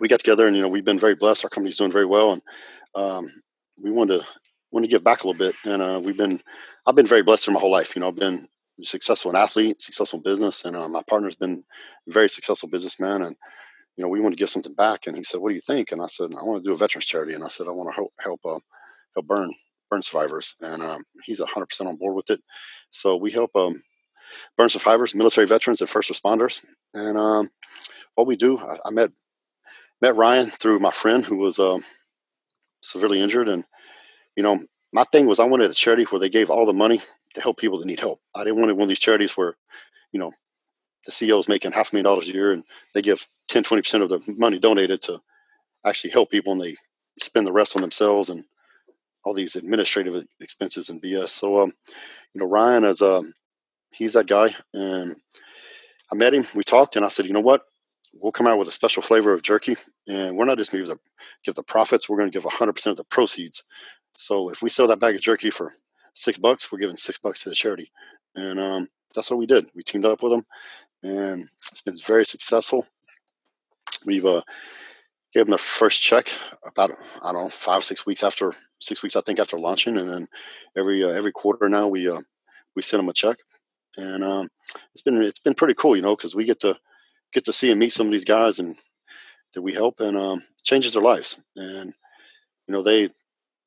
we 0.00 0.08
got 0.08 0.18
together, 0.18 0.46
and 0.46 0.56
you 0.56 0.62
know, 0.62 0.68
we've 0.68 0.84
been 0.84 0.98
very 0.98 1.14
blessed. 1.14 1.44
Our 1.44 1.50
company's 1.50 1.76
doing 1.76 1.92
very 1.92 2.06
well, 2.06 2.32
and 2.32 2.42
um, 2.94 3.30
we 3.82 3.90
want 3.90 4.10
to 4.10 4.24
want 4.70 4.82
to 4.82 4.90
give 4.90 5.04
back 5.04 5.22
a 5.22 5.26
little 5.28 5.38
bit. 5.38 5.54
And 5.64 5.82
uh, 5.82 6.00
we've 6.02 6.16
been, 6.16 6.40
I've 6.86 6.96
been 6.96 7.06
very 7.06 7.22
blessed 7.22 7.44
through 7.44 7.54
my 7.54 7.60
whole 7.60 7.70
life. 7.70 7.94
You 7.94 8.00
know, 8.00 8.08
I've 8.08 8.16
been 8.16 8.48
successful 8.80 9.30
an 9.30 9.36
athlete, 9.36 9.82
successful 9.82 10.18
in 10.18 10.22
business, 10.22 10.64
and 10.64 10.74
uh, 10.74 10.88
my 10.88 11.02
partner's 11.08 11.36
been 11.36 11.62
a 12.08 12.12
very 12.12 12.30
successful 12.30 12.70
businessman. 12.70 13.22
And 13.22 13.36
you 13.98 14.02
know, 14.02 14.08
we 14.08 14.20
want 14.22 14.32
to 14.32 14.38
give 14.38 14.48
something 14.48 14.74
back. 14.74 15.06
And 15.06 15.18
he 15.18 15.22
said, 15.22 15.40
"What 15.40 15.50
do 15.50 15.54
you 15.54 15.60
think?" 15.60 15.92
And 15.92 16.00
I 16.00 16.06
said, 16.06 16.30
"I 16.32 16.42
want 16.44 16.64
to 16.64 16.68
do 16.68 16.72
a 16.72 16.78
veterans 16.78 17.04
charity." 17.04 17.34
And 17.34 17.44
I 17.44 17.48
said, 17.48 17.66
"I 17.66 17.72
want 17.72 17.90
to 17.90 17.94
help 17.94 18.12
help 18.18 18.40
uh, 18.46 18.58
help 19.14 19.26
burn 19.26 19.52
burn 19.92 20.02
survivors." 20.02 20.54
And 20.60 20.82
um, 20.82 21.04
he's 21.24 21.40
hundred 21.40 21.66
percent 21.66 21.88
on 21.88 21.96
board 21.96 22.16
with 22.16 22.30
it. 22.30 22.40
So 22.90 23.16
we 23.16 23.30
help 23.30 23.50
um, 23.54 23.82
burn 24.56 24.70
survivors, 24.70 25.14
military 25.14 25.46
veterans, 25.46 25.80
and 25.80 25.90
first 25.90 26.10
responders. 26.10 26.64
And 26.94 27.18
um, 27.18 27.50
what 28.14 28.26
we 28.26 28.36
do, 28.36 28.58
I, 28.58 28.76
I, 28.86 28.90
met 28.90 29.10
met 30.00 30.16
Ryan 30.16 30.50
through 30.50 30.78
my 30.78 30.90
friend 30.90 31.24
who 31.24 31.36
was 31.36 31.58
um, 31.58 31.84
severely 32.80 33.20
injured, 33.20 33.48
and 33.48 33.64
you 34.36 34.42
know, 34.42 34.60
my 34.92 35.04
thing 35.04 35.26
was 35.26 35.40
I 35.40 35.44
wanted 35.44 35.70
a 35.70 35.74
charity 35.74 36.04
where 36.04 36.20
they 36.20 36.30
gave 36.30 36.50
all 36.50 36.66
the 36.66 36.72
money 36.72 37.02
to 37.34 37.40
help 37.40 37.58
people 37.58 37.78
that 37.78 37.86
need 37.86 38.00
help. 38.00 38.20
I 38.34 38.44
didn't 38.44 38.60
want 38.60 38.74
one 38.74 38.82
of 38.82 38.88
these 38.88 38.98
charities 38.98 39.36
where, 39.36 39.56
you 40.12 40.20
know, 40.20 40.32
the 41.06 41.12
CEO 41.12 41.38
is 41.38 41.48
making 41.48 41.72
half 41.72 41.92
a 41.92 41.94
million 41.94 42.04
dollars 42.04 42.28
a 42.28 42.32
year 42.32 42.52
and 42.52 42.64
they 42.94 43.02
give 43.02 43.26
10, 43.48 43.64
20% 43.64 44.02
of 44.02 44.08
the 44.08 44.20
money 44.26 44.58
donated 44.58 45.02
to 45.02 45.20
actually 45.84 46.10
help 46.10 46.30
people 46.30 46.52
and 46.52 46.60
they 46.60 46.76
spend 47.18 47.46
the 47.46 47.52
rest 47.52 47.74
on 47.74 47.82
themselves 47.82 48.30
and 48.30 48.44
all 49.24 49.34
these 49.34 49.56
administrative 49.56 50.24
expenses 50.40 50.88
and 50.88 51.02
BS. 51.02 51.30
So, 51.30 51.60
um, 51.60 51.72
you 52.34 52.40
know, 52.40 52.46
Ryan 52.46 52.84
is, 52.84 53.02
um, 53.02 53.32
he's 53.90 54.14
that 54.14 54.26
guy. 54.26 54.54
And 54.74 55.16
I 56.10 56.14
met 56.14 56.34
him, 56.34 56.44
we 56.54 56.64
talked, 56.64 56.96
and 56.96 57.04
I 57.04 57.08
said, 57.08 57.26
you 57.26 57.32
know 57.32 57.40
what? 57.40 57.62
We'll 58.14 58.32
come 58.32 58.46
out 58.46 58.58
with 58.58 58.68
a 58.68 58.72
special 58.72 59.02
flavor 59.02 59.32
of 59.32 59.42
jerky. 59.42 59.76
And 60.06 60.36
we're 60.36 60.44
not 60.44 60.58
just 60.58 60.72
going 60.72 60.84
to 60.84 60.98
give 61.44 61.54
the 61.54 61.62
profits, 61.62 62.08
we're 62.08 62.18
going 62.18 62.30
to 62.30 62.36
give 62.38 62.44
100% 62.44 62.86
of 62.86 62.96
the 62.96 63.04
proceeds. 63.04 63.62
So 64.18 64.50
if 64.50 64.62
we 64.62 64.68
sell 64.68 64.86
that 64.88 65.00
bag 65.00 65.14
of 65.14 65.20
jerky 65.20 65.50
for 65.50 65.72
six 66.14 66.38
bucks, 66.38 66.70
we're 66.70 66.78
giving 66.78 66.96
six 66.96 67.18
bucks 67.18 67.42
to 67.42 67.48
the 67.48 67.54
charity. 67.54 67.90
And 68.34 68.60
um, 68.60 68.88
that's 69.14 69.30
what 69.30 69.38
we 69.38 69.46
did. 69.46 69.70
We 69.74 69.82
teamed 69.82 70.04
up 70.04 70.22
with 70.22 70.32
them 70.32 70.44
and 71.02 71.48
it's 71.70 71.80
been 71.80 71.96
very 71.98 72.24
successful. 72.24 72.86
We've 74.04 74.24
uh, 74.24 74.42
gave 75.32 75.44
them 75.44 75.50
their 75.50 75.58
first 75.58 76.02
check 76.02 76.28
about 76.66 76.92
I 77.22 77.32
don't 77.32 77.44
know 77.44 77.48
five 77.48 77.84
six 77.84 78.06
weeks 78.06 78.22
after 78.22 78.52
six 78.80 79.02
weeks 79.02 79.16
I 79.16 79.20
think 79.20 79.38
after 79.38 79.58
launching, 79.58 79.96
and 79.96 80.08
then 80.08 80.28
every 80.76 81.04
uh, 81.04 81.08
every 81.08 81.32
quarter 81.32 81.68
now 81.68 81.88
we 81.88 82.08
uh, 82.08 82.20
we 82.76 82.82
send 82.82 83.00
them 83.00 83.08
a 83.08 83.12
check, 83.12 83.36
and 83.96 84.22
um, 84.22 84.48
it's 84.94 85.02
been 85.02 85.22
it's 85.22 85.40
been 85.40 85.54
pretty 85.54 85.74
cool, 85.74 85.96
you 85.96 86.02
know, 86.02 86.16
because 86.16 86.34
we 86.34 86.44
get 86.44 86.60
to 86.60 86.78
get 87.32 87.44
to 87.46 87.52
see 87.52 87.70
and 87.70 87.80
meet 87.80 87.92
some 87.92 88.06
of 88.06 88.12
these 88.12 88.24
guys 88.24 88.58
and 88.58 88.76
that 89.54 89.62
we 89.62 89.72
help, 89.72 90.00
and 90.00 90.16
um, 90.16 90.42
changes 90.64 90.94
their 90.94 91.02
lives, 91.02 91.40
and 91.56 91.92
you 92.66 92.72
know 92.72 92.82
they 92.82 93.10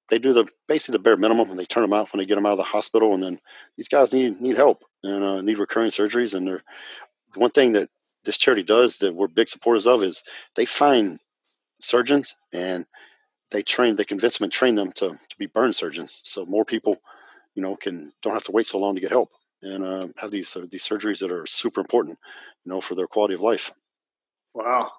they 0.10 0.19
do 0.19 0.34
the 0.34 0.47
basically 0.67 0.93
the 0.93 0.99
bare 0.99 1.17
minimum 1.17 1.49
and 1.49 1.60
they 1.60 1.65
turn 1.65 1.82
them 1.82 1.93
out 1.93 2.12
when 2.13 2.19
they 2.19 2.28
get 2.28 2.36
them 2.36 2.45
out 2.45 2.54
of 2.54 2.58
the 2.58 2.63
hospital. 2.63 3.13
And 3.13 3.23
then 3.23 3.39
these 3.78 3.88
guys 3.88 4.13
need 4.13 4.39
need 4.39 4.56
help 4.56 4.84
and 5.04 5.23
uh, 5.23 5.41
need 5.41 5.58
recurring 5.58 5.91
surgeries. 5.91 6.34
And 6.34 6.47
they're 6.47 6.63
the 7.34 7.39
one 7.39 7.51
thing 7.51 7.73
that 7.73 7.89
this 8.23 8.38
charity 8.38 8.63
does 8.63 8.99
that 8.99 9.15
we're 9.15 9.28
big 9.28 9.49
supporters 9.49 9.88
of 9.88 10.04
is 10.04 10.23
they 10.56 10.65
find 10.65 11.19
surgeons 11.80 12.36
and 12.54 12.86
they 13.52 13.62
train 13.62 13.96
they 13.96 14.06
convince 14.06 14.38
them 14.38 14.46
and 14.46 14.54
train 14.54 14.76
them 14.76 14.92
to, 14.92 15.10
to 15.10 15.38
be 15.38 15.46
burn 15.46 15.74
surgeons 15.74 16.22
so 16.24 16.46
more 16.46 16.66
people 16.66 16.98
you 17.56 17.62
know 17.62 17.76
can 17.76 18.12
don't 18.22 18.34
have 18.34 18.44
to 18.44 18.52
wait 18.52 18.68
so 18.68 18.78
long 18.78 18.96
to 18.96 19.02
get 19.02 19.12
help 19.12 19.30
and 19.62 19.84
uh, 19.84 20.02
have 20.18 20.32
these 20.32 20.56
uh, 20.56 20.66
these 20.70 20.88
surgeries 20.88 21.20
that 21.20 21.32
are 21.32 21.46
super 21.46 21.82
important 21.82 22.18
you 22.64 22.70
know 22.72 22.82
for 22.82 22.96
their 22.96 23.08
quality 23.08 23.34
of 23.34 23.42
life 23.42 23.72
wow 24.54 24.90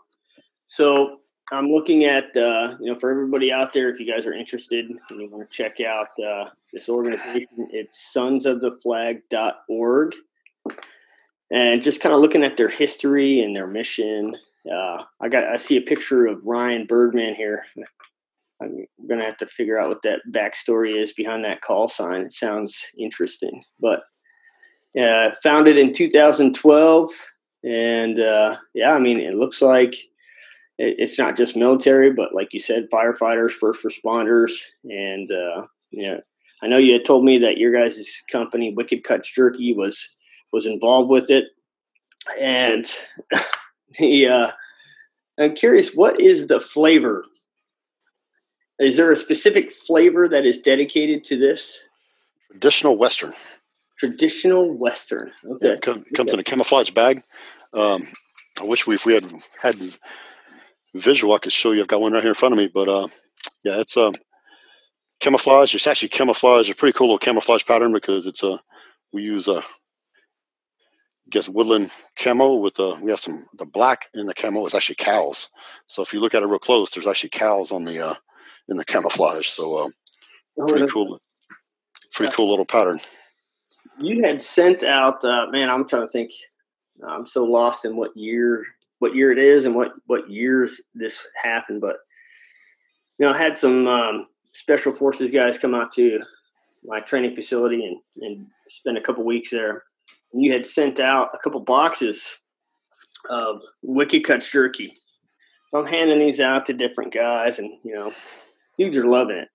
so 0.67 1.19
i'm 1.53 1.71
looking 1.71 2.05
at 2.05 2.25
uh, 2.37 2.77
you 2.81 2.93
know 2.93 2.99
for 2.99 3.11
everybody 3.11 3.53
out 3.53 3.73
there 3.73 3.89
if 3.89 3.99
you 3.99 4.11
guys 4.11 4.27
are 4.27 4.35
interested 4.35 4.87
and 4.89 5.21
you 5.21 5.29
want 5.31 5.49
to 5.49 5.57
check 5.57 5.81
out 5.81 6.09
uh, 6.25 6.45
this 6.73 6.89
organization 6.89 7.69
it's 7.71 8.13
sons 8.13 8.47
of 8.47 8.61
the 8.61 8.71
sonsoftheflag.org 8.85 10.15
and 11.51 11.83
just 11.83 12.01
kind 12.01 12.15
of 12.15 12.21
looking 12.21 12.45
at 12.45 12.57
their 12.57 12.69
history 12.69 13.41
and 13.41 13.55
their 13.55 13.67
mission. 13.67 14.37
Uh, 14.71 15.05
I 15.21 15.29
got 15.29 15.45
I 15.45 15.57
see 15.57 15.77
a 15.77 15.83
picture 15.83 16.27
of 16.27 16.45
Ryan 16.45 16.87
Birdman 16.87 17.35
here. 17.35 17.65
I'm 18.61 18.87
gonna 19.09 19.25
have 19.25 19.39
to 19.39 19.47
figure 19.47 19.79
out 19.79 19.89
what 19.89 20.03
that 20.03 20.21
backstory 20.33 21.01
is 21.01 21.13
behind 21.13 21.45
that 21.45 21.61
call 21.61 21.89
sign. 21.89 22.23
It 22.23 22.33
sounds 22.33 22.77
interesting, 22.99 23.63
but 23.81 24.03
uh, 25.01 25.31
founded 25.43 25.77
in 25.77 25.93
2012, 25.93 27.13
and 27.65 28.19
uh, 28.19 28.57
yeah, 28.75 28.93
I 28.93 28.99
mean 28.99 29.21
it 29.21 29.35
looks 29.35 29.61
like 29.61 29.95
it, 30.79 30.97
it's 30.99 31.19
not 31.19 31.37
just 31.37 31.57
military, 31.57 32.13
but 32.13 32.35
like 32.35 32.49
you 32.53 32.61
said, 32.61 32.89
firefighters, 32.93 33.53
first 33.53 33.85
responders, 33.85 34.53
and 34.85 35.31
uh, 35.31 35.67
yeah. 35.91 36.19
I 36.63 36.69
know 36.69 36.79
you 36.79 36.95
had 36.95 37.05
told 37.05 37.23
me 37.23 37.37
that 37.39 37.59
your 37.59 37.71
guys' 37.71 38.09
company, 38.33 38.73
Wicked 38.75 39.05
Cuts 39.05 39.31
Jerky, 39.31 39.75
was 39.75 40.09
was 40.55 40.65
involved 40.65 41.11
with 41.11 41.31
it, 41.31 41.45
and 42.41 42.87
he. 43.95 44.27
Uh, 44.27 44.53
I'm 45.39 45.55
curious, 45.55 45.91
what 45.91 46.19
is 46.21 46.47
the 46.47 46.61
flavor? 46.61 47.25
Is 48.79 48.97
there 48.97 49.13
a 49.13 49.17
specific 49.17 49.73
flavor 49.73 50.29
that 50.29 50.47
is 50.47 50.59
dedicated 50.59 51.25
to 51.25 51.39
this? 51.39 51.79
Traditional 52.51 52.97
Western. 52.97 53.33
Traditional 53.99 54.71
Western. 54.71 55.31
Okay. 55.45 55.69
It 55.69 55.83
comes, 55.83 56.05
okay. 56.19 56.33
in 56.33 56.41
a 56.41 56.45
camouflage 56.45 56.91
bag. 56.91 57.23
Um, 57.73 58.09
I 58.61 58.65
wish 58.65 58.87
we, 58.87 58.95
if 58.95 59.07
we 59.07 59.15
had 59.15 59.25
had 59.61 59.77
visual, 60.95 61.35
I 61.35 61.39
could 61.39 61.53
show 61.53 61.73
you. 61.73 61.81
I've 61.81 61.89
got 61.89 62.01
one 62.01 62.13
right 62.13 62.23
here 62.23 62.31
in 62.31 62.35
front 62.35 62.53
of 62.53 62.59
me, 62.59 62.71
but 62.73 62.89
uh, 62.89 63.09
yeah, 63.65 63.81
it's 63.81 63.97
a 63.97 64.05
uh, 64.05 64.13
camouflage. 65.21 65.75
It's 65.75 65.87
actually 65.87 66.09
camouflage. 66.09 66.71
A 66.71 66.75
pretty 66.75 66.97
cool 66.97 67.09
little 67.09 67.19
camouflage 67.19 67.65
pattern 67.65 67.93
because 67.93 68.27
it's 68.27 68.43
a 68.43 68.53
uh, 68.53 68.59
we 69.13 69.23
use 69.23 69.49
a 69.49 69.63
guess 71.31 71.49
woodland 71.49 71.91
camo 72.17 72.55
with 72.55 72.75
the 72.75 72.95
we 73.03 73.11
have 73.11 73.21
some 73.21 73.47
the 73.55 73.67
black 73.67 74.07
in 74.15 74.27
the 74.27 74.35
camo 74.35 74.65
is 74.67 74.75
actually 74.75 74.97
cows. 74.97 75.49
So 75.87 76.03
if 76.03 76.13
you 76.13 76.21
look 76.21 76.35
at 76.35 76.43
it 76.43 76.47
real 76.47 76.59
close, 76.59 76.91
there's 76.91 77.07
actually 77.07 77.31
cows 77.31 77.73
on 77.73 77.85
the 77.85 78.07
uh, 78.07 78.15
in 78.69 78.77
the 78.77 78.85
camouflage. 78.85 79.49
So 79.49 79.77
uh, 79.77 79.89
oh, 80.59 80.67
pretty 80.67 80.87
cool, 80.87 81.19
pretty 82.13 82.33
cool 82.33 82.51
little 82.51 82.65
pattern. 82.65 83.01
You 83.99 84.23
had 84.23 84.43
sent 84.43 84.85
out, 84.85 85.25
uh, 85.25 85.47
man. 85.51 85.71
I'm 85.71 85.89
trying 85.89 86.07
to 86.07 86.13
think. 86.13 86.31
I'm 87.07 87.27
so 87.27 87.45
lost 87.45 87.85
in 87.85 87.97
what 87.97 88.17
year 88.17 88.65
what 88.99 89.15
year 89.15 89.33
it 89.33 89.39
is 89.39 89.65
and 89.65 89.75
what 89.75 89.93
what 90.07 90.31
years 90.31 90.81
this 90.95 91.19
happened, 91.43 91.81
but 91.81 91.97
you 93.19 93.27
know, 93.27 93.33
I 93.33 93.39
had 93.39 93.57
some 93.57 93.87
um, 93.87 94.27
special 94.53 94.95
forces 94.95 95.31
guys 95.31 95.59
come 95.59 95.75
out 95.75 95.93
to 95.93 96.19
my 96.85 97.01
training 97.01 97.35
facility 97.35 97.85
and, 97.85 97.99
and 98.23 98.47
spend 98.69 98.99
a 98.99 99.03
couple 99.03 99.25
weeks 99.25 99.51
there. 99.51 99.85
You 100.37 100.53
had 100.53 100.67
sent 100.67 101.01
out 101.01 101.31
a 101.35 101.39
couple 101.39 101.61
boxes 101.61 102.23
of 103.31 103.61
Wicked 103.83 104.25
Cuts 104.25 104.51
jerky. 104.51 104.97
So 105.71 105.79
I'm 105.79 105.87
handing 105.87 106.21
these 106.21 106.41
out 106.41 106.67
to 106.67 106.73
different 106.73 107.13
guys, 107.13 107.59
and 107.59 107.71
you 107.85 107.95
know, 107.95 108.13
dudes 108.79 108.97
are 108.97 109.07
loving 109.07 109.37
it. 109.37 109.49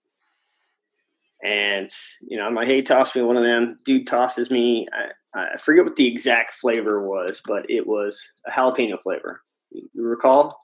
And 1.43 1.89
you 2.21 2.37
know, 2.37 2.43
I'm 2.43 2.55
like, 2.55 2.67
"Hey, 2.67 2.81
toss 2.81 3.15
me 3.15 3.21
one 3.21 3.37
of 3.37 3.43
them." 3.43 3.79
Dude 3.85 4.07
tosses 4.07 4.51
me. 4.51 4.87
I, 4.93 5.39
I 5.39 5.57
forget 5.57 5.85
what 5.85 5.95
the 5.95 6.07
exact 6.07 6.55
flavor 6.55 7.01
was, 7.07 7.41
but 7.45 7.69
it 7.69 7.87
was 7.87 8.21
a 8.45 8.51
jalapeno 8.51 9.01
flavor. 9.01 9.41
You 9.71 9.87
recall? 9.95 10.61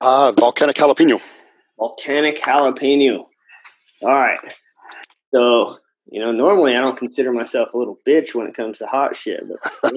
Uh, 0.00 0.32
volcanic 0.32 0.76
jalapeno. 0.76 1.20
Volcanic 1.78 2.40
jalapeno. 2.40 3.26
All 4.02 4.08
right. 4.08 4.38
So, 5.34 5.76
you 6.08 6.20
know, 6.20 6.32
normally 6.32 6.76
I 6.76 6.80
don't 6.80 6.96
consider 6.96 7.32
myself 7.32 7.74
a 7.74 7.78
little 7.78 7.98
bitch 8.06 8.34
when 8.34 8.46
it 8.46 8.54
comes 8.54 8.78
to 8.78 8.86
hot 8.86 9.16
shit, 9.16 9.42
but 9.48 9.92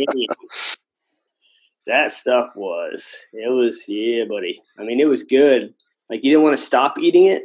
that 1.88 2.14
stuff 2.14 2.50
was, 2.56 3.08
it 3.34 3.50
was, 3.50 3.84
yeah, 3.88 4.26
buddy. 4.26 4.60
I 4.78 4.84
mean, 4.84 5.00
it 5.00 5.08
was 5.08 5.24
good. 5.24 5.74
Like, 6.10 6.24
you 6.24 6.32
didn't 6.32 6.44
want 6.44 6.58
to 6.58 6.64
stop 6.64 6.98
eating 6.98 7.26
it 7.26 7.44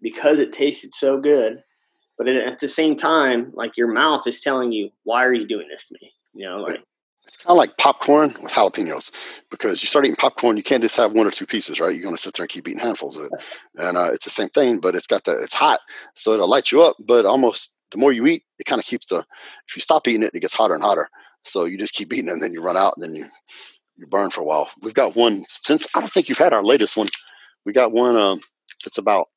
because 0.00 0.38
it 0.38 0.52
tasted 0.52 0.94
so 0.94 1.18
good. 1.18 1.62
But 2.16 2.28
at 2.28 2.58
the 2.58 2.68
same 2.68 2.96
time, 2.96 3.52
like, 3.54 3.76
your 3.76 3.92
mouth 3.92 4.26
is 4.26 4.40
telling 4.40 4.72
you, 4.72 4.90
why 5.04 5.24
are 5.24 5.32
you 5.32 5.46
doing 5.46 5.68
this 5.68 5.86
to 5.86 5.96
me? 6.00 6.12
You 6.34 6.46
know, 6.46 6.58
like, 6.58 6.82
it's 7.28 7.36
kind 7.36 7.50
of 7.50 7.58
like 7.58 7.76
popcorn 7.76 8.34
with 8.42 8.52
jalapenos 8.52 9.12
because 9.50 9.82
you 9.82 9.86
start 9.86 10.06
eating 10.06 10.16
popcorn, 10.16 10.56
you 10.56 10.62
can't 10.62 10.82
just 10.82 10.96
have 10.96 11.12
one 11.12 11.26
or 11.26 11.30
two 11.30 11.46
pieces, 11.46 11.78
right? 11.78 11.92
You're 11.92 12.02
going 12.02 12.16
to 12.16 12.20
sit 12.20 12.34
there 12.34 12.44
and 12.44 12.50
keep 12.50 12.66
eating 12.66 12.80
handfuls 12.80 13.16
of 13.16 13.26
it. 13.26 13.32
And 13.78 13.96
uh, 13.96 14.10
it's 14.12 14.24
the 14.24 14.30
same 14.30 14.48
thing, 14.48 14.80
but 14.80 14.96
it's 14.96 15.06
got 15.06 15.24
the, 15.24 15.38
it's 15.38 15.54
hot. 15.54 15.80
So 16.14 16.32
it'll 16.32 16.48
light 16.48 16.72
you 16.72 16.82
up, 16.82 16.96
but 16.98 17.26
almost 17.26 17.74
the 17.90 17.98
more 17.98 18.12
you 18.12 18.26
eat, 18.26 18.44
it 18.58 18.64
kind 18.64 18.80
of 18.80 18.86
keeps 18.86 19.06
the, 19.06 19.24
if 19.66 19.76
you 19.76 19.80
stop 19.82 20.06
eating 20.08 20.22
it, 20.22 20.34
it 20.34 20.40
gets 20.40 20.54
hotter 20.54 20.74
and 20.74 20.82
hotter. 20.82 21.08
So 21.44 21.64
you 21.64 21.78
just 21.78 21.94
keep 21.94 22.12
eating 22.12 22.28
it 22.28 22.32
and 22.32 22.42
then 22.42 22.52
you 22.52 22.62
run 22.62 22.76
out 22.76 22.94
and 22.96 23.04
then 23.04 23.14
you, 23.14 23.26
you 23.96 24.06
burn 24.06 24.30
for 24.30 24.40
a 24.40 24.44
while. 24.44 24.68
We've 24.82 24.94
got 24.94 25.16
one 25.16 25.44
since, 25.48 25.86
I 25.94 26.00
don't 26.00 26.10
think 26.10 26.28
you've 26.28 26.38
had 26.38 26.52
our 26.52 26.64
latest 26.64 26.96
one. 26.96 27.08
We 27.64 27.72
got 27.72 27.92
one 27.92 28.16
um, 28.16 28.40
that's 28.84 28.98
about 28.98 29.28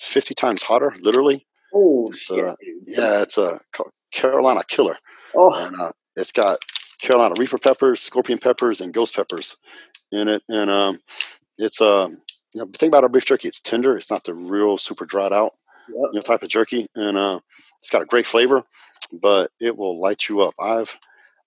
50 0.00 0.34
times 0.34 0.62
hotter, 0.62 0.94
literally. 1.00 1.46
Oh, 1.74 2.08
it's, 2.08 2.30
uh, 2.30 2.54
yeah, 2.86 3.22
it's 3.22 3.38
a 3.38 3.60
Carolina 4.12 4.62
killer. 4.68 4.96
Oh. 5.34 5.54
And 5.54 5.80
uh, 5.80 5.92
it's 6.16 6.32
got 6.32 6.58
Carolina 7.00 7.34
Reaper 7.38 7.58
peppers, 7.58 8.00
scorpion 8.00 8.38
peppers, 8.38 8.80
and 8.80 8.92
ghost 8.92 9.16
peppers 9.16 9.56
in 10.10 10.28
it. 10.28 10.42
And 10.48 10.70
um, 10.70 11.00
it's 11.56 11.80
a 11.80 11.86
uh, 11.86 12.08
you 12.54 12.60
know, 12.60 12.66
the 12.66 12.76
thing 12.76 12.88
about 12.88 13.02
our 13.02 13.08
beef 13.08 13.24
jerky, 13.24 13.48
it's 13.48 13.60
tender. 13.60 13.96
It's 13.96 14.10
not 14.10 14.24
the 14.24 14.34
real 14.34 14.76
super 14.76 15.06
dried 15.06 15.32
out 15.32 15.54
yep. 15.94 16.10
you 16.12 16.14
know, 16.14 16.20
type 16.22 16.42
of 16.42 16.48
jerky, 16.48 16.86
and 16.94 17.16
uh, 17.16 17.40
it's 17.80 17.90
got 17.90 18.02
a 18.02 18.06
great 18.06 18.26
flavor, 18.26 18.62
but 19.20 19.50
it 19.60 19.76
will 19.76 20.00
light 20.00 20.28
you 20.28 20.40
up. 20.42 20.54
I've 20.58 20.98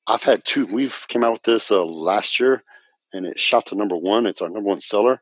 I've 0.07 0.23
had 0.23 0.43
two. 0.43 0.65
We've 0.67 1.05
came 1.07 1.23
out 1.23 1.33
with 1.33 1.43
this 1.43 1.71
uh, 1.71 1.83
last 1.83 2.39
year, 2.39 2.63
and 3.13 3.25
it 3.25 3.39
shot 3.39 3.67
to 3.67 3.75
number 3.75 3.97
one. 3.97 4.25
It's 4.25 4.41
our 4.41 4.49
number 4.49 4.69
one 4.69 4.81
seller. 4.81 5.21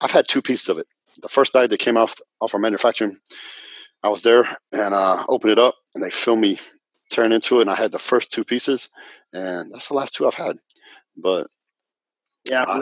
I've 0.00 0.10
had 0.10 0.28
two 0.28 0.42
pieces 0.42 0.68
of 0.68 0.78
it. 0.78 0.86
The 1.22 1.28
first 1.28 1.54
night 1.54 1.70
that 1.70 1.80
came 1.80 1.96
off 1.96 2.16
off 2.40 2.54
our 2.54 2.60
manufacturing, 2.60 3.18
I 4.02 4.08
was 4.08 4.22
there 4.22 4.46
and 4.72 4.94
uh, 4.94 5.24
opened 5.28 5.52
it 5.52 5.58
up, 5.58 5.76
and 5.94 6.02
they 6.02 6.10
filmed 6.10 6.42
me 6.42 6.58
tearing 7.10 7.32
into 7.32 7.58
it, 7.58 7.62
and 7.62 7.70
I 7.70 7.74
had 7.74 7.92
the 7.92 7.98
first 7.98 8.32
two 8.32 8.44
pieces, 8.44 8.88
and 9.32 9.72
that's 9.72 9.88
the 9.88 9.94
last 9.94 10.14
two 10.14 10.26
I've 10.26 10.34
had. 10.34 10.58
But 11.16 11.46
yeah, 12.50 12.80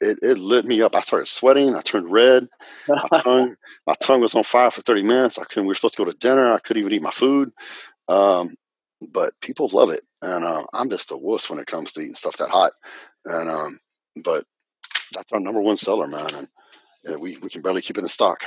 it, 0.00 0.18
it 0.22 0.38
lit 0.38 0.66
me 0.66 0.82
up. 0.82 0.94
I 0.94 1.00
started 1.00 1.26
sweating. 1.26 1.74
I 1.74 1.80
turned 1.80 2.10
red. 2.10 2.48
My 2.88 3.20
tongue, 3.22 3.56
my 3.86 3.94
tongue 4.00 4.20
was 4.20 4.34
on 4.34 4.42
fire 4.42 4.70
for 4.70 4.82
30 4.82 5.02
minutes. 5.02 5.38
I 5.38 5.44
couldn't. 5.44 5.64
We 5.64 5.68
were 5.68 5.74
supposed 5.74 5.96
to 5.96 6.04
go 6.04 6.10
to 6.10 6.16
dinner. 6.18 6.52
I 6.52 6.58
couldn't 6.58 6.80
even 6.80 6.92
eat 6.92 7.02
my 7.02 7.10
food. 7.10 7.52
Um, 8.08 8.54
but 9.10 9.32
people 9.40 9.68
love 9.72 9.90
it, 9.90 10.00
and 10.22 10.44
uh, 10.44 10.64
I'm 10.72 10.88
just 10.88 11.10
a 11.10 11.16
wuss 11.16 11.50
when 11.50 11.58
it 11.58 11.66
comes 11.66 11.92
to 11.92 12.00
eating 12.00 12.14
stuff 12.14 12.36
that 12.38 12.50
hot. 12.50 12.72
And 13.24 13.50
um, 13.50 13.78
but 14.24 14.44
that's 15.12 15.32
our 15.32 15.40
number 15.40 15.60
one 15.60 15.76
seller, 15.76 16.06
man, 16.06 16.34
and 16.34 16.48
yeah, 17.04 17.16
we 17.16 17.36
we 17.38 17.50
can 17.50 17.62
barely 17.62 17.82
keep 17.82 17.98
it 17.98 18.02
in 18.02 18.08
stock. 18.08 18.44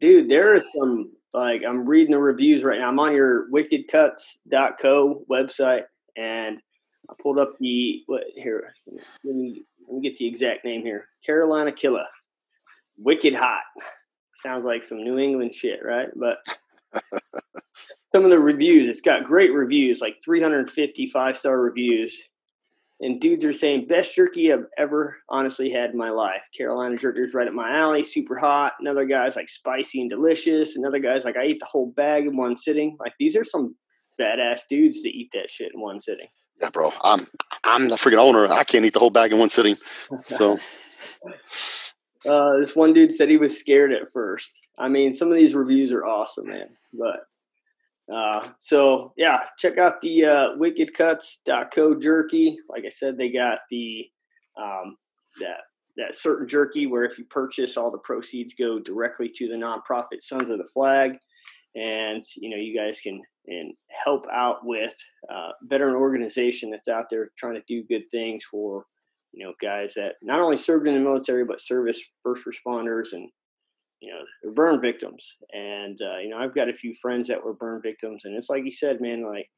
Dude, 0.00 0.28
there 0.28 0.56
are 0.56 0.62
some 0.76 1.12
like 1.32 1.62
I'm 1.66 1.86
reading 1.86 2.12
the 2.12 2.18
reviews 2.18 2.64
right 2.64 2.80
now. 2.80 2.88
I'm 2.88 2.98
on 2.98 3.14
your 3.14 3.48
wickedcuts.co 3.50 5.24
website, 5.30 5.82
and 6.16 6.58
I 7.12 7.22
pulled 7.22 7.38
up 7.38 7.58
the 7.58 8.02
what 8.06 8.24
here. 8.34 8.74
Let 8.86 9.34
me 9.34 9.64
let 9.86 9.96
me 9.96 10.08
get 10.08 10.18
the 10.18 10.26
exact 10.26 10.64
name 10.64 10.82
here. 10.82 11.08
Carolina 11.24 11.72
Killer, 11.72 12.06
wicked 12.96 13.34
hot. 13.34 13.62
Sounds 14.36 14.64
like 14.64 14.82
some 14.82 15.04
New 15.04 15.18
England 15.18 15.54
shit, 15.54 15.80
right? 15.84 16.08
But 16.16 16.38
some 18.12 18.24
of 18.24 18.30
the 18.30 18.40
reviews, 18.40 18.88
it's 18.88 19.00
got 19.00 19.24
great 19.24 19.52
reviews, 19.52 20.00
like 20.00 20.16
350 20.24 21.10
five 21.10 21.36
star 21.36 21.60
reviews. 21.60 22.18
And 23.00 23.20
dudes 23.20 23.44
are 23.44 23.52
saying 23.52 23.88
best 23.88 24.14
jerky 24.14 24.52
I've 24.52 24.66
ever 24.78 25.16
honestly 25.28 25.70
had 25.70 25.90
in 25.90 25.98
my 25.98 26.10
life. 26.10 26.42
Carolina 26.56 26.96
jerky 26.96 27.22
is 27.22 27.34
right 27.34 27.48
up 27.48 27.52
my 27.52 27.76
alley, 27.76 28.04
super 28.04 28.38
hot. 28.38 28.74
Another 28.78 29.04
guy's 29.04 29.34
like 29.34 29.48
spicy 29.48 30.00
and 30.00 30.08
delicious. 30.08 30.76
Another 30.76 31.00
guy's 31.00 31.24
like 31.24 31.36
I 31.36 31.42
ate 31.42 31.58
the 31.58 31.66
whole 31.66 31.90
bag 31.96 32.26
in 32.26 32.36
one 32.36 32.56
sitting. 32.56 32.96
Like 33.00 33.14
these 33.18 33.36
are 33.36 33.44
some 33.44 33.74
badass 34.20 34.60
dudes 34.70 35.02
to 35.02 35.08
eat 35.08 35.30
that 35.34 35.50
shit 35.50 35.72
in 35.74 35.80
one 35.80 36.00
sitting. 36.00 36.28
Yeah, 36.62 36.70
bro. 36.70 36.92
I'm 37.02 37.26
I'm 37.64 37.88
the 37.88 37.96
freaking 37.96 38.18
owner. 38.18 38.46
I 38.46 38.62
can't 38.62 38.84
eat 38.84 38.92
the 38.92 39.00
whole 39.00 39.10
bag 39.10 39.32
in 39.32 39.38
one 39.38 39.50
sitting. 39.50 39.76
So 40.26 40.58
uh, 42.28 42.58
this 42.58 42.76
one 42.76 42.92
dude 42.92 43.12
said 43.12 43.28
he 43.28 43.36
was 43.36 43.58
scared 43.58 43.92
at 43.92 44.12
first. 44.12 44.50
I 44.78 44.88
mean, 44.88 45.12
some 45.12 45.30
of 45.30 45.36
these 45.36 45.54
reviews 45.54 45.90
are 45.90 46.06
awesome, 46.06 46.46
man. 46.46 46.68
But 46.94 48.14
uh, 48.14 48.48
so 48.60 49.12
yeah, 49.16 49.40
check 49.58 49.76
out 49.76 50.00
the 50.02 50.24
uh, 50.24 50.46
wickedcuts.co 50.56 51.98
jerky. 51.98 52.56
Like 52.68 52.84
I 52.86 52.90
said, 52.90 53.18
they 53.18 53.32
got 53.32 53.58
the 53.68 54.04
um, 54.56 54.96
that 55.40 55.62
that 55.96 56.14
certain 56.14 56.46
jerky 56.46 56.86
where 56.86 57.04
if 57.04 57.18
you 57.18 57.24
purchase, 57.24 57.76
all 57.76 57.90
the 57.90 57.98
proceeds 57.98 58.54
go 58.56 58.78
directly 58.78 59.28
to 59.34 59.48
the 59.48 59.54
nonprofit 59.54 60.22
Sons 60.22 60.48
of 60.48 60.58
the 60.58 60.68
Flag 60.72 61.18
and 61.74 62.22
you 62.36 62.50
know 62.50 62.56
you 62.56 62.76
guys 62.76 63.00
can 63.00 63.20
and 63.46 63.74
help 64.04 64.26
out 64.32 64.64
with 64.64 64.94
uh, 65.32 65.52
veteran 65.62 65.94
organization 65.94 66.70
that's 66.70 66.88
out 66.88 67.06
there 67.10 67.30
trying 67.38 67.54
to 67.54 67.62
do 67.68 67.84
good 67.88 68.02
things 68.10 68.42
for 68.50 68.84
you 69.32 69.44
know 69.44 69.52
guys 69.62 69.94
that 69.94 70.14
not 70.22 70.40
only 70.40 70.56
served 70.56 70.86
in 70.86 70.94
the 70.94 71.00
military 71.00 71.44
but 71.44 71.60
service 71.60 72.00
first 72.22 72.44
responders 72.44 73.12
and 73.12 73.28
you 74.00 74.12
know 74.12 74.52
burn 74.52 74.80
victims. 74.80 75.36
And 75.52 75.98
uh, 76.02 76.18
you 76.18 76.28
know 76.28 76.38
i've 76.38 76.54
got 76.54 76.68
a 76.68 76.74
few 76.74 76.94
friends 77.00 77.28
that 77.28 77.42
were 77.42 77.54
burn 77.54 77.80
victims 77.82 78.22
and 78.24 78.36
it's 78.36 78.50
like 78.50 78.64
you 78.64 78.72
said 78.72 79.00
man 79.00 79.24
like 79.24 79.48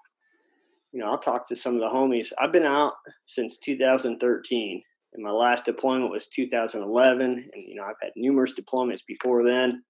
you 0.93 1.01
know 1.01 1.11
i'll 1.11 1.19
talk 1.19 1.49
to 1.49 1.57
some 1.57 1.75
of 1.75 1.81
the 1.81 1.87
homies. 1.87 2.33
I've 2.41 2.53
been 2.53 2.67
out 2.67 2.93
since 3.27 3.59
2013 3.59 4.83
and 5.15 5.25
my 5.25 5.31
last 5.31 5.65
deployment 5.65 6.11
was 6.11 6.29
2011 6.29 7.21
and 7.23 7.43
you 7.55 7.75
know 7.75 7.85
i've 7.85 7.97
had 8.03 8.13
numerous 8.17 8.55
deployments 8.55 9.01
before 9.07 9.45
then. 9.45 9.83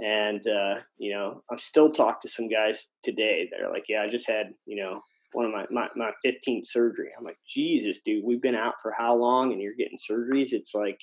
And 0.00 0.44
uh, 0.48 0.80
you 0.98 1.12
know, 1.12 1.42
I've 1.52 1.60
still 1.60 1.88
talked 1.88 2.22
to 2.22 2.28
some 2.28 2.48
guys 2.48 2.88
today 3.04 3.48
that 3.52 3.64
are 3.64 3.70
like, 3.70 3.84
"Yeah, 3.88 4.02
I 4.02 4.08
just 4.08 4.28
had 4.28 4.46
you 4.66 4.82
know 4.82 5.00
one 5.32 5.46
of 5.46 5.52
my 5.52 5.66
my, 5.70 5.88
my 5.96 6.10
15th 6.24 6.66
surgery." 6.66 7.10
I'm 7.18 7.24
like, 7.24 7.38
"Jesus, 7.46 8.00
dude, 8.04 8.24
we've 8.24 8.42
been 8.42 8.54
out 8.54 8.74
for 8.82 8.92
how 8.96 9.16
long, 9.16 9.52
and 9.52 9.60
you're 9.60 9.74
getting 9.74 9.98
surgeries? 9.98 10.52
It's 10.52 10.74
like 10.74 11.00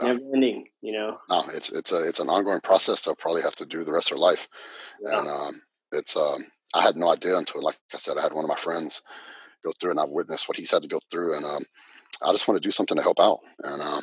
never 0.00 0.20
ending, 0.34 0.66
you 0.80 0.92
know." 0.92 1.18
No, 1.28 1.44
it's 1.52 1.70
it's 1.70 1.92
a 1.92 2.02
it's 2.06 2.20
an 2.20 2.28
ongoing 2.28 2.60
process. 2.60 3.04
They'll 3.04 3.14
probably 3.16 3.42
have 3.42 3.56
to 3.56 3.66
do 3.66 3.84
the 3.84 3.92
rest 3.92 4.10
of 4.10 4.16
their 4.16 4.22
life, 4.22 4.48
yeah. 5.00 5.20
and 5.20 5.28
um, 5.28 5.62
it's 5.92 6.16
um, 6.16 6.46
I 6.74 6.82
had 6.82 6.96
no 6.96 7.12
idea 7.12 7.36
until, 7.36 7.62
like 7.62 7.78
I 7.94 7.98
said, 7.98 8.18
I 8.18 8.22
had 8.22 8.32
one 8.32 8.44
of 8.44 8.48
my 8.48 8.56
friends 8.56 9.02
go 9.64 9.70
through, 9.80 9.92
and 9.92 10.00
I've 10.00 10.10
witnessed 10.10 10.48
what 10.48 10.58
he's 10.58 10.70
had 10.70 10.82
to 10.82 10.88
go 10.88 11.00
through, 11.10 11.36
and 11.36 11.44
um, 11.44 11.64
I 12.22 12.32
just 12.32 12.48
want 12.48 12.60
to 12.60 12.66
do 12.66 12.72
something 12.72 12.96
to 12.96 13.02
help 13.02 13.20
out, 13.20 13.38
and 13.62 13.82
um, 13.82 14.02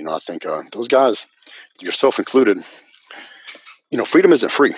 you 0.00 0.04
know, 0.04 0.14
I 0.14 0.18
think 0.18 0.46
uh, 0.46 0.62
those 0.72 0.88
guys, 0.88 1.26
yourself 1.78 2.18
included, 2.18 2.58
you 3.90 3.98
know, 3.98 4.04
freedom 4.06 4.32
isn't 4.32 4.50
free. 4.50 4.74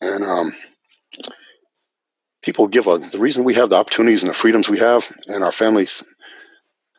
And 0.00 0.24
um, 0.24 0.54
people 2.42 2.68
give 2.68 2.86
a, 2.86 2.98
the 2.98 3.18
reason 3.18 3.44
we 3.44 3.54
have 3.54 3.70
the 3.70 3.76
opportunities 3.76 4.22
and 4.22 4.30
the 4.30 4.34
freedoms 4.34 4.68
we 4.68 4.78
have 4.78 5.10
and 5.28 5.42
our 5.42 5.52
families 5.52 6.02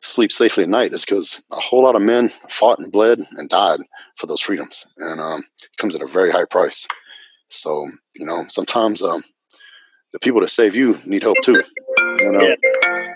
sleep 0.01 0.31
safely 0.31 0.63
at 0.63 0.69
night 0.69 0.93
is 0.93 1.05
because 1.05 1.41
a 1.51 1.59
whole 1.59 1.83
lot 1.83 1.95
of 1.95 2.01
men 2.01 2.29
fought 2.29 2.79
and 2.79 2.91
bled 2.91 3.19
and 3.37 3.49
died 3.49 3.79
for 4.15 4.27
those 4.27 4.41
freedoms. 4.41 4.85
And 4.97 5.21
um, 5.21 5.43
it 5.61 5.77
comes 5.77 5.95
at 5.95 6.01
a 6.01 6.07
very 6.07 6.31
high 6.31 6.45
price. 6.45 6.87
So, 7.47 7.87
you 8.15 8.25
know, 8.25 8.45
sometimes 8.49 9.01
um, 9.01 9.23
the 10.11 10.19
people 10.19 10.41
that 10.41 10.49
save 10.49 10.75
you 10.75 10.97
need 11.05 11.23
help 11.23 11.37
too. 11.41 11.63
You 12.19 12.31
know? 12.31 12.41
Yeah. 12.41 12.55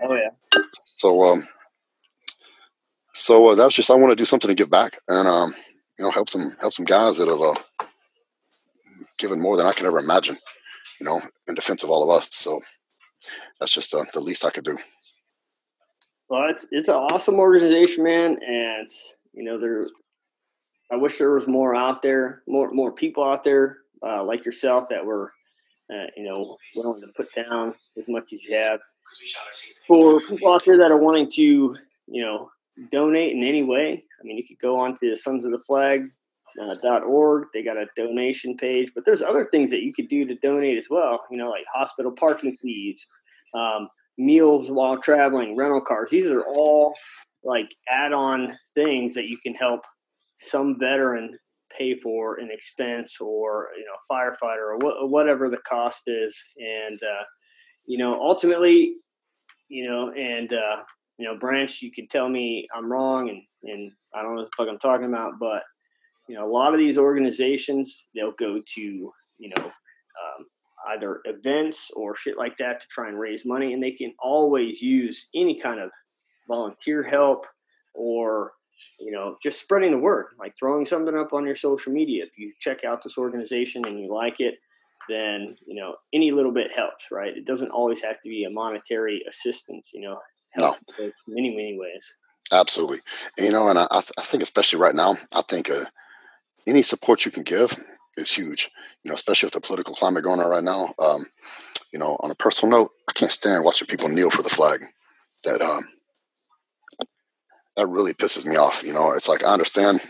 Oh, 0.03 0.13
yeah. 0.15 0.61
So, 0.81 1.23
um, 1.23 1.47
so 3.13 3.47
uh, 3.47 3.55
that's 3.55 3.73
just 3.73 3.89
I 3.89 3.95
want 3.95 4.11
to 4.11 4.15
do 4.15 4.25
something 4.25 4.47
to 4.47 4.55
give 4.55 4.69
back 4.69 4.99
and 5.07 5.27
um, 5.27 5.53
you 5.97 6.05
know 6.05 6.11
help 6.11 6.29
some 6.29 6.55
help 6.61 6.71
some 6.71 6.85
guys 6.85 7.17
that 7.17 7.27
have 7.27 7.41
uh, 7.41 7.55
given 9.17 9.41
more 9.41 9.57
than 9.57 9.65
I 9.65 9.73
could 9.73 9.87
ever 9.87 9.97
imagine, 9.97 10.37
you 10.99 11.05
know, 11.05 11.21
in 11.47 11.55
defense 11.55 11.83
of 11.83 11.89
all 11.89 12.03
of 12.03 12.10
us. 12.10 12.29
So 12.31 12.62
that's 13.60 13.71
just 13.71 13.93
uh, 13.93 14.05
the 14.13 14.19
least 14.19 14.45
I 14.45 14.49
could 14.49 14.65
do. 14.65 14.77
Well, 16.29 16.49
it's 16.49 16.65
it's 16.71 16.89
an 16.89 16.95
awesome 16.95 17.36
organization, 17.36 18.03
man, 18.03 18.38
and 18.43 18.89
you 19.33 19.43
know 19.43 19.60
they're 19.60 19.81
I 20.91 20.95
wish 20.95 21.17
there 21.17 21.31
was 21.31 21.47
more 21.47 21.75
out 21.75 22.01
there, 22.01 22.43
more 22.47 22.71
more 22.71 22.91
people 22.91 23.23
out 23.23 23.43
there 23.43 23.79
uh, 24.05 24.23
like 24.23 24.45
yourself 24.45 24.86
that 24.89 25.05
were, 25.05 25.33
uh, 25.93 26.05
you 26.15 26.23
know, 26.23 26.57
willing 26.75 27.01
to 27.01 27.07
put 27.15 27.27
down 27.33 27.73
as 27.97 28.07
much 28.07 28.25
as 28.33 28.43
you 28.43 28.55
have. 28.55 28.79
For 29.88 30.19
people 30.21 30.53
out 30.53 30.65
there 30.65 30.77
that 30.77 30.91
are 30.91 30.97
wanting 30.97 31.29
to, 31.31 31.41
you 31.41 32.21
know, 32.21 32.49
donate 32.91 33.33
in 33.33 33.43
any 33.43 33.63
way, 33.63 34.03
I 34.19 34.23
mean, 34.23 34.38
you 34.38 34.47
could 34.47 34.60
go 34.60 34.77
on 34.77 34.95
to 34.97 35.15
Sons 35.15 35.45
of 35.45 35.51
the 35.51 35.60
Flag 35.60 36.10
uh, 36.62 37.00
org. 37.00 37.48
They 37.54 37.63
got 37.63 37.78
a 37.78 37.86
donation 37.96 38.58
page, 38.58 38.91
but 38.96 39.06
there's 39.06 39.22
other 39.22 39.48
things 39.50 39.72
that 39.72 39.82
you 39.82 39.93
could 39.93 40.10
do 40.10 40.26
to 40.26 40.36
donate 40.36 40.78
as 40.78 40.86
well. 40.89 41.24
You 41.30 41.38
know, 41.38 41.50
like 41.50 41.65
hospital 41.74 42.12
parking 42.12 42.58
fees, 42.62 43.06
um, 43.54 43.89
meals 44.17 44.70
while 44.70 45.00
traveling, 45.00 45.56
rental 45.56 45.82
cars. 45.82 46.10
These 46.10 46.28
are 46.28 46.43
all 46.43 46.93
like 47.43 47.74
add-on 47.89 48.58
things 48.76 49.13
that 49.13 49.28
you 49.28 49.38
can 49.38 49.54
help 49.54 49.82
some 50.38 50.78
veteran 50.80 51.38
pay 51.76 52.00
for 52.00 52.39
an 52.39 52.50
expense 52.52 53.17
or 53.20 53.67
you 53.78 53.86
know 53.86 53.96
firefighter 54.10 54.76
or 54.76 54.78
wh- 54.78 55.12
whatever 55.12 55.50
the 55.50 55.58
cost 55.58 56.04
is 56.08 56.36
and 56.58 57.00
uh, 57.04 57.24
you 57.86 57.98
know 57.98 58.20
ultimately 58.22 58.96
you 59.67 59.88
know 59.88 60.12
and 60.12 60.54
uh, 60.54 60.78
you 61.17 61.26
know 61.26 61.38
branch 61.38 61.82
you 61.82 61.91
can 61.91 62.08
tell 62.08 62.30
me 62.30 62.67
i'm 62.76 62.91
wrong 62.91 63.30
and 63.30 63.41
and 63.63 63.91
i 64.15 64.22
don't 64.22 64.36
know 64.36 64.41
what 64.43 64.50
the 64.50 64.63
fuck 64.63 64.70
i'm 64.70 64.80
talking 64.80 65.08
about 65.08 65.34
but 65.39 65.62
you 66.27 66.35
know 66.35 66.45
a 66.45 66.51
lot 66.51 66.73
of 66.73 66.79
these 66.79 66.97
organizations 66.97 68.05
they'll 68.15 68.31
go 68.33 68.61
to 68.75 68.81
you 68.81 69.49
know 69.55 69.63
um, 69.63 70.45
either 70.89 71.21
events 71.25 71.91
or 71.95 72.15
shit 72.15 72.37
like 72.37 72.57
that 72.57 72.81
to 72.81 72.87
try 72.87 73.07
and 73.07 73.19
raise 73.19 73.45
money 73.45 73.73
and 73.73 73.81
they 73.81 73.91
can 73.91 74.13
always 74.19 74.81
use 74.81 75.27
any 75.35 75.59
kind 75.59 75.79
of 75.79 75.89
volunteer 76.47 77.03
help 77.03 77.45
or 77.93 78.53
you 78.99 79.11
know 79.11 79.35
just 79.41 79.59
spreading 79.59 79.91
the 79.91 79.97
word 79.97 80.27
like 80.39 80.53
throwing 80.57 80.85
something 80.85 81.15
up 81.15 81.33
on 81.33 81.45
your 81.45 81.55
social 81.55 81.91
media. 81.91 82.23
If 82.23 82.37
you 82.37 82.53
check 82.59 82.83
out 82.83 83.03
this 83.03 83.17
organization 83.17 83.85
and 83.85 83.99
you 83.99 84.13
like 84.13 84.39
it 84.39 84.55
then 85.09 85.55
you 85.65 85.79
know 85.79 85.95
any 86.13 86.31
little 86.31 86.51
bit 86.51 86.71
helps 86.73 87.05
right? 87.11 87.35
It 87.35 87.45
doesn't 87.45 87.71
always 87.71 88.01
have 88.01 88.21
to 88.21 88.29
be 88.29 88.43
a 88.45 88.49
monetary 88.49 89.23
assistance 89.29 89.91
you 89.93 90.01
know 90.01 90.19
no. 90.55 90.75
many 91.27 91.49
many 91.49 91.77
ways. 91.79 92.13
Absolutely. 92.51 92.99
And, 93.37 93.45
you 93.47 93.51
know 93.51 93.67
and 93.67 93.79
I, 93.79 93.87
I 93.91 94.21
think 94.23 94.41
especially 94.41 94.79
right 94.79 94.95
now 94.95 95.17
i 95.35 95.41
think 95.41 95.69
uh, 95.69 95.85
any 96.67 96.84
support 96.84 97.25
you 97.25 97.32
can 97.32 97.43
give 97.43 97.80
is 98.17 98.32
huge 98.32 98.69
you 99.03 99.10
know 99.10 99.15
especially 99.15 99.47
with 99.47 99.53
the 99.53 99.62
political 99.62 99.95
climate 99.95 100.23
going 100.23 100.39
on 100.39 100.49
right 100.49 100.63
now 100.63 100.93
um, 100.99 101.25
you 101.93 101.99
know 101.99 102.17
on 102.21 102.32
a 102.32 102.36
personal 102.36 102.77
note 102.77 102.91
i 103.10 103.13
can't 103.13 103.32
stand 103.32 103.63
watching 103.63 103.88
people 103.88 104.10
kneel 104.10 104.30
for 104.30 104.41
the 104.43 104.49
flag 104.49 104.82
that 105.43 105.62
um, 105.62 105.88
that 107.77 107.88
really 107.88 108.13
pisses 108.13 108.45
me 108.45 108.58
off. 108.58 108.84
You 108.84 108.91
know, 108.91 109.12
it's 109.12 109.30
like 109.30 109.43
I 109.43 109.53
understand, 109.53 110.01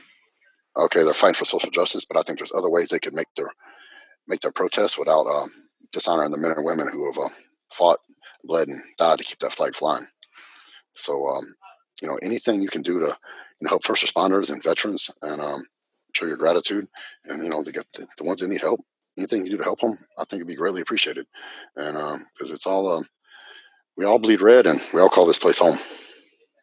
okay, 0.75 1.03
they're 1.03 1.13
fighting 1.13 1.35
for 1.35 1.45
social 1.45 1.69
justice, 1.69 2.05
but 2.05 2.17
I 2.17 2.23
think 2.23 2.39
there's 2.39 2.53
other 2.55 2.69
ways 2.69 2.89
they 2.89 2.99
could 2.99 3.13
make 3.13 3.27
their 3.35 3.49
make 4.27 4.39
their 4.39 4.51
protest 4.51 4.97
without 4.97 5.27
um, 5.27 5.49
dishonoring 5.91 6.31
the 6.31 6.37
men 6.37 6.51
and 6.51 6.65
women 6.65 6.87
who 6.91 7.05
have 7.11 7.17
uh, 7.17 7.29
fought, 7.71 7.99
bled, 8.43 8.69
and 8.69 8.81
died 8.97 9.19
to 9.19 9.23
keep 9.23 9.39
that 9.39 9.53
flag 9.53 9.75
flying. 9.75 10.05
So, 10.93 11.27
um, 11.27 11.55
you 12.01 12.07
know, 12.07 12.17
anything 12.21 12.61
you 12.61 12.67
can 12.69 12.81
do 12.81 12.99
to 12.99 13.05
you 13.05 13.61
know, 13.61 13.69
help 13.69 13.83
first 13.83 14.05
responders 14.05 14.49
and 14.49 14.63
veterans 14.63 15.11
and 15.21 15.41
um, 15.41 15.65
show 16.13 16.25
your 16.25 16.37
gratitude, 16.37 16.87
and 17.25 17.43
you 17.43 17.49
know, 17.49 17.63
to 17.63 17.71
get 17.71 17.85
the, 17.93 18.07
the, 18.17 18.23
ones 18.23 18.41
that 18.41 18.47
need 18.47 18.61
help, 18.61 18.81
anything 19.17 19.43
you 19.43 19.51
do 19.51 19.57
to 19.57 19.63
help 19.63 19.79
them, 19.79 19.97
I 20.17 20.23
think 20.23 20.39
it'd 20.39 20.47
be 20.47 20.55
greatly 20.55 20.81
appreciated. 20.81 21.25
And 21.75 21.95
because 22.33 22.49
um, 22.49 22.55
it's 22.55 22.65
all, 22.65 22.91
um, 22.91 23.07
we 23.95 24.05
all 24.05 24.19
bleed 24.19 24.41
red, 24.41 24.67
and 24.67 24.81
we 24.93 25.01
all 25.01 25.09
call 25.09 25.25
this 25.25 25.39
place 25.39 25.57
home. 25.57 25.77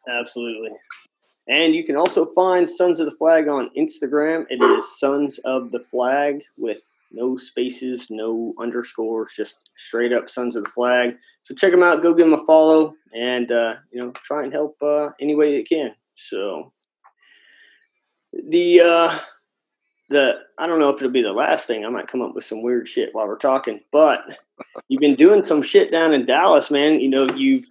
Absolutely. 0.07 0.71
And 1.47 1.75
you 1.75 1.83
can 1.83 1.95
also 1.95 2.25
find 2.25 2.67
Sons 2.67 2.99
of 2.99 3.05
the 3.05 3.15
Flag 3.15 3.47
on 3.47 3.69
Instagram. 3.77 4.45
It 4.49 4.63
is 4.63 4.99
Sons 4.99 5.39
of 5.45 5.71
the 5.71 5.79
Flag 5.79 6.41
with 6.57 6.81
no 7.11 7.37
spaces, 7.37 8.07
no 8.09 8.53
underscores, 8.59 9.29
just 9.35 9.69
straight 9.77 10.11
up 10.11 10.29
Sons 10.29 10.55
of 10.55 10.63
the 10.63 10.69
Flag. 10.69 11.17
So 11.43 11.53
check 11.53 11.71
them 11.71 11.83
out. 11.83 12.01
Go 12.01 12.13
give 12.13 12.25
them 12.25 12.39
a 12.39 12.45
follow, 12.45 12.95
and 13.13 13.51
uh, 13.51 13.75
you 13.91 14.03
know 14.03 14.11
try 14.23 14.43
and 14.43 14.51
help 14.51 14.75
uh, 14.81 15.09
any 15.21 15.35
way 15.35 15.55
you 15.55 15.63
can. 15.63 15.93
So 16.15 16.73
the 18.49 18.81
uh, 18.81 19.19
the 20.09 20.39
I 20.57 20.67
don't 20.67 20.79
know 20.79 20.89
if 20.89 20.97
it'll 20.97 21.09
be 21.09 21.21
the 21.21 21.33
last 21.33 21.67
thing. 21.67 21.85
I 21.85 21.89
might 21.89 22.07
come 22.07 22.21
up 22.21 22.35
with 22.35 22.45
some 22.45 22.61
weird 22.61 22.87
shit 22.87 23.09
while 23.13 23.27
we're 23.27 23.37
talking, 23.37 23.79
but 23.91 24.39
you've 24.87 25.01
been 25.01 25.15
doing 25.15 25.43
some 25.43 25.61
shit 25.61 25.91
down 25.91 26.13
in 26.13 26.25
Dallas, 26.25 26.69
man. 26.69 26.99
You 26.99 27.09
know 27.09 27.29
you. 27.35 27.63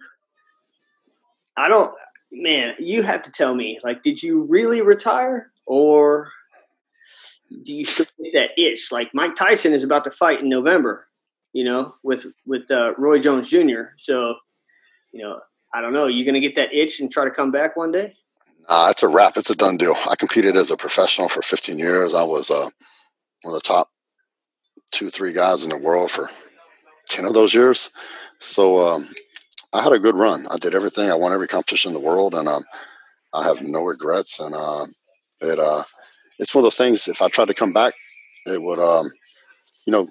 I 1.57 1.69
don't 1.69 1.93
man, 2.35 2.75
you 2.79 3.01
have 3.01 3.23
to 3.23 3.31
tell 3.31 3.55
me, 3.55 3.79
like, 3.83 4.03
did 4.03 4.21
you 4.21 4.43
really 4.43 4.81
retire 4.81 5.51
or 5.65 6.31
do 7.63 7.73
you 7.73 7.85
still 7.85 8.05
get 8.21 8.33
that 8.33 8.61
itch? 8.61 8.91
Like 8.91 9.13
Mike 9.13 9.35
Tyson 9.35 9.73
is 9.73 9.83
about 9.83 10.03
to 10.03 10.11
fight 10.11 10.41
in 10.41 10.49
November, 10.49 11.07
you 11.53 11.63
know, 11.63 11.95
with 12.03 12.25
with 12.45 12.69
uh, 12.69 12.93
Roy 12.97 13.19
Jones 13.19 13.49
Jr. 13.49 13.93
So, 13.97 14.35
you 15.11 15.23
know, 15.23 15.39
I 15.73 15.81
don't 15.81 15.93
know. 15.93 16.07
You 16.07 16.25
going 16.25 16.35
to 16.35 16.39
get 16.39 16.55
that 16.55 16.73
itch 16.73 16.99
and 16.99 17.11
try 17.11 17.25
to 17.25 17.31
come 17.31 17.51
back 17.51 17.75
one 17.75 17.91
day? 17.91 18.15
Uh, 18.67 18.87
it's 18.89 19.03
a 19.03 19.07
wrap. 19.07 19.37
It's 19.37 19.49
a 19.49 19.55
done 19.55 19.77
deal. 19.77 19.95
I 20.09 20.15
competed 20.15 20.57
as 20.57 20.71
a 20.71 20.77
professional 20.77 21.29
for 21.29 21.41
15 21.41 21.77
years. 21.77 22.15
I 22.15 22.23
was 22.23 22.49
uh, 22.49 22.69
one 23.43 23.53
of 23.55 23.61
the 23.61 23.67
top 23.67 23.89
two, 24.91 25.09
three 25.09 25.33
guys 25.33 25.63
in 25.63 25.69
the 25.69 25.77
world 25.77 26.09
for 26.09 26.29
10 27.09 27.25
of 27.25 27.33
those 27.33 27.53
years. 27.53 27.91
So 28.39 28.87
um, 28.87 29.09
I 29.73 29.83
had 29.83 29.93
a 29.93 29.99
good 29.99 30.15
run. 30.15 30.47
I 30.49 30.57
did 30.57 30.73
everything. 30.73 31.09
I 31.09 31.15
won 31.15 31.33
every 31.33 31.47
competition 31.47 31.89
in 31.89 31.93
the 31.93 32.05
world, 32.05 32.33
and 32.33 32.47
um, 32.47 32.63
I 33.33 33.45
have 33.45 33.61
no 33.61 33.83
regrets. 33.83 34.39
And 34.39 34.55
uh, 34.55 34.85
it 35.41 35.59
uh, 35.59 35.83
it's 36.39 36.53
one 36.53 36.61
of 36.61 36.65
those 36.65 36.77
things. 36.77 37.07
If 37.07 37.21
I 37.21 37.29
tried 37.29 37.49
to 37.49 37.53
come 37.53 37.73
back, 37.73 37.93
it 38.45 38.61
would, 38.61 38.79
um, 38.79 39.11
you 39.85 39.91
know, 39.91 40.07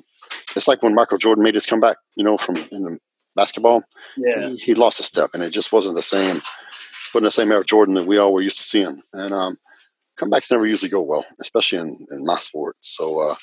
it's 0.57 0.69
like 0.69 0.83
when 0.83 0.95
Michael 0.95 1.19
Jordan 1.19 1.45
made 1.45 1.55
his 1.55 1.67
comeback. 1.67 1.97
You 2.17 2.25
know, 2.25 2.37
from 2.37 2.57
in 2.71 2.99
basketball. 3.35 3.83
Yeah, 4.17 4.51
he, 4.51 4.57
he 4.57 4.75
lost 4.75 5.01
a 5.01 5.03
step, 5.03 5.31
and 5.35 5.43
it 5.43 5.51
just 5.51 5.73
wasn't 5.73 5.97
the 5.97 6.03
same. 6.03 6.41
Putting 7.15 7.27
the 7.27 7.31
same 7.31 7.53
Air 7.53 7.63
Jordan 7.63 7.95
that 7.95 8.07
we 8.07 8.19
all 8.19 8.33
were 8.33 8.43
used 8.43 8.57
to 8.57 8.65
seeing, 8.65 9.01
and 9.13 9.33
um, 9.33 9.57
comebacks 10.19 10.51
never 10.51 10.67
usually 10.67 10.91
go 10.91 11.01
well, 11.01 11.25
especially 11.41 11.79
in, 11.79 12.07
in 12.11 12.27
my 12.27 12.41
sport. 12.41 12.75
So 12.81 13.21
uh, 13.21 13.37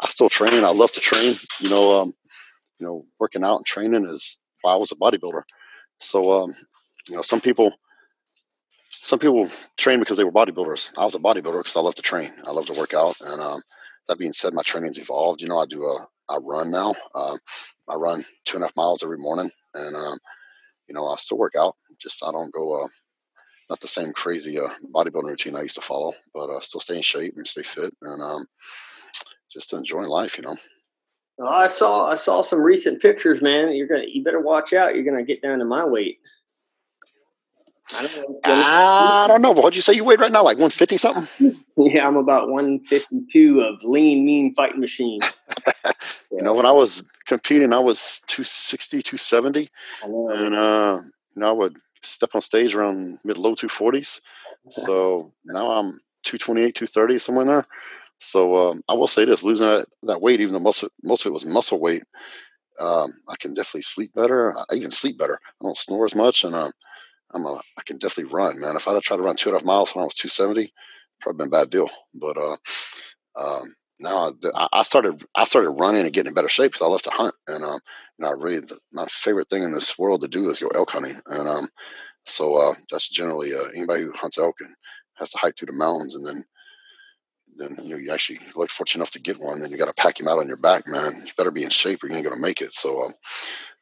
I 0.00 0.08
still 0.08 0.30
train. 0.30 0.64
I 0.64 0.70
love 0.70 0.92
to 0.92 1.00
train. 1.00 1.36
You 1.60 1.68
know, 1.68 2.00
um, 2.00 2.14
you 2.78 2.86
know, 2.86 3.04
working 3.20 3.44
out 3.44 3.56
and 3.56 3.66
training 3.66 4.08
is 4.08 4.38
why 4.62 4.72
I 4.72 4.76
was 4.76 4.92
a 4.92 4.96
bodybuilder. 4.96 5.42
So, 6.00 6.32
um, 6.32 6.54
you 7.10 7.16
know, 7.16 7.20
some 7.20 7.38
people, 7.38 7.74
some 9.02 9.18
people 9.18 9.50
train 9.76 9.98
because 9.98 10.16
they 10.16 10.24
were 10.24 10.32
bodybuilders. 10.32 10.90
I 10.96 11.04
was 11.04 11.14
a 11.14 11.18
bodybuilder 11.18 11.58
because 11.58 11.76
I 11.76 11.80
love 11.80 11.96
to 11.96 12.02
train. 12.02 12.32
I 12.46 12.50
love 12.52 12.64
to 12.64 12.80
work 12.80 12.94
out. 12.94 13.14
And 13.20 13.42
um, 13.42 13.60
that 14.08 14.18
being 14.18 14.32
said, 14.32 14.54
my 14.54 14.62
training's 14.62 14.98
evolved. 14.98 15.42
You 15.42 15.48
know, 15.48 15.58
I 15.58 15.66
do 15.66 15.84
a, 15.84 16.06
I 16.30 16.38
run 16.38 16.70
now. 16.70 16.94
Um, 17.14 17.38
I 17.90 17.96
run 17.96 18.24
two 18.46 18.56
and 18.56 18.64
a 18.64 18.68
half 18.68 18.76
miles 18.76 19.02
every 19.02 19.18
morning, 19.18 19.50
and 19.74 19.94
um, 19.94 20.18
you 20.88 20.94
know, 20.94 21.06
I 21.06 21.16
still 21.16 21.38
work 21.38 21.54
out. 21.58 21.74
Just 22.00 22.24
I 22.24 22.32
don't 22.32 22.52
go, 22.52 22.84
uh, 22.84 22.88
not 23.68 23.80
the 23.80 23.88
same 23.88 24.12
crazy 24.12 24.58
uh, 24.58 24.68
bodybuilding 24.92 25.28
routine 25.28 25.56
I 25.56 25.62
used 25.62 25.74
to 25.76 25.80
follow, 25.80 26.12
but 26.34 26.50
uh, 26.50 26.60
still 26.60 26.80
stay 26.80 26.96
in 26.96 27.02
shape 27.02 27.34
and 27.36 27.46
stay 27.46 27.62
fit, 27.62 27.94
and 28.02 28.22
um, 28.22 28.46
just 29.52 29.72
enjoying 29.72 30.08
life. 30.08 30.36
You 30.36 30.44
know. 30.44 30.56
Well, 31.38 31.48
I 31.48 31.68
saw 31.68 32.10
I 32.10 32.14
saw 32.14 32.42
some 32.42 32.60
recent 32.60 33.02
pictures, 33.02 33.42
man. 33.42 33.74
You're 33.74 33.88
gonna 33.88 34.04
you 34.06 34.24
better 34.24 34.40
watch 34.40 34.72
out. 34.72 34.94
You're 34.94 35.04
gonna 35.04 35.24
get 35.24 35.42
down 35.42 35.58
to 35.58 35.64
my 35.64 35.84
weight. 35.84 36.18
I 37.94 38.02
don't 38.02 38.16
know. 38.16 38.40
I 38.44 39.26
don't 39.28 39.42
know. 39.42 39.52
What'd 39.52 39.76
you 39.76 39.82
say 39.82 39.92
you 39.92 40.02
weigh 40.02 40.16
right 40.16 40.32
now? 40.32 40.42
Like 40.42 40.56
150 40.56 40.96
something? 40.96 41.56
yeah, 41.76 42.06
I'm 42.06 42.16
about 42.16 42.48
152 42.48 43.60
of 43.60 43.84
lean, 43.84 44.24
mean 44.24 44.54
fighting 44.54 44.80
machine. 44.80 45.20
you 46.32 46.42
know, 46.42 46.52
when 46.52 46.66
I 46.66 46.72
was 46.72 47.04
competing, 47.26 47.72
I 47.72 47.78
was 47.78 48.20
260, 48.26 49.02
270. 49.02 49.70
And, 50.02 50.54
uh, 50.54 51.00
you 51.34 51.40
know, 51.40 51.48
I 51.48 51.52
would 51.52 51.76
step 52.02 52.30
on 52.34 52.40
stage 52.40 52.74
around 52.74 53.18
mid 53.24 53.38
low 53.38 53.54
240s. 53.54 54.20
So 54.70 55.32
now 55.44 55.70
I'm 55.70 55.98
228, 56.24 56.74
230, 56.74 57.18
somewhere 57.18 57.42
in 57.42 57.48
there. 57.48 57.66
So 58.18 58.56
um, 58.56 58.82
I 58.88 58.94
will 58.94 59.06
say 59.06 59.24
this: 59.24 59.42
losing 59.42 59.66
that, 59.66 59.86
that 60.04 60.20
weight, 60.20 60.40
even 60.40 60.54
though 60.54 60.60
most 60.60 60.82
of, 60.82 60.90
most 61.02 61.24
of 61.24 61.30
it 61.30 61.34
was 61.34 61.44
muscle 61.44 61.78
weight, 61.78 62.02
um, 62.80 63.12
I 63.28 63.36
can 63.36 63.54
definitely 63.54 63.82
sleep 63.82 64.12
better. 64.14 64.56
I 64.56 64.64
even 64.74 64.90
sleep 64.90 65.18
better. 65.18 65.38
I 65.44 65.64
don't 65.64 65.76
snore 65.76 66.06
as 66.06 66.14
much, 66.14 66.44
and 66.44 66.54
um, 66.54 66.72
I'm 67.32 67.44
a 67.44 67.54
I 67.76 67.82
can 67.84 67.98
definitely 67.98 68.32
run, 68.32 68.60
man. 68.60 68.76
If 68.76 68.88
I'd 68.88 68.94
have 68.94 69.02
tried 69.02 69.18
to 69.18 69.22
run 69.22 69.36
two 69.36 69.50
and 69.50 69.56
a 69.56 69.58
half 69.60 69.66
miles 69.66 69.94
when 69.94 70.02
I 70.02 70.06
was 70.06 70.14
270, 70.14 70.72
probably 71.20 71.38
been 71.38 71.48
a 71.48 71.50
bad 71.50 71.70
deal. 71.70 71.90
But 72.14 72.36
uh, 72.38 72.56
um, 74.04 74.38
now 74.42 74.50
I, 74.54 74.68
I, 74.72 74.82
started 74.82 75.22
I 75.34 75.44
started 75.44 75.70
running 75.70 76.02
and 76.04 76.12
getting 76.12 76.30
in 76.30 76.34
better 76.34 76.48
shape 76.48 76.72
because 76.72 76.84
I 76.84 76.88
love 76.88 77.02
to 77.02 77.10
hunt, 77.10 77.34
and 77.48 77.64
um, 77.64 77.80
you 78.18 78.24
know, 78.24 78.28
I 78.28 78.32
really 78.32 78.66
my 78.92 79.06
favorite 79.06 79.48
thing 79.48 79.62
in 79.62 79.72
this 79.72 79.98
world 79.98 80.22
to 80.22 80.28
do 80.28 80.48
is 80.50 80.60
go 80.60 80.68
elk 80.68 80.90
hunting, 80.90 81.16
and 81.26 81.48
um, 81.48 81.68
so 82.24 82.56
uh, 82.56 82.74
that's 82.90 83.08
generally 83.08 83.54
uh, 83.54 83.68
anybody 83.74 84.02
who 84.02 84.12
hunts 84.12 84.38
elk 84.38 84.56
and 84.60 84.74
has 85.14 85.30
to 85.32 85.38
hike 85.38 85.56
through 85.56 85.66
the 85.66 85.72
mountains 85.72 86.14
and 86.14 86.26
then 86.26 86.44
then 87.58 87.76
you 87.82 87.90
know 87.90 87.96
you 87.96 88.12
actually 88.12 88.38
look 88.54 88.70
fortunate 88.70 89.00
enough 89.00 89.10
to 89.12 89.20
get 89.20 89.40
one, 89.40 89.60
then 89.60 89.70
you 89.70 89.78
got 89.78 89.86
to 89.86 90.02
pack 90.02 90.20
him 90.20 90.28
out 90.28 90.38
on 90.38 90.48
your 90.48 90.56
back, 90.56 90.86
man. 90.86 91.12
You 91.24 91.32
better 91.36 91.50
be 91.50 91.64
in 91.64 91.70
shape, 91.70 92.04
or 92.04 92.08
you 92.08 92.14
ain't 92.14 92.24
gonna 92.24 92.40
make 92.40 92.60
it. 92.60 92.74
So 92.74 93.02
um, 93.02 93.14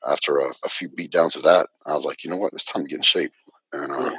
after 0.06 0.38
a, 0.38 0.46
a, 0.64 0.68
few 0.68 0.88
beat 0.88 1.10
downs 1.10 1.34
of 1.36 1.42
that, 1.42 1.66
I 1.86 1.94
was 1.94 2.04
like, 2.04 2.22
you 2.22 2.30
know 2.30 2.36
what, 2.36 2.52
it's 2.52 2.64
time 2.64 2.82
to 2.82 2.88
get 2.88 2.98
in 2.98 3.02
shape. 3.02 3.32
And 3.72 3.90
uh, 3.90 4.10
yeah. 4.12 4.18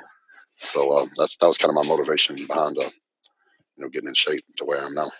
so 0.57 0.91
uh, 0.91 1.05
that's 1.17 1.37
that 1.37 1.47
was 1.47 1.57
kind 1.57 1.69
of 1.69 1.75
my 1.75 1.87
motivation 1.87 2.35
behind 2.35 2.77
uh, 2.77 2.89
you 3.77 3.83
know, 3.83 3.89
getting 3.89 4.09
in 4.09 4.15
shape 4.15 4.41
to 4.57 4.65
where 4.65 4.81
I 4.81 4.85
am 4.85 4.93
now. 4.93 5.11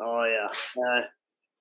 Oh 0.00 0.24
yeah, 0.24 0.82
uh, 0.82 1.02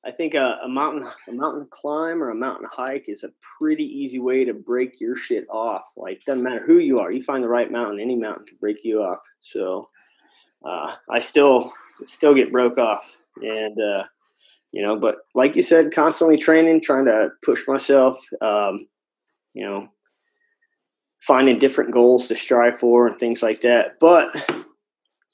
I 0.05 0.11
think 0.11 0.33
a, 0.33 0.59
a, 0.63 0.67
mountain 0.67 1.09
a 1.27 1.31
mountain 1.31 1.67
climb 1.69 2.21
or 2.21 2.29
a 2.29 2.35
mountain 2.35 2.67
hike 2.71 3.05
is 3.07 3.23
a 3.23 3.31
pretty 3.57 3.83
easy 3.83 4.19
way 4.19 4.45
to 4.45 4.53
break 4.53 4.99
your 4.99 5.15
shit 5.15 5.45
off. 5.49 5.85
Like 5.95 6.23
doesn't 6.25 6.43
matter 6.43 6.63
who 6.65 6.79
you 6.79 6.99
are, 6.99 7.11
you 7.11 7.23
find 7.23 7.43
the 7.43 7.49
right 7.49 7.71
mountain, 7.71 7.99
any 7.99 8.15
mountain 8.15 8.45
can 8.45 8.57
break 8.59 8.83
you 8.83 9.01
off. 9.01 9.19
So 9.39 9.89
uh, 10.65 10.95
I 11.09 11.19
still 11.19 11.73
still 12.05 12.33
get 12.33 12.51
broke 12.51 12.77
off, 12.77 13.17
and 13.41 13.79
uh, 13.79 14.03
you 14.71 14.81
know, 14.81 14.99
but 14.99 15.17
like 15.33 15.55
you 15.55 15.61
said, 15.61 15.93
constantly 15.93 16.37
training, 16.37 16.81
trying 16.81 17.05
to 17.05 17.29
push 17.43 17.61
myself. 17.67 18.19
Um, 18.41 18.87
you 19.53 19.65
know, 19.65 19.87
finding 21.21 21.57
different 21.57 21.91
goals 21.91 22.27
to 22.27 22.35
strive 22.35 22.79
for 22.79 23.07
and 23.07 23.17
things 23.19 23.41
like 23.41 23.61
that. 23.61 23.99
But 23.99 24.35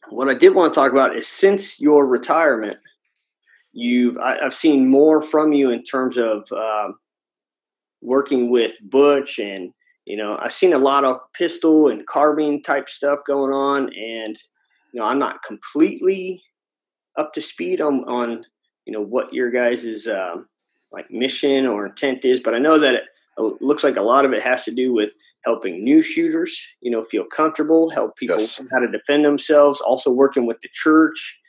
what 0.10 0.30
I 0.30 0.34
did 0.34 0.56
want 0.56 0.74
to 0.74 0.80
talk 0.80 0.91
about 0.91 1.18
is 1.18 1.28
since 1.28 1.80
your 1.82 2.06
retirement, 2.06 2.78
you've 3.74 4.17
I, 4.17 4.38
have 4.41 4.55
seen 4.55 4.88
more 4.88 5.22
from 5.22 5.53
you 5.53 5.69
in 5.69 5.84
terms 5.84 6.17
of 6.17 6.51
um, 6.51 6.95
working 8.01 8.49
with 8.49 8.74
Butch 8.82 9.39
and 9.39 9.74
you 10.05 10.17
know 10.17 10.38
I've 10.41 10.53
seen 10.53 10.74
a 10.74 10.80
lot 10.80 11.05
of 11.05 11.19
pistol 11.34 11.88
and 11.88 12.05
carbine 12.05 12.63
type 12.63 12.89
stuff 12.89 13.19
going 13.26 13.53
on, 13.53 13.84
and 13.95 14.38
you 14.93 14.99
know 14.99 15.05
I'm 15.05 15.19
not 15.19 15.43
completely 15.43 16.41
up 17.17 17.34
to 17.34 17.41
speed 17.41 17.82
on 17.82 18.03
on 18.05 18.45
you 18.86 18.93
know 18.93 19.01
what 19.01 19.34
your 19.34 19.51
guys' 19.51 20.07
um, 20.07 20.47
like 20.91 21.09
mission 21.11 21.65
or 21.65 21.86
intent 21.86 22.26
is, 22.26 22.39
but 22.39 22.53
I 22.53 22.59
know 22.59 22.78
that 22.80 22.95
it, 22.95 23.03
it 23.38 23.61
looks 23.61 23.84
like 23.84 23.97
a 23.97 24.01
lot 24.01 24.26
of 24.26 24.34
it 24.34 24.43
has 24.43 24.63
to 24.65 24.72
do 24.72 24.93
with 24.93 25.13
helping 25.43 25.84
new 25.84 26.01
shooters, 26.01 26.59
you 26.82 26.91
know, 26.91 27.03
feel 27.03 27.24
comfortable, 27.24 27.89
help 27.89 28.15
people 28.15 28.38
yes. 28.39 28.61
how 28.72 28.80
to 28.80 28.88
defend 28.88 29.26
themselves, 29.26 29.82
also 29.82 30.11
working 30.11 30.45
with 30.45 30.57
the 30.61 30.69
church. 30.74 31.39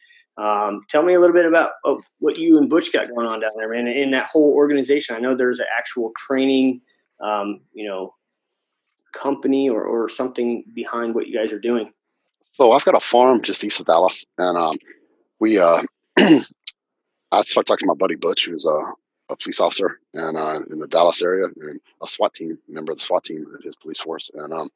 Um, 0.43 0.83
tell 0.91 1.05
me 1.05 1.15
a 1.15 1.21
little 1.21 1.35
bit 1.35 1.47
about 1.47 1.73
what 2.19 2.37
you 2.37 2.59
and 2.59 2.69
Butch 2.69 2.93
got 2.93 3.09
going 3.09 3.27
on 3.27 3.41
down 3.41 3.53
there, 3.57 3.69
man. 3.69 3.87
In 3.87 4.11
that 4.11 4.27
whole 4.27 4.53
organization, 4.55 5.15
I 5.15 5.21
know 5.21 5.37
there's 5.37 5.61
an 5.61 5.67
actual 5.77 6.11
training, 6.19 6.81
um, 7.21 7.61
you 7.73 7.87
know, 7.87 8.15
company 9.13 9.69
or, 9.69 9.85
or 9.85 10.09
something 10.09 10.65
behind 10.75 11.15
what 11.15 11.29
you 11.29 11.39
guys 11.39 11.53
are 11.53 11.61
doing. 11.61 11.93
So 12.51 12.73
I've 12.73 12.85
got 12.85 12.97
a 12.97 13.01
farm 13.01 13.43
just 13.43 13.63
east 13.63 13.79
of 13.79 13.87
Dallas, 13.87 14.27
and 14.37 14.59
um, 14.59 14.79
we. 15.39 15.59
Uh, 15.59 15.83
I 16.19 17.41
started 17.43 17.67
talking 17.67 17.87
to 17.87 17.87
my 17.87 17.95
buddy 17.95 18.17
Butch, 18.17 18.45
who's 18.47 18.67
a 18.67 18.93
a 19.33 19.37
police 19.37 19.61
officer 19.61 19.99
and 20.15 20.37
uh, 20.37 20.61
in 20.71 20.79
the 20.79 20.89
Dallas 20.89 21.23
area 21.23 21.47
and 21.47 21.81
a 22.03 22.07
SWAT 22.07 22.35
team 22.35 22.59
member 22.69 22.93
of 22.93 22.99
the 22.99 23.05
SWAT 23.05 23.25
team 23.25 23.47
at 23.57 23.65
his 23.65 23.77
police 23.77 24.01
force. 24.01 24.31
And 24.35 24.53
um, 24.53 24.69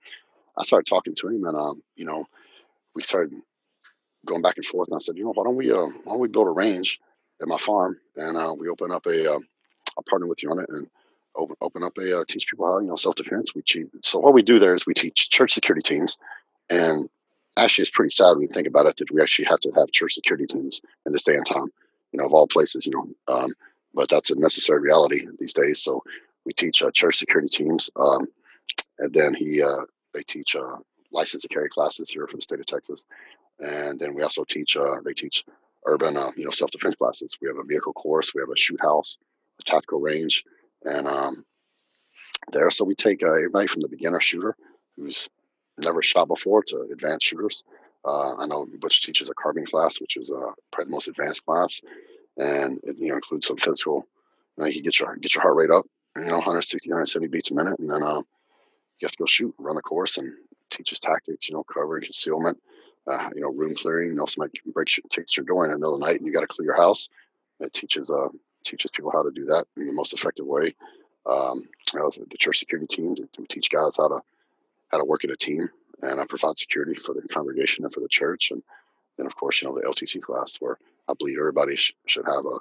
I 0.56 0.64
started 0.64 0.88
talking 0.88 1.14
to 1.16 1.28
him, 1.28 1.44
and 1.44 1.56
um, 1.56 1.82
you 1.96 2.04
know, 2.04 2.24
we 2.94 3.02
started 3.02 3.34
going 4.27 4.43
back 4.43 4.57
and 4.57 4.66
forth. 4.66 4.89
And 4.89 4.97
I 4.97 5.01
said, 5.01 5.16
you 5.16 5.24
know, 5.24 5.33
why 5.35 5.45
don't 5.45 5.57
we 5.57 5.72
uh, 5.72 5.87
why 6.05 6.12
don't 6.12 6.20
we 6.20 6.29
build 6.29 6.49
a 6.49 6.53
range 6.53 7.01
at 7.43 7.49
my 7.49 7.59
farm 7.59 7.99
and 8.16 8.37
uh, 8.37 8.55
we 8.59 8.68
open 8.68 8.93
up 8.93 9.07
a 9.07 9.35
uh, 9.35 9.39
I'll 9.97 10.05
partner 10.09 10.27
with 10.27 10.43
you 10.43 10.51
on 10.51 10.61
it 10.61 10.68
and 10.70 10.89
open 11.37 11.57
open 11.61 11.83
up 11.83 11.97
a 11.99 12.20
uh, 12.20 12.24
teach 12.29 12.49
people 12.49 12.66
how 12.66 12.81
you 12.81 12.89
know 12.89 12.97
self 12.97 13.14
defense. 13.14 13.55
We 13.55 13.62
teach, 13.62 13.89
so 14.03 14.18
what 14.18 14.35
we 14.35 14.43
do 14.43 14.59
there 14.59 14.74
is 14.74 14.87
we 14.87 14.95
teach 14.95 15.31
church 15.31 15.55
security 15.55 15.83
teams, 15.83 16.18
and 16.70 17.09
actually 17.57 17.83
it's 17.83 17.91
pretty 17.91 18.11
sad 18.11 18.33
when 18.33 18.43
you 18.43 18.49
think 18.49 18.66
about 18.66 18.87
it 18.87 18.97
that 18.99 19.11
we 19.11 19.22
actually 19.22 19.47
have 19.47 19.61
to 19.61 19.72
have 19.72 19.91
church 19.93 20.14
security 20.14 20.47
teams 20.47 20.81
in 21.07 21.12
this 21.12 21.24
day 21.24 21.35
and 21.35 21.47
time. 21.47 21.68
You 22.12 22.20
know, 22.20 22.27
of 22.27 22.35
all 22.35 22.47
places, 22.47 22.87
you 22.87 22.93
know. 22.93 23.35
Um, 23.35 23.51
but 23.95 24.09
that's 24.09 24.31
a 24.31 24.37
necessary 24.39 24.81
reality 24.81 25.27
these 25.39 25.55
days. 25.55 25.83
So 25.83 26.03
we 26.45 26.53
teach 26.53 26.83
uh, 26.83 26.91
church 26.93 27.18
security 27.18 27.49
teams, 27.49 27.91
um, 27.97 28.27
and 28.99 29.12
then 29.12 29.35
he 29.35 29.62
uh, 29.62 29.85
they 30.14 30.22
teach 30.22 30.57
uh, 30.57 30.77
license 31.12 31.43
to 31.43 31.49
carry 31.49 31.68
classes 31.68 32.11
here 32.11 32.27
for 32.27 32.37
the 32.37 32.43
state 32.43 32.61
of 32.61 32.66
Texas, 32.66 33.05
and 33.59 33.98
then 33.98 34.14
we 34.14 34.22
also 34.22 34.44
teach 34.44 34.76
uh, 34.76 34.96
they 35.04 35.12
teach 35.12 35.44
urban 35.86 36.16
uh, 36.16 36.30
you 36.36 36.44
know 36.44 36.50
self 36.50 36.70
defense 36.70 36.94
classes. 36.94 37.38
We 37.40 37.48
have 37.48 37.59
a 37.59 37.64
vehicle 37.64 37.92
course, 37.92 38.34
we 38.34 38.40
have 38.40 38.50
a 38.50 38.57
shoot 38.57 38.80
house, 38.80 39.18
a 39.61 39.62
tactical 39.62 40.00
range, 40.00 40.44
and 40.84 41.07
um, 41.07 41.44
there. 42.52 42.70
So 42.70 42.84
we 42.84 42.94
take 42.94 43.22
uh, 43.22 43.32
everybody 43.32 43.66
from 43.66 43.82
the 43.82 43.88
beginner 43.88 44.20
shooter 44.20 44.57
who's 44.96 45.28
never 45.78 46.02
shot 46.02 46.28
before 46.28 46.62
to 46.64 46.88
advanced 46.92 47.26
shooters. 47.26 47.64
I 48.04 48.46
know 48.46 48.68
Butch 48.78 49.04
teaches 49.04 49.30
a 49.30 49.34
carbine 49.34 49.66
class, 49.66 50.00
which 50.00 50.16
is 50.16 50.30
uh, 50.30 50.52
probably 50.70 50.84
the 50.84 50.90
most 50.90 51.09
advanced 51.09 51.44
class 51.44 51.82
and 52.36 52.80
it 52.84 52.96
you 52.98 53.09
know 53.09 53.16
includes 53.16 53.46
some 53.46 53.57
physical. 53.57 54.07
You, 54.57 54.64
know, 54.64 54.68
you 54.68 54.82
get 54.82 54.98
your 54.98 55.16
get 55.16 55.34
your 55.34 55.42
heart 55.42 55.57
rate 55.57 55.70
up, 55.70 55.86
you 56.16 56.24
know, 56.24 56.36
160, 56.36 56.88
170 56.88 57.28
beats 57.28 57.50
a 57.50 57.54
minute, 57.54 57.78
and 57.78 57.90
then 57.90 58.02
um, 58.02 58.24
you 58.98 59.07
have 59.07 59.12
to 59.12 59.18
go 59.18 59.26
shoot, 59.26 59.54
run 59.59 59.76
the 59.76 59.82
course, 59.82 60.18
and 60.18 60.32
teaches 60.70 61.00
tactics. 61.00 61.48
You 61.48 61.54
know, 61.54 61.64
cover 61.64 61.96
and 61.96 62.04
concealment. 62.04 62.59
Uh, 63.07 63.30
you 63.34 63.40
know, 63.40 63.52
room 63.52 63.74
clearing. 63.74 64.11
You 64.11 64.16
know, 64.16 64.26
somebody 64.26 64.61
breaks 64.66 64.96
your, 64.96 65.04
takes 65.11 65.36
your 65.36 65.46
door 65.46 65.64
in 65.64 65.70
the 65.70 65.78
middle 65.78 65.94
of 65.94 66.00
the 66.00 66.07
night, 66.07 66.16
and 66.16 66.26
you 66.26 66.32
got 66.32 66.40
to 66.40 66.46
clear 66.46 66.66
your 66.66 66.76
house. 66.76 67.09
It 67.61 67.72
teaches 67.72 68.11
uh, 68.11 68.28
teaches 68.64 68.90
people 68.90 69.12
how 69.12 69.22
to 69.22 69.30
do 69.30 69.44
that 69.44 69.66
in 69.76 69.86
the 69.86 69.92
most 69.92 70.12
effective 70.12 70.46
way. 70.46 70.74
Um, 71.24 71.62
I 71.94 72.02
was 72.02 72.16
the 72.16 72.36
church 72.36 72.59
security 72.59 72.86
team 72.86 73.14
to, 73.16 73.28
to, 73.32 73.46
teach 73.48 73.70
guys 73.70 73.96
how 73.96 74.09
to 74.09 74.20
how 74.88 74.98
to 74.98 75.04
work 75.04 75.24
in 75.24 75.30
a 75.30 75.36
team 75.36 75.68
and 76.02 76.20
I 76.20 76.24
provide 76.26 76.59
security 76.59 76.94
for 76.94 77.14
the 77.14 77.22
congregation 77.28 77.84
and 77.84 77.92
for 77.92 78.00
the 78.00 78.09
church. 78.09 78.50
And 78.50 78.62
then, 79.16 79.26
of 79.26 79.36
course, 79.36 79.62
you 79.62 79.68
know, 79.68 79.74
the 79.74 79.86
LTC 79.86 80.22
class 80.22 80.57
where 80.61 80.78
I 81.09 81.14
believe 81.18 81.38
everybody 81.38 81.76
sh- 81.76 81.94
should 82.07 82.26
have 82.26 82.44
a 82.44 82.59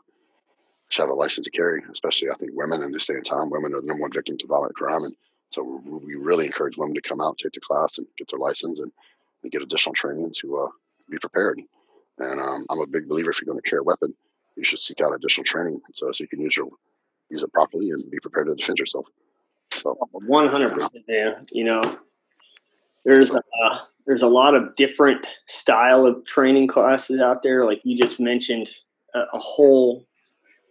should 0.89 1.01
have 1.01 1.09
a 1.09 1.15
license 1.15 1.45
to 1.45 1.51
carry. 1.51 1.83
Especially, 1.91 2.29
I 2.29 2.35
think 2.35 2.51
women 2.53 2.83
in 2.83 2.91
this 2.91 3.07
day 3.07 3.15
and 3.15 3.25
time, 3.25 3.49
women 3.49 3.73
are 3.73 3.81
the 3.81 3.87
number 3.87 4.01
one 4.01 4.11
victims 4.11 4.43
of 4.43 4.49
violent 4.49 4.75
crime, 4.75 5.03
and 5.03 5.15
so 5.49 5.81
we 5.85 6.15
really 6.15 6.45
encourage 6.45 6.77
women 6.77 6.95
to 6.95 7.01
come 7.01 7.21
out, 7.21 7.37
take 7.37 7.53
the 7.53 7.59
class, 7.59 7.97
and 7.97 8.07
get 8.17 8.29
their 8.29 8.39
license, 8.39 8.79
and, 8.79 8.91
and 9.45 9.51
get 9.51 9.61
additional 9.61 9.93
training 9.93 10.31
to 10.41 10.57
uh, 10.57 10.67
be 11.09 11.17
prepared. 11.19 11.61
And 12.17 12.41
um, 12.41 12.65
I'm 12.69 12.79
a 12.79 12.87
big 12.87 13.07
believer 13.07 13.29
if 13.29 13.39
you're 13.39 13.51
going 13.51 13.61
to 13.61 13.69
carry 13.69 13.79
a 13.79 13.83
weapon, 13.83 14.13
you 14.57 14.63
should 14.63 14.79
seek 14.79 15.01
out 15.01 15.13
additional 15.13 15.45
training 15.45 15.81
so, 15.93 16.11
so 16.11 16.23
you 16.23 16.27
can 16.27 16.41
use 16.41 16.57
your 16.57 16.67
use 17.29 17.43
it 17.43 17.53
properly 17.53 17.89
and 17.91 18.09
be 18.09 18.19
prepared 18.19 18.47
to 18.47 18.55
defend 18.55 18.77
yourself. 18.77 19.07
So, 19.71 19.97
100 20.11 20.73
percent, 20.73 21.05
yeah. 21.07 21.39
You 21.51 21.65
know, 21.65 21.99
there's 23.03 23.31
uh, 23.31 23.39
there's 24.05 24.21
a 24.21 24.27
lot 24.27 24.55
of 24.55 24.75
different 24.75 25.27
style 25.47 26.05
of 26.05 26.25
training 26.25 26.67
classes 26.67 27.19
out 27.19 27.43
there. 27.43 27.65
Like 27.65 27.81
you 27.83 27.97
just 27.97 28.19
mentioned, 28.19 28.69
a, 29.13 29.19
a 29.33 29.39
whole 29.39 30.07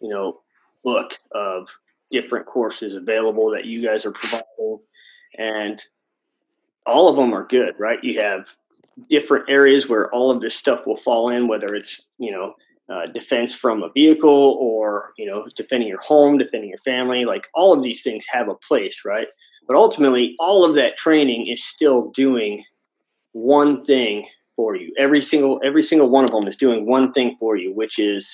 you 0.00 0.08
know 0.08 0.40
book 0.82 1.18
of 1.32 1.68
different 2.10 2.46
courses 2.46 2.94
available 2.94 3.50
that 3.50 3.66
you 3.66 3.82
guys 3.82 4.06
are 4.06 4.12
providing, 4.12 4.78
and 5.38 5.84
all 6.86 7.08
of 7.08 7.16
them 7.16 7.34
are 7.34 7.46
good, 7.46 7.74
right? 7.78 8.02
You 8.02 8.20
have 8.20 8.48
different 9.10 9.48
areas 9.48 9.88
where 9.88 10.10
all 10.12 10.30
of 10.30 10.40
this 10.40 10.54
stuff 10.54 10.86
will 10.86 10.96
fall 10.96 11.30
in, 11.30 11.48
whether 11.48 11.74
it's 11.74 12.00
you 12.18 12.30
know 12.30 12.54
uh, 12.92 13.06
defense 13.06 13.54
from 13.54 13.82
a 13.82 13.90
vehicle 13.90 14.58
or 14.60 15.12
you 15.18 15.26
know 15.26 15.46
defending 15.56 15.88
your 15.88 16.00
home, 16.00 16.38
defending 16.38 16.70
your 16.70 16.78
family. 16.78 17.24
Like 17.24 17.48
all 17.54 17.72
of 17.72 17.82
these 17.82 18.02
things 18.02 18.24
have 18.30 18.48
a 18.48 18.54
place, 18.56 19.00
right? 19.04 19.28
But 19.66 19.76
ultimately, 19.76 20.36
all 20.38 20.64
of 20.64 20.74
that 20.76 20.96
training 20.96 21.48
is 21.48 21.64
still 21.64 22.10
doing 22.10 22.64
one 23.32 23.84
thing 23.84 24.26
for 24.56 24.76
you. 24.76 24.92
Every 24.98 25.20
single 25.20 25.60
every 25.64 25.82
single 25.82 26.10
one 26.10 26.24
of 26.24 26.30
them 26.30 26.46
is 26.46 26.56
doing 26.56 26.86
one 26.86 27.12
thing 27.12 27.36
for 27.38 27.56
you, 27.56 27.74
which 27.74 27.98
is 27.98 28.28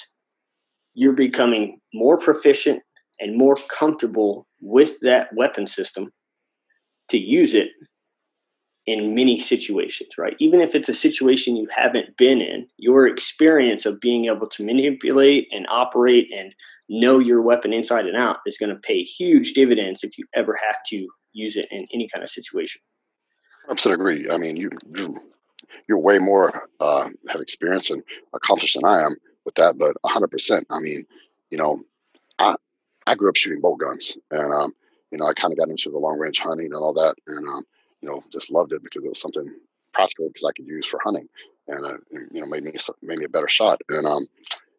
you're 0.95 1.13
becoming 1.13 1.81
more 1.95 2.19
proficient 2.19 2.83
and 3.21 3.37
more 3.37 3.57
comfortable 3.69 4.47
with 4.61 4.99
that 5.01 5.29
weapon 5.35 5.67
system 5.67 6.13
to 7.09 7.19
use 7.19 7.55
it 7.55 7.69
in 8.91 9.15
many 9.15 9.39
situations, 9.39 10.11
right? 10.19 10.35
Even 10.41 10.61
if 10.61 10.75
it's 10.75 10.89
a 10.89 10.95
situation 10.95 11.55
you 11.55 11.69
haven't 11.75 12.17
been 12.17 12.41
in, 12.41 12.67
your 12.77 13.07
experience 13.07 13.87
of 13.87 14.01
being 14.01 14.25
able 14.25 14.49
to 14.49 14.65
manipulate 14.65 15.47
and 15.53 15.65
operate 15.71 16.29
and 16.37 16.53
know 16.89 17.21
your 17.21 17.41
weapon 17.41 17.73
inside 17.73 18.07
and 18.07 18.17
out 18.17 18.39
is 18.47 18.59
going 18.59 18.75
to 18.75 18.81
pay 18.81 19.03
huge 19.03 19.53
dividends 19.53 20.03
if 20.03 20.19
you 20.19 20.25
ever 20.35 20.59
have 20.67 20.77
to 20.89 21.07
use 21.33 21.57
it 21.57 21.67
in 21.71 21.87
any 21.95 22.09
kind 22.13 22.25
of 22.25 22.31
situation. 22.31 22.81
I 23.69 23.71
absolutely 23.71 24.03
agree. 24.03 24.31
I 24.31 24.39
mean, 24.39 24.57
you 24.57 24.71
you're 25.89 26.01
way 26.01 26.19
more 26.19 26.69
uh, 26.81 27.09
have 27.29 27.41
experience 27.41 27.91
and 27.91 28.03
accomplished 28.35 28.75
than 28.75 28.85
I 28.85 29.03
am 29.03 29.15
with 29.45 29.55
that, 29.55 29.79
but 29.79 29.97
100. 30.01 30.29
percent 30.29 30.67
I 30.69 30.81
mean, 30.81 31.05
you 31.51 31.59
know, 31.59 31.81
I 32.41 32.57
I 33.07 33.15
grew 33.15 33.29
up 33.29 33.37
shooting 33.37 33.61
bolt 33.61 33.79
guns, 33.79 34.17
and 34.33 34.53
um, 34.53 34.73
you 35.13 35.19
know, 35.19 35.27
I 35.27 35.33
kind 35.33 35.53
of 35.53 35.59
got 35.59 35.69
into 35.69 35.91
the 35.91 35.99
long 35.99 36.19
range 36.19 36.41
hunting 36.41 36.67
and 36.67 36.75
all 36.75 36.95
that, 36.95 37.15
and 37.29 37.47
um, 37.49 37.65
you 38.03 38.09
know, 38.09 38.23
just 38.33 38.51
loved 38.51 38.73
it 38.73 38.83
because 38.83 39.05
it 39.05 39.09
was 39.09 39.21
something 39.21 39.47
practical 39.93 40.29
because 40.29 40.45
I 40.45 40.53
could 40.53 40.67
use 40.67 40.87
for 40.87 41.01
hunting, 41.03 41.29
and 41.69 41.85
uh, 41.85 41.97
you 42.33 42.41
know, 42.41 42.47
made 42.47 42.65
me 42.65 42.73
made 43.03 43.19
me 43.19 43.25
a 43.25 43.29
better 43.29 43.49
shot. 43.49 43.81
And 43.89 44.07
um, 44.07 44.27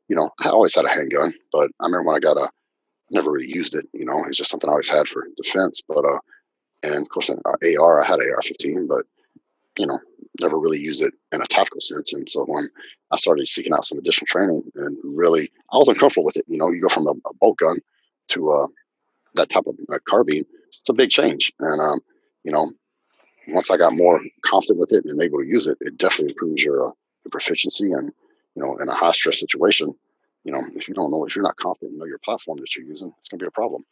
you 0.08 0.16
know, 0.16 0.30
I 0.44 0.50
always 0.50 0.76
had 0.76 0.86
a 0.86 0.90
handgun, 0.90 1.34
but 1.52 1.70
I 1.80 1.86
remember 1.86 2.08
when 2.08 2.16
I 2.16 2.20
got 2.20 2.38
a 2.38 2.50
never 3.12 3.32
really 3.32 3.48
used 3.48 3.76
it. 3.76 3.86
You 3.94 4.06
know, 4.06 4.24
it's 4.26 4.38
just 4.38 4.50
something 4.50 4.70
I 4.70 4.74
always 4.74 4.90
had 4.90 5.08
for 5.08 5.28
defense. 5.42 5.82
But 5.88 6.06
uh, 6.06 6.20
and 6.84 6.96
of 6.96 7.10
course, 7.10 7.30
an 7.30 7.40
AR, 7.46 8.02
I 8.02 8.06
had 8.06 8.20
AR-15, 8.20 8.88
but 8.88 9.06
you 9.78 9.86
know, 9.86 10.00
never 10.40 10.58
really 10.58 10.80
used 10.80 11.04
it 11.04 11.14
in 11.32 11.42
a 11.42 11.46
tactical 11.46 11.82
sense. 11.82 12.14
And 12.14 12.30
so 12.30 12.44
when 12.46 12.70
I 13.12 13.18
started 13.18 13.48
seeking 13.48 13.74
out 13.74 13.86
some 13.86 13.98
additional 13.98 14.28
training, 14.28 14.64
and 14.76 14.98
really, 15.04 15.52
I 15.72 15.78
was 15.78 15.88
uncomfortable 15.88 16.26
with 16.26 16.38
it. 16.38 16.46
You 16.48 16.58
know, 16.58 16.70
you 16.70 16.82
go 16.82 16.90
from 16.90 17.08
a, 17.08 17.12
a 17.12 17.34
bolt 17.40 17.58
gun 17.58 17.80
to 18.30 18.52
uh, 18.52 18.68
that 19.36 19.50
type 19.50 19.68
of 19.68 19.76
uh, 19.92 20.00
carbine. 20.08 20.46
It's 20.68 20.90
a 20.90 20.94
big 20.94 21.10
change, 21.10 21.52
and 21.60 21.82
um, 21.82 22.00
you 22.44 22.52
know, 22.52 22.72
once 23.52 23.70
I 23.70 23.78
got 23.78 23.96
more 23.96 24.22
confident 24.44 24.80
with 24.80 24.94
it 24.94 25.06
and 25.06 25.22
able 25.22 25.40
to 25.40 25.48
use 25.48 25.68
it, 25.68 25.78
it 25.82 25.98
definitely 25.98 26.32
improves 26.32 26.64
your 26.64 26.88
uh, 26.88 26.92
your 27.24 27.32
proficiency 27.32 27.92
and 27.92 28.12
you 28.56 28.64
know 28.64 28.78
in 28.78 28.90
a 28.90 28.96
high 28.96 29.12
stress 29.12 29.40
situation 29.40 29.94
you 30.44 30.52
know 30.52 30.62
if 30.76 30.88
you 30.88 30.94
don't 30.94 31.12
know 31.12 31.26
if 31.26 31.36
you're 31.36 31.44
not 31.44 31.56
confident 31.58 31.94
in 31.94 32.00
know 32.00 32.06
your 32.06 32.20
platform 32.20 32.58
that 32.60 32.76
you're 32.76 32.86
using 32.86 33.14
it's 33.18 33.28
going 33.28 33.40
to 33.40 33.44
be 33.44 33.48
a 33.48 33.52
problem. 33.52 33.84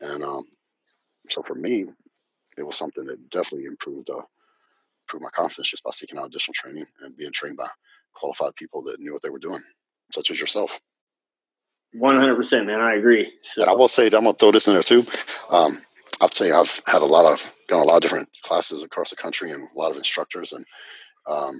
And 0.00 0.22
um, 0.22 0.44
so 1.28 1.42
for 1.42 1.54
me 1.54 1.86
it 2.56 2.62
was 2.62 2.76
something 2.76 3.04
that 3.04 3.30
definitely 3.30 3.66
improved 3.66 4.10
uh, 4.10 4.22
improved 5.04 5.24
my 5.24 5.30
confidence 5.32 5.70
just 5.70 5.84
by 5.84 5.90
seeking 5.92 6.18
out 6.18 6.26
additional 6.26 6.54
training 6.54 6.86
and 7.02 7.16
being 7.16 7.32
trained 7.32 7.56
by 7.56 7.68
qualified 8.14 8.54
people 8.56 8.82
that 8.82 9.00
knew 9.00 9.12
what 9.12 9.22
they 9.22 9.30
were 9.30 9.38
doing 9.38 9.62
such 10.10 10.30
as 10.30 10.40
yourself. 10.40 10.80
100% 11.96 12.66
man 12.66 12.80
i 12.80 12.94
agree. 12.94 13.32
So. 13.42 13.62
and 13.62 13.70
i 13.70 13.74
will 13.74 13.88
say 13.88 14.08
that 14.08 14.16
i'm 14.16 14.22
going 14.22 14.34
to 14.34 14.38
throw 14.38 14.52
this 14.52 14.68
in 14.68 14.74
there 14.74 14.82
too. 14.82 15.04
Um, 15.50 15.82
i'll 16.20 16.28
tell 16.28 16.46
you 16.46 16.54
i've 16.54 16.80
had 16.86 17.02
a 17.02 17.06
lot 17.06 17.24
of 17.24 17.52
gone 17.68 17.80
a 17.80 17.84
lot 17.84 17.96
of 17.96 18.02
different 18.02 18.28
classes 18.42 18.82
across 18.82 19.10
the 19.10 19.16
country 19.16 19.50
and 19.50 19.62
a 19.62 19.78
lot 19.78 19.90
of 19.90 19.96
instructors 19.96 20.52
and 20.52 20.64
um, 21.28 21.54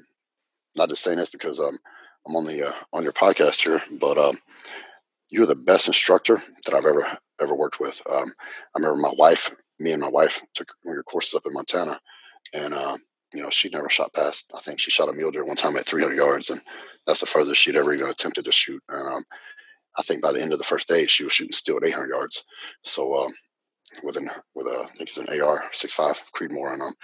not 0.77 0.89
just 0.89 1.03
saying 1.03 1.19
this 1.19 1.31
because 1.31 1.61
um, 1.61 1.79
I'm 2.27 2.37
on 2.37 2.45
the 2.45 2.69
uh, 2.69 2.75
on 2.93 3.03
your 3.03 3.13
podcast 3.13 3.63
here, 3.63 3.83
but 3.99 4.19
um, 4.19 4.39
you're 5.31 5.47
the 5.47 5.55
best 5.55 5.89
instructor 5.89 6.41
that 6.65 6.75
I've 6.75 6.87
ever 6.87 7.19
ever 7.41 7.55
worked 7.55 7.81
with. 7.81 8.01
Um, 8.11 8.31
I 8.75 8.79
remember 8.79 9.01
my 9.01 9.15
wife, 9.17 9.51
me 9.79 9.93
and 9.93 10.03
my 10.03 10.09
wife 10.09 10.43
took 10.55 10.69
one 10.83 10.93
of 10.93 10.97
your 10.97 11.03
courses 11.05 11.35
up 11.35 11.43
in 11.47 11.53
Montana, 11.53 11.99
and 12.53 12.75
uh, 12.75 12.97
you 13.33 13.43
know 13.43 13.51
she 13.51 13.69
never 13.69 13.89
shot 13.89 14.13
past. 14.15 14.51
I 14.55 14.61
think 14.61 14.81
she 14.81 14.91
shot 14.91 15.09
a 15.09 15.13
mule 15.13 15.31
deer 15.31 15.45
one 15.45 15.57
time 15.57 15.77
at 15.77 15.87
300 15.87 16.15
yards, 16.15 16.51
and 16.51 16.61
that's 17.07 17.21
the 17.21 17.27
furthest 17.27 17.61
she'd 17.61 17.77
ever 17.77 17.93
even 17.93 18.09
attempted 18.09 18.45
to 18.45 18.53
shoot. 18.53 18.83
And 18.89 19.09
um, 19.09 19.25
I 19.99 20.03
think 20.03 20.23
by 20.23 20.33
the 20.33 20.43
end 20.43 20.53
of 20.53 20.59
the 20.59 20.65
first 20.65 20.89
day, 20.89 21.07
she 21.07 21.25
was 21.25 21.33
shooting 21.33 21.53
still 21.53 21.79
at 21.79 21.87
800 21.87 22.09
yards. 22.09 22.45
So 22.85 23.17
um, 23.17 23.33
with 24.03 24.17
an 24.17 24.31
with 24.55 24.67
a 24.67 24.85
I 24.85 24.87
think 24.97 25.09
it's 25.09 25.19
an 25.19 25.29
AR 25.41 25.65
65 25.73 26.25
Creedmoor, 26.35 26.73
and 26.73 26.83
um, 26.83 26.95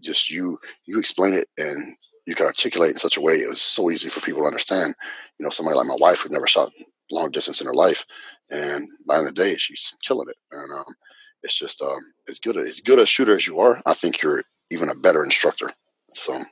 just 0.00 0.30
you 0.30 0.58
you 0.86 0.98
explain 0.98 1.34
it 1.34 1.48
and 1.58 1.96
you 2.26 2.34
can 2.34 2.46
articulate 2.46 2.90
in 2.90 2.96
such 2.96 3.16
a 3.16 3.20
way 3.20 3.34
it 3.34 3.48
was 3.48 3.62
so 3.62 3.90
easy 3.90 4.08
for 4.08 4.20
people 4.20 4.42
to 4.42 4.46
understand. 4.46 4.94
You 5.38 5.44
know, 5.44 5.50
somebody 5.50 5.76
like 5.76 5.86
my 5.86 5.96
wife 5.98 6.20
who 6.20 6.28
never 6.28 6.46
shot 6.46 6.72
long 7.12 7.30
distance 7.30 7.60
in 7.60 7.66
her 7.66 7.74
life, 7.74 8.04
and 8.50 8.88
by 9.06 9.14
the, 9.14 9.20
end 9.20 9.28
of 9.28 9.34
the 9.34 9.44
day 9.44 9.56
she's 9.56 9.92
killing 10.02 10.28
it. 10.28 10.36
And 10.50 10.72
um, 10.78 10.94
it's 11.42 11.58
just 11.58 11.80
um, 11.82 12.00
as 12.28 12.38
good 12.38 12.56
as 12.56 12.80
good 12.80 12.98
a 12.98 13.06
shooter 13.06 13.36
as 13.36 13.46
you 13.46 13.60
are. 13.60 13.80
I 13.86 13.94
think 13.94 14.22
you're 14.22 14.42
even 14.70 14.88
a 14.88 14.94
better 14.94 15.24
instructor. 15.24 15.70
So. 16.14 16.44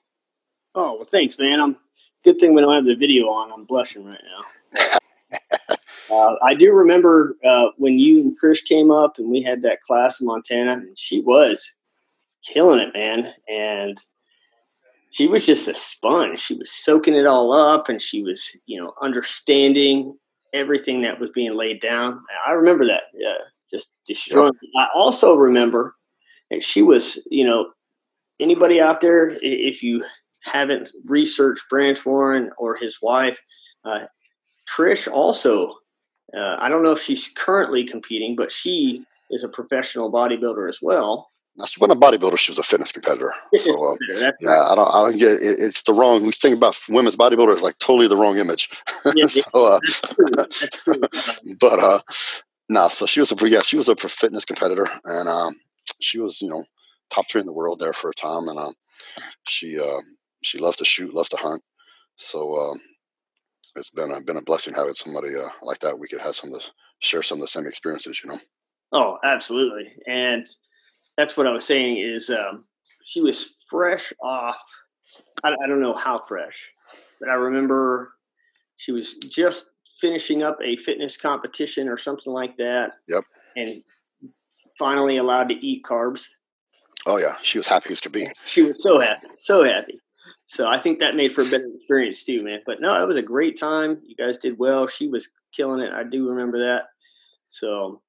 Oh 0.77 0.95
well, 0.95 1.05
thanks, 1.05 1.39
man. 1.39 1.61
I'm 1.61 1.77
good 2.25 2.39
thing 2.39 2.55
we 2.55 2.61
don't 2.61 2.75
have 2.75 2.85
the 2.85 2.97
video 2.97 3.27
on. 3.29 3.53
I'm 3.53 3.65
blushing 3.65 4.05
right 4.05 4.21
now. 4.23 4.99
uh, 6.11 6.35
I 6.43 6.55
do 6.55 6.73
remember 6.73 7.37
uh, 7.47 7.67
when 7.77 7.99
you 7.99 8.19
and 8.21 8.37
Trish 8.39 8.65
came 8.65 8.91
up 8.91 9.19
and 9.19 9.31
we 9.31 9.43
had 9.43 9.63
that 9.63 9.81
class 9.81 10.21
in 10.21 10.27
Montana, 10.27 10.73
and 10.73 10.99
she 10.99 11.21
was 11.21 11.73
killing 12.45 12.81
it, 12.81 12.93
man. 12.95 13.33
And 13.49 13.99
she 15.11 15.27
was 15.27 15.47
just 15.47 15.69
a 15.69 15.75
sponge. 15.75 16.41
She 16.41 16.55
was 16.55 16.71
soaking 16.71 17.15
it 17.15 17.27
all 17.27 17.53
up 17.53 17.89
and 17.89 18.03
she 18.03 18.23
was, 18.23 18.51
you 18.67 18.81
know, 18.81 18.93
understanding 19.01 20.19
everything 20.53 21.03
that 21.03 21.21
was 21.21 21.31
being 21.31 21.55
laid 21.55 21.81
down. 21.81 22.21
I 22.47 22.53
remember 22.53 22.85
that. 22.87 23.05
Yeah. 23.15 23.35
Just 23.73 23.91
destroying. 24.07 24.53
I 24.77 24.89
also 24.95 25.35
remember 25.35 25.95
that 26.51 26.63
she 26.63 26.83
was, 26.83 27.19
you 27.31 27.45
know, 27.45 27.71
anybody 28.41 28.81
out 28.81 29.01
there, 29.01 29.37
if 29.41 29.83
you 29.83 30.05
haven't 30.43 30.91
researched 31.07 31.65
Branch 31.71 32.05
Warren 32.05 32.51
or 32.59 32.77
his 32.77 32.99
wife, 33.01 33.39
uh, 33.85 34.07
Trish 34.69 35.11
also, 35.11 35.75
uh, 36.33 36.57
I 36.59 36.69
don't 36.69 36.83
know 36.83 36.93
if 36.93 37.03
she's 37.03 37.29
currently 37.35 37.85
competing, 37.85 38.37
but 38.37 38.51
she 38.51 39.05
is 39.31 39.45
a 39.45 39.49
professional 39.49 40.11
bodybuilder 40.11 40.69
as 40.69 40.79
well. 40.81 41.31
Now 41.57 41.67
she 41.67 41.79
wasn't 41.81 42.03
a 42.03 42.07
bodybuilder; 42.07 42.37
she 42.37 42.51
was 42.51 42.59
a 42.59 42.65
fitness 42.65 42.91
competitor. 42.91 43.33
So 43.57 43.93
uh, 43.93 43.97
yeah, 44.41 44.63
I 44.63 44.75
don't, 44.75 44.93
I 44.93 45.03
don't 45.03 45.19
get 45.19 45.35
it, 45.35 45.61
it's 45.61 45.83
the 45.83 45.93
wrong. 45.93 46.25
We 46.25 46.33
think 46.33 46.57
about 46.57 46.77
women's 46.89 47.17
bodybuilders 47.17 47.61
like 47.61 47.79
totally 47.79 48.09
the 48.09 48.17
wrong 48.17 48.39
image. 48.39 48.71
Yeah, 49.15 49.27
so, 49.29 49.65
uh, 49.65 49.81
but 51.61 51.79
uh, 51.79 52.01
no, 52.69 52.81
nah, 52.81 52.89
so 52.89 53.07
she 53.07 53.21
was 53.21 53.31
a 53.31 53.49
yeah, 53.49 53.63
she 53.63 53.77
was 53.77 53.89
a 53.89 53.95
fitness 53.95 54.45
competitor, 54.45 54.87
and 55.05 55.29
um, 55.29 55.61
she 56.01 56.19
was 56.19 56.43
you 56.43 56.49
know 56.49 56.65
top 57.11 57.29
three 57.31 57.41
in 57.41 57.47
the 57.47 57.53
world 57.53 57.79
there 57.79 57.93
for 57.93 58.11
a 58.11 58.15
time, 58.15 58.49
and 58.49 58.59
um, 58.59 58.75
she 59.47 59.79
uh, 59.79 60.01
she 60.43 60.59
loved 60.59 60.79
to 60.79 60.85
shoot, 60.85 61.15
loved 61.15 61.31
to 61.31 61.37
hunt. 61.37 61.63
So 62.17 62.57
um, 62.59 62.81
it's 63.77 63.91
been 63.91 64.11
a, 64.11 64.21
been 64.21 64.37
a 64.37 64.43
blessing 64.43 64.75
having 64.75 64.95
somebody 64.95 65.35
uh, 65.35 65.49
like 65.63 65.81
that. 65.81 65.99
We 65.99 66.09
could 66.09 66.21
have 66.21 66.37
some 66.37 66.53
of 66.53 66.61
the 66.61 66.67
share 67.01 67.23
some 67.23 67.39
of 67.39 67.43
the 67.43 67.49
same 67.49 67.67
experiences, 67.67 68.21
you 68.23 68.31
know. 68.31 68.41
Oh, 68.93 69.19
absolutely, 69.25 69.93
and 70.07 70.47
that's 71.17 71.37
what 71.37 71.47
I 71.47 71.51
was 71.51 71.65
saying 71.65 71.99
is 71.99 72.31
um, 72.31 72.65
she 73.05 73.21
was 73.21 73.55
fresh 73.69 74.13
off. 74.23 74.63
I, 75.43 75.51
I 75.51 75.67
don't 75.67 75.81
know 75.81 75.95
how 75.95 76.23
fresh, 76.27 76.57
but 77.21 77.29
I 77.29 77.35
remember 77.35 78.13
she 78.77 78.93
was 78.93 79.15
just 79.31 79.67
finishing 80.01 80.43
up 80.43 80.59
a 80.63 80.77
fitness 80.77 81.17
competition 81.17 81.89
or 81.89 81.99
something 81.99 82.33
like 82.33 82.57
that. 82.57 82.93
Yep. 83.09 83.25
And 83.57 83.83
finally 84.79 85.17
allowed 85.17 85.49
to 85.49 85.55
eat 85.55 85.85
carbs. 85.85 86.25
Oh 87.07 87.19
yeah, 87.19 87.37
she 87.43 87.59
was 87.59 87.69
happy 87.69 87.91
as 87.91 88.01
could 88.01 88.13
be. 88.13 88.29
She 88.47 88.63
was 88.63 88.83
so 88.83 88.99
happy, 88.99 89.29
so 89.43 89.63
happy. 89.63 90.01
So 90.47 90.67
I 90.67 90.79
think 90.79 90.99
that 90.99 91.17
made 91.17 91.33
for 91.33 91.43
a 91.43 91.51
better 91.51 91.69
experience 91.75 92.25
too, 92.25 92.43
man. 92.43 92.61
But 92.67 92.81
no, 92.81 93.03
it 93.03 93.07
was 93.07 93.17
a 93.17 93.23
great 93.23 93.59
time. 93.59 94.01
You 94.05 94.15
guys 94.15 94.37
did 94.39 94.59
well. 94.59 94.87
She 94.87 95.09
was 95.09 95.29
killing 95.55 95.81
it. 95.81 95.93
I 95.93 96.05
do 96.05 96.29
remember 96.29 96.59
that. 96.59 96.83
So 97.51 98.03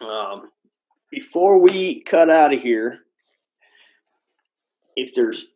um, 0.00 0.50
before 1.10 1.58
we 1.58 2.02
cut 2.02 2.30
out 2.30 2.52
of 2.52 2.60
here, 2.60 3.00
if 4.96 5.14
there's 5.14 5.46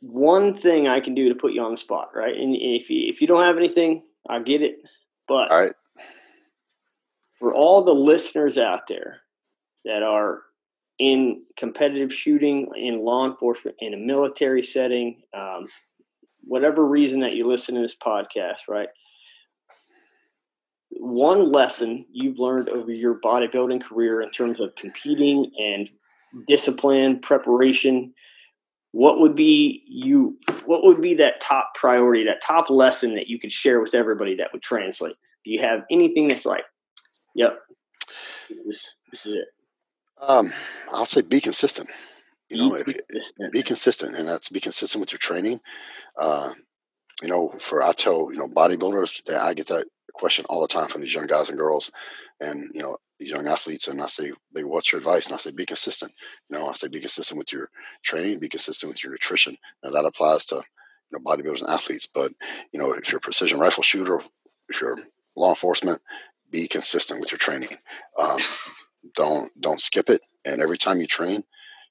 one 0.00 0.54
thing 0.54 0.88
I 0.88 1.00
can 1.00 1.14
do 1.14 1.28
to 1.28 1.34
put 1.34 1.52
you 1.52 1.62
on 1.62 1.72
the 1.72 1.76
spot, 1.76 2.10
right? 2.14 2.34
And 2.34 2.56
if 2.56 2.90
you 2.90 3.08
if 3.08 3.20
you 3.20 3.26
don't 3.26 3.42
have 3.42 3.56
anything, 3.56 4.02
I 4.28 4.40
get 4.40 4.62
it. 4.62 4.76
But 5.28 5.50
all 5.50 5.60
right. 5.60 5.72
for 7.38 7.54
all 7.54 7.84
the 7.84 7.92
listeners 7.92 8.58
out 8.58 8.86
there 8.88 9.18
that 9.84 10.02
are 10.02 10.42
in 11.02 11.42
competitive 11.56 12.12
shooting, 12.12 12.68
in 12.76 13.00
law 13.00 13.26
enforcement, 13.26 13.76
in 13.80 13.92
a 13.92 13.96
military 13.96 14.62
setting, 14.62 15.22
um, 15.34 15.66
whatever 16.44 16.86
reason 16.86 17.20
that 17.20 17.34
you 17.34 17.46
listen 17.46 17.74
to 17.74 17.80
this 17.80 17.96
podcast, 17.96 18.68
right? 18.68 18.88
one 20.98 21.50
lesson 21.50 22.04
you've 22.12 22.38
learned 22.38 22.68
over 22.68 22.92
your 22.92 23.18
bodybuilding 23.20 23.82
career 23.82 24.20
in 24.20 24.30
terms 24.30 24.60
of 24.60 24.74
competing 24.76 25.50
and 25.58 25.90
discipline 26.46 27.18
preparation 27.20 28.12
what 28.92 29.18
would 29.20 29.34
be 29.34 29.82
you 29.86 30.38
what 30.66 30.84
would 30.84 31.00
be 31.00 31.14
that 31.14 31.40
top 31.40 31.74
priority 31.74 32.24
that 32.24 32.42
top 32.42 32.68
lesson 32.70 33.14
that 33.14 33.26
you 33.26 33.38
could 33.38 33.52
share 33.52 33.80
with 33.80 33.94
everybody 33.94 34.36
that 34.36 34.52
would 34.52 34.62
translate 34.62 35.16
do 35.44 35.50
you 35.50 35.60
have 35.60 35.80
anything 35.90 36.28
that's 36.28 36.46
like 36.46 36.64
yep 37.34 37.58
this, 38.66 38.90
this 39.10 39.26
is 39.26 39.34
it 39.34 39.48
um, 40.22 40.52
i'll 40.92 41.06
say 41.06 41.20
be 41.22 41.40
consistent. 41.40 41.88
You 42.50 42.56
be 42.56 42.68
know 42.68 42.74
if 42.76 42.86
consistent. 42.86 43.52
be 43.52 43.62
consistent 43.62 44.16
and 44.16 44.28
that's 44.28 44.48
be 44.48 44.60
consistent 44.60 45.00
with 45.00 45.12
your 45.12 45.18
training. 45.18 45.60
Uh, 46.16 46.52
you 47.22 47.28
know 47.28 47.50
for 47.58 47.82
i 47.82 47.92
tell 47.92 48.32
you 48.32 48.38
know 48.38 48.48
bodybuilders 48.48 49.24
that 49.24 49.40
i 49.42 49.54
get 49.54 49.68
that 49.68 49.86
question 50.14 50.44
all 50.48 50.60
the 50.60 50.68
time 50.68 50.88
from 50.88 51.00
these 51.00 51.14
young 51.14 51.26
guys 51.26 51.48
and 51.48 51.58
girls 51.58 51.90
and 52.40 52.70
you 52.74 52.82
know 52.82 52.96
these 53.18 53.30
young 53.30 53.46
athletes 53.46 53.88
and 53.88 54.02
i 54.02 54.06
say 54.06 54.32
they 54.54 54.64
what's 54.64 54.92
your 54.92 54.98
advice? 54.98 55.26
And 55.26 55.34
i 55.34 55.38
say 55.38 55.50
be 55.50 55.66
consistent. 55.66 56.12
You 56.50 56.58
know 56.58 56.68
i 56.68 56.74
say 56.74 56.88
be 56.88 57.00
consistent 57.00 57.38
with 57.38 57.52
your 57.52 57.70
training 58.02 58.38
be 58.38 58.48
consistent 58.48 58.88
with 58.90 59.02
your 59.02 59.12
nutrition. 59.12 59.56
And 59.82 59.94
that 59.94 60.04
applies 60.04 60.46
to 60.46 60.56
you 60.56 60.62
know 61.12 61.20
bodybuilders 61.20 61.62
and 61.62 61.70
athletes 61.70 62.06
but 62.06 62.32
you 62.72 62.80
know 62.80 62.92
if 62.92 63.10
you're 63.10 63.18
a 63.18 63.22
precision 63.22 63.58
rifle 63.60 63.82
shooter 63.82 64.20
if 64.68 64.80
you're 64.80 64.98
law 65.36 65.50
enforcement 65.50 66.00
be 66.50 66.68
consistent 66.68 67.20
with 67.20 67.32
your 67.32 67.38
training. 67.38 67.70
Um, 68.18 68.38
don't 69.14 69.50
don't 69.60 69.80
skip 69.80 70.08
it 70.08 70.22
and 70.44 70.60
every 70.60 70.78
time 70.78 71.00
you 71.00 71.06
train 71.06 71.42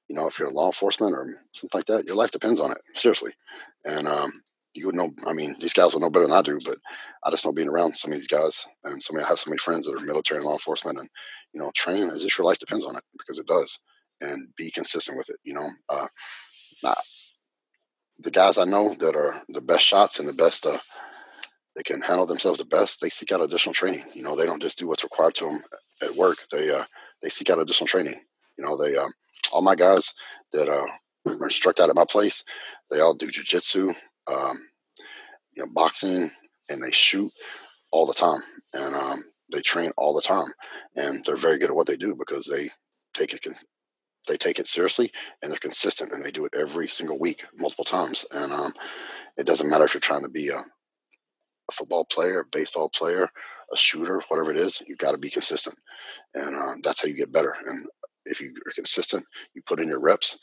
you 0.07 0.15
know 0.15 0.27
if 0.27 0.39
you're 0.39 0.51
law 0.51 0.67
enforcement 0.67 1.13
or 1.13 1.25
something 1.53 1.77
like 1.77 1.85
that 1.85 2.05
your 2.07 2.15
life 2.15 2.31
depends 2.31 2.59
on 2.59 2.71
it 2.71 2.79
seriously 2.93 3.31
and 3.85 4.07
um, 4.07 4.31
you 4.73 4.85
would 4.85 4.95
know. 4.95 5.11
I 5.25 5.33
mean, 5.33 5.55
these 5.59 5.73
guys 5.73 5.93
will 5.93 6.01
know 6.01 6.09
better 6.09 6.27
than 6.27 6.35
I 6.37 6.41
do, 6.41 6.57
but 6.65 6.77
I 7.23 7.29
just 7.29 7.45
know 7.45 7.51
being 7.51 7.67
around 7.67 7.95
some 7.95 8.11
of 8.11 8.17
these 8.17 8.27
guys 8.27 8.65
and 8.83 9.01
some. 9.01 9.17
I 9.17 9.23
have 9.23 9.39
so 9.39 9.49
many 9.49 9.57
friends 9.57 9.85
that 9.85 9.95
are 9.95 10.05
military 10.05 10.39
and 10.39 10.45
law 10.45 10.53
enforcement, 10.53 10.97
and 10.97 11.09
you 11.53 11.59
know, 11.61 11.71
training 11.75 12.09
as 12.09 12.23
if 12.23 12.37
your 12.37 12.45
life 12.45 12.59
depends 12.59 12.85
on 12.85 12.95
it 12.95 13.03
because 13.17 13.37
it 13.37 13.47
does, 13.47 13.79
and 14.21 14.47
be 14.55 14.71
consistent 14.71 15.17
with 15.17 15.29
it. 15.29 15.37
You 15.43 15.55
know, 15.55 15.69
uh, 15.89 16.07
the 18.19 18.31
guys 18.31 18.57
I 18.57 18.65
know 18.65 18.95
that 18.99 19.15
are 19.15 19.41
the 19.49 19.61
best 19.61 19.83
shots 19.85 20.19
and 20.19 20.27
the 20.27 20.33
best, 20.33 20.65
uh, 20.65 20.77
they 21.75 21.83
can 21.83 22.01
handle 22.01 22.25
themselves 22.25 22.59
the 22.59 22.65
best. 22.65 23.01
They 23.01 23.09
seek 23.09 23.31
out 23.31 23.41
additional 23.41 23.73
training. 23.73 24.03
You 24.13 24.23
know, 24.23 24.35
they 24.35 24.45
don't 24.45 24.61
just 24.61 24.79
do 24.79 24.87
what's 24.87 25.03
required 25.03 25.35
to 25.35 25.45
them 25.45 25.63
at 26.01 26.15
work. 26.15 26.37
They 26.51 26.69
uh, 26.69 26.85
they 27.21 27.29
seek 27.29 27.49
out 27.49 27.59
additional 27.59 27.87
training. 27.87 28.19
You 28.57 28.65
know, 28.65 28.77
they 28.77 28.95
um, 28.95 29.11
all 29.51 29.61
my 29.61 29.75
guys 29.75 30.13
that 30.53 30.67
uh, 30.67 30.85
are 31.25 31.43
instructed 31.43 31.89
at 31.89 31.95
my 31.95 32.05
place, 32.05 32.43
they 32.89 32.99
all 32.99 33.13
do 33.13 33.27
jujitsu 33.27 33.95
um, 34.31 34.57
you 35.55 35.63
know, 35.63 35.71
boxing 35.73 36.31
and 36.69 36.81
they 36.81 36.91
shoot 36.91 37.31
all 37.91 38.05
the 38.05 38.13
time. 38.13 38.41
And 38.73 38.95
um, 38.95 39.23
they 39.51 39.61
train 39.61 39.91
all 39.97 40.13
the 40.13 40.21
time. 40.21 40.47
And 40.95 41.23
they're 41.25 41.35
very 41.35 41.57
good 41.57 41.69
at 41.69 41.75
what 41.75 41.87
they 41.87 41.97
do 41.97 42.15
because 42.15 42.45
they 42.45 42.69
take 43.13 43.33
it 43.33 43.45
they 44.27 44.37
take 44.37 44.59
it 44.59 44.67
seriously 44.67 45.11
and 45.41 45.51
they're 45.51 45.57
consistent 45.57 46.11
and 46.11 46.23
they 46.23 46.29
do 46.29 46.45
it 46.45 46.53
every 46.55 46.87
single 46.87 47.17
week 47.17 47.43
multiple 47.57 47.83
times. 47.83 48.23
And 48.31 48.53
um, 48.53 48.73
it 49.35 49.47
doesn't 49.47 49.69
matter 49.69 49.83
if 49.83 49.95
you're 49.95 50.01
trying 50.01 50.21
to 50.21 50.29
be 50.29 50.49
a, 50.49 50.57
a 50.57 51.71
football 51.71 52.05
player, 52.05 52.41
a 52.41 52.45
baseball 52.45 52.89
player, 52.89 53.29
a 53.71 53.77
shooter, 53.77 54.21
whatever 54.27 54.51
it 54.51 54.57
is, 54.57 54.81
you've 54.87 54.97
got 54.97 55.11
to 55.11 55.17
be 55.17 55.29
consistent. 55.29 55.77
And 56.33 56.55
uh, 56.55 56.73
that's 56.83 57.01
how 57.01 57.07
you 57.07 57.15
get 57.15 57.31
better. 57.31 57.55
And 57.65 57.85
if 58.25 58.41
you 58.41 58.53
are 58.67 58.71
consistent, 58.73 59.25
you 59.53 59.61
put 59.65 59.79
in 59.79 59.87
your 59.87 59.99
reps 59.99 60.39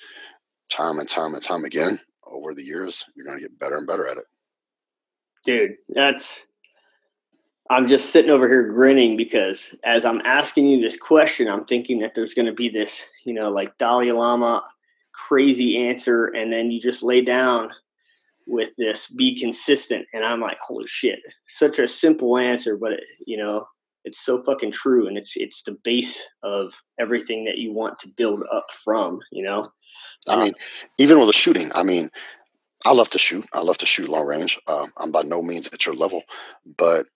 time 0.71 0.99
and 0.99 1.09
time 1.09 1.35
and 1.35 1.43
time 1.43 1.65
again 1.65 1.99
over 2.27 2.55
the 2.55 2.65
years, 2.65 3.05
you're 3.17 3.25
going 3.25 3.39
to 3.39 3.43
get 3.43 3.59
better 3.59 3.77
and 3.77 3.87
better 3.87 4.07
at 4.07 4.19
it. 4.19 4.25
Dude, 5.45 5.77
that's. 5.89 6.45
I'm 7.71 7.87
just 7.87 8.11
sitting 8.11 8.31
over 8.31 8.49
here 8.49 8.67
grinning 8.73 9.19
because 9.19 9.75
as 9.85 10.07
I'm 10.07 10.23
asking 10.25 10.69
you 10.69 10.81
this 10.81 10.97
question, 10.97 11.49
I'm 11.49 11.67
thinking 11.67 11.99
that 12.01 12.15
there's 12.15 12.33
going 12.33 12.47
to 12.47 12.55
be 12.55 12.71
this, 12.71 13.03
you 13.27 13.35
know, 13.35 13.51
like 13.51 13.77
Dalai 13.77 14.11
Lama 14.11 14.63
crazy 15.13 15.77
answer, 15.77 16.27
and 16.27 16.53
then 16.53 16.71
you 16.71 16.81
just 16.81 17.03
lay 17.03 17.21
down 17.21 17.71
with 18.49 18.71
this 18.79 19.09
be 19.09 19.39
consistent. 19.39 20.07
And 20.13 20.25
i'm 20.25 20.41
like 20.41 20.59
holy 20.61 20.87
shit. 20.87 21.21
Such 21.47 21.79
a 21.79 21.89
simple 21.89 22.37
answer 22.37 22.77
but 22.77 22.93
it, 22.93 23.05
you 23.27 23.37
know 23.37 23.67
it's 24.05 24.25
so 24.25 24.43
fucking 24.43 24.73
true. 24.73 25.07
And 25.07 25.19
it's 25.19 25.35
it's 25.37 25.63
the 25.63 25.77
base 25.85 26.23
of 26.43 26.73
everything 26.99 27.45
that 27.45 27.59
you 27.59 27.73
want 27.73 27.99
to 28.01 28.09
build 28.09 28.43
up 28.53 28.67
from 28.85 29.21
you 29.31 29.45
know? 29.45 29.71
I 30.27 30.37
mean 30.43 30.55
even 30.99 31.19
with 31.19 31.29
the 31.29 31.33
shooting 31.33 31.71
i 31.75 31.83
mean 31.83 32.11
i 32.85 32.93
love 32.93 33.11
to 33.11 33.19
shoot. 33.19 33.47
I 33.53 33.61
love 33.61 33.79
to 33.79 33.87
shoot 33.87 34.09
long 34.09 34.27
range. 34.27 34.59
Uh, 34.67 34.87
i'm 34.97 35.13
by 35.13 35.23
no 35.23 35.43
means 35.43 35.69
at 35.69 35.87
your 35.87 35.95
level. 35.95 36.23
But 36.65 37.07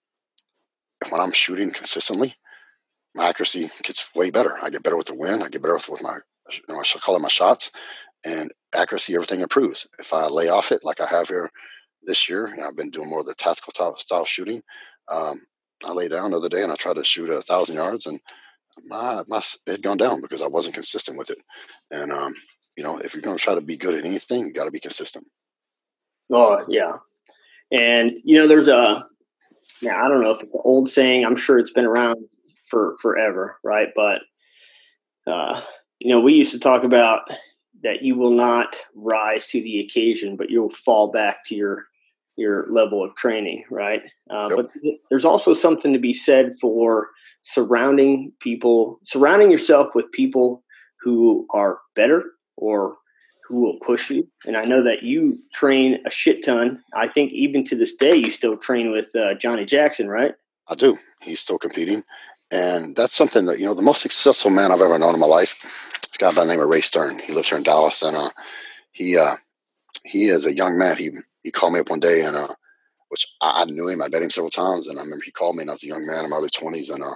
when 1.09 1.19
i'm 1.19 1.31
shooting 1.31 1.71
consistently 1.71 2.35
my 3.15 3.29
accuracy 3.29 3.69
gets 3.83 4.13
way 4.15 4.31
better. 4.31 4.57
I 4.61 4.69
get 4.69 4.83
better 4.83 4.97
with 4.97 5.07
the 5.07 5.15
wind. 5.15 5.43
I 5.43 5.49
get 5.49 5.61
better 5.61 5.75
with, 5.75 5.89
with 5.89 6.01
my 6.01 6.17
you 6.51 6.61
know, 6.67 6.79
i 6.79 6.99
call 6.99 7.15
it 7.15 7.21
my 7.21 7.27
shots. 7.27 7.71
And 8.25 8.51
accuracy, 8.73 9.15
everything 9.15 9.41
improves. 9.41 9.87
If 9.99 10.13
I 10.13 10.27
lay 10.27 10.49
off 10.49 10.71
it 10.71 10.83
like 10.83 10.99
I 10.99 11.07
have 11.07 11.27
here 11.27 11.51
this 12.03 12.27
year, 12.27 12.53
know, 12.55 12.67
I've 12.67 12.75
been 12.75 12.89
doing 12.89 13.09
more 13.09 13.21
of 13.21 13.25
the 13.25 13.35
tactical 13.35 13.95
style 13.97 14.25
shooting. 14.25 14.61
Um, 15.09 15.41
I 15.85 15.91
lay 15.91 16.07
down 16.07 16.31
the 16.31 16.37
other 16.37 16.49
day 16.49 16.63
and 16.63 16.71
I 16.71 16.75
tried 16.75 16.95
to 16.95 17.03
shoot 17.03 17.29
a 17.29 17.41
thousand 17.41 17.75
yards 17.75 18.05
and 18.05 18.19
my, 18.85 19.23
my, 19.27 19.41
it 19.67 19.71
had 19.71 19.83
gone 19.83 19.97
down 19.97 20.21
because 20.21 20.41
I 20.41 20.47
wasn't 20.47 20.75
consistent 20.75 21.17
with 21.17 21.29
it. 21.29 21.37
And, 21.91 22.11
um, 22.11 22.33
you 22.75 22.83
know, 22.83 22.97
if 22.97 23.13
you're 23.13 23.21
going 23.21 23.37
to 23.37 23.43
try 23.43 23.53
to 23.53 23.61
be 23.61 23.77
good 23.77 23.93
at 23.93 24.05
anything, 24.05 24.45
you 24.45 24.53
got 24.53 24.65
to 24.65 24.71
be 24.71 24.79
consistent. 24.79 25.27
Oh 26.31 26.65
yeah. 26.67 26.97
And, 27.71 28.17
you 28.23 28.35
know, 28.35 28.47
there's 28.47 28.67
a, 28.67 29.07
now 29.81 30.03
I 30.03 30.07
don't 30.07 30.23
know 30.23 30.31
if 30.31 30.41
it's 30.41 30.53
an 30.53 30.61
old 30.63 30.89
saying, 30.89 31.25
I'm 31.25 31.35
sure 31.35 31.59
it's 31.59 31.71
been 31.71 31.85
around 31.85 32.17
for 32.69 32.95
forever. 33.01 33.57
Right. 33.63 33.89
But, 33.95 34.21
uh, 35.27 35.61
you 35.99 36.09
know, 36.09 36.19
we 36.19 36.33
used 36.33 36.51
to 36.51 36.59
talk 36.59 36.83
about 36.83 37.29
that 37.83 38.01
you 38.01 38.15
will 38.15 38.31
not 38.31 38.77
rise 38.95 39.47
to 39.47 39.61
the 39.61 39.79
occasion, 39.79 40.35
but 40.35 40.49
you'll 40.49 40.69
fall 40.69 41.11
back 41.11 41.45
to 41.45 41.55
your 41.55 41.85
your 42.35 42.65
level 42.71 43.03
of 43.03 43.15
training, 43.15 43.63
right? 43.69 44.01
Uh, 44.29 44.49
yep. 44.49 44.57
But 44.57 44.91
there's 45.09 45.25
also 45.25 45.53
something 45.53 45.93
to 45.93 45.99
be 45.99 46.13
said 46.13 46.53
for 46.59 47.09
surrounding 47.43 48.31
people, 48.39 48.99
surrounding 49.03 49.51
yourself 49.51 49.93
with 49.93 50.11
people 50.11 50.63
who 51.01 51.45
are 51.53 51.79
better 51.95 52.23
or 52.57 52.95
who 53.47 53.61
will 53.61 53.77
push 53.85 54.09
you. 54.09 54.27
And 54.47 54.57
I 54.57 54.65
know 54.65 54.83
that 54.83 55.03
you 55.03 55.37
train 55.53 55.99
a 56.07 56.09
shit 56.09 56.43
ton. 56.43 56.81
I 56.95 57.07
think 57.07 57.33
even 57.33 57.63
to 57.65 57.75
this 57.75 57.93
day, 57.93 58.15
you 58.15 58.31
still 58.31 58.57
train 58.57 58.91
with 58.91 59.15
uh, 59.15 59.35
Johnny 59.35 59.65
Jackson, 59.65 60.07
right? 60.07 60.33
I 60.67 60.75
do. 60.75 60.97
He's 61.21 61.41
still 61.41 61.59
competing. 61.59 62.03
And 62.49 62.95
that's 62.95 63.13
something 63.13 63.45
that, 63.45 63.59
you 63.59 63.65
know, 63.65 63.73
the 63.73 63.81
most 63.81 64.01
successful 64.01 64.49
man 64.49 64.71
I've 64.71 64.81
ever 64.81 64.97
known 64.97 65.13
in 65.13 65.19
my 65.19 65.27
life 65.27 65.63
a 66.15 66.19
guy 66.19 66.31
by 66.31 66.45
the 66.45 66.51
name 66.51 66.59
of 66.59 66.69
Ray 66.69 66.81
Stern. 66.81 67.19
He 67.19 67.33
lives 67.33 67.49
here 67.49 67.57
in 67.57 67.63
Dallas, 67.63 68.01
and 68.01 68.15
uh, 68.15 68.29
he 68.91 69.17
uh, 69.17 69.35
he 70.05 70.25
is 70.25 70.45
a 70.45 70.53
young 70.53 70.77
man. 70.77 70.97
He 70.97 71.11
he 71.43 71.51
called 71.51 71.73
me 71.73 71.79
up 71.79 71.89
one 71.89 71.99
day, 71.99 72.21
and 72.21 72.35
uh, 72.35 72.53
which 73.09 73.25
I, 73.41 73.61
I, 73.61 73.65
knew 73.65 73.87
him. 73.87 74.01
I 74.01 74.07
met 74.07 74.21
him 74.21 74.29
several 74.29 74.49
times, 74.49 74.87
and 74.87 74.99
I 74.99 75.03
remember 75.03 75.23
he 75.25 75.31
called 75.31 75.55
me, 75.55 75.61
and 75.61 75.69
I 75.69 75.73
was 75.73 75.83
a 75.83 75.87
young 75.87 76.05
man 76.05 76.23
in 76.23 76.29
my 76.29 76.37
early 76.37 76.49
twenties, 76.49 76.89
and 76.89 77.03
uh, 77.03 77.15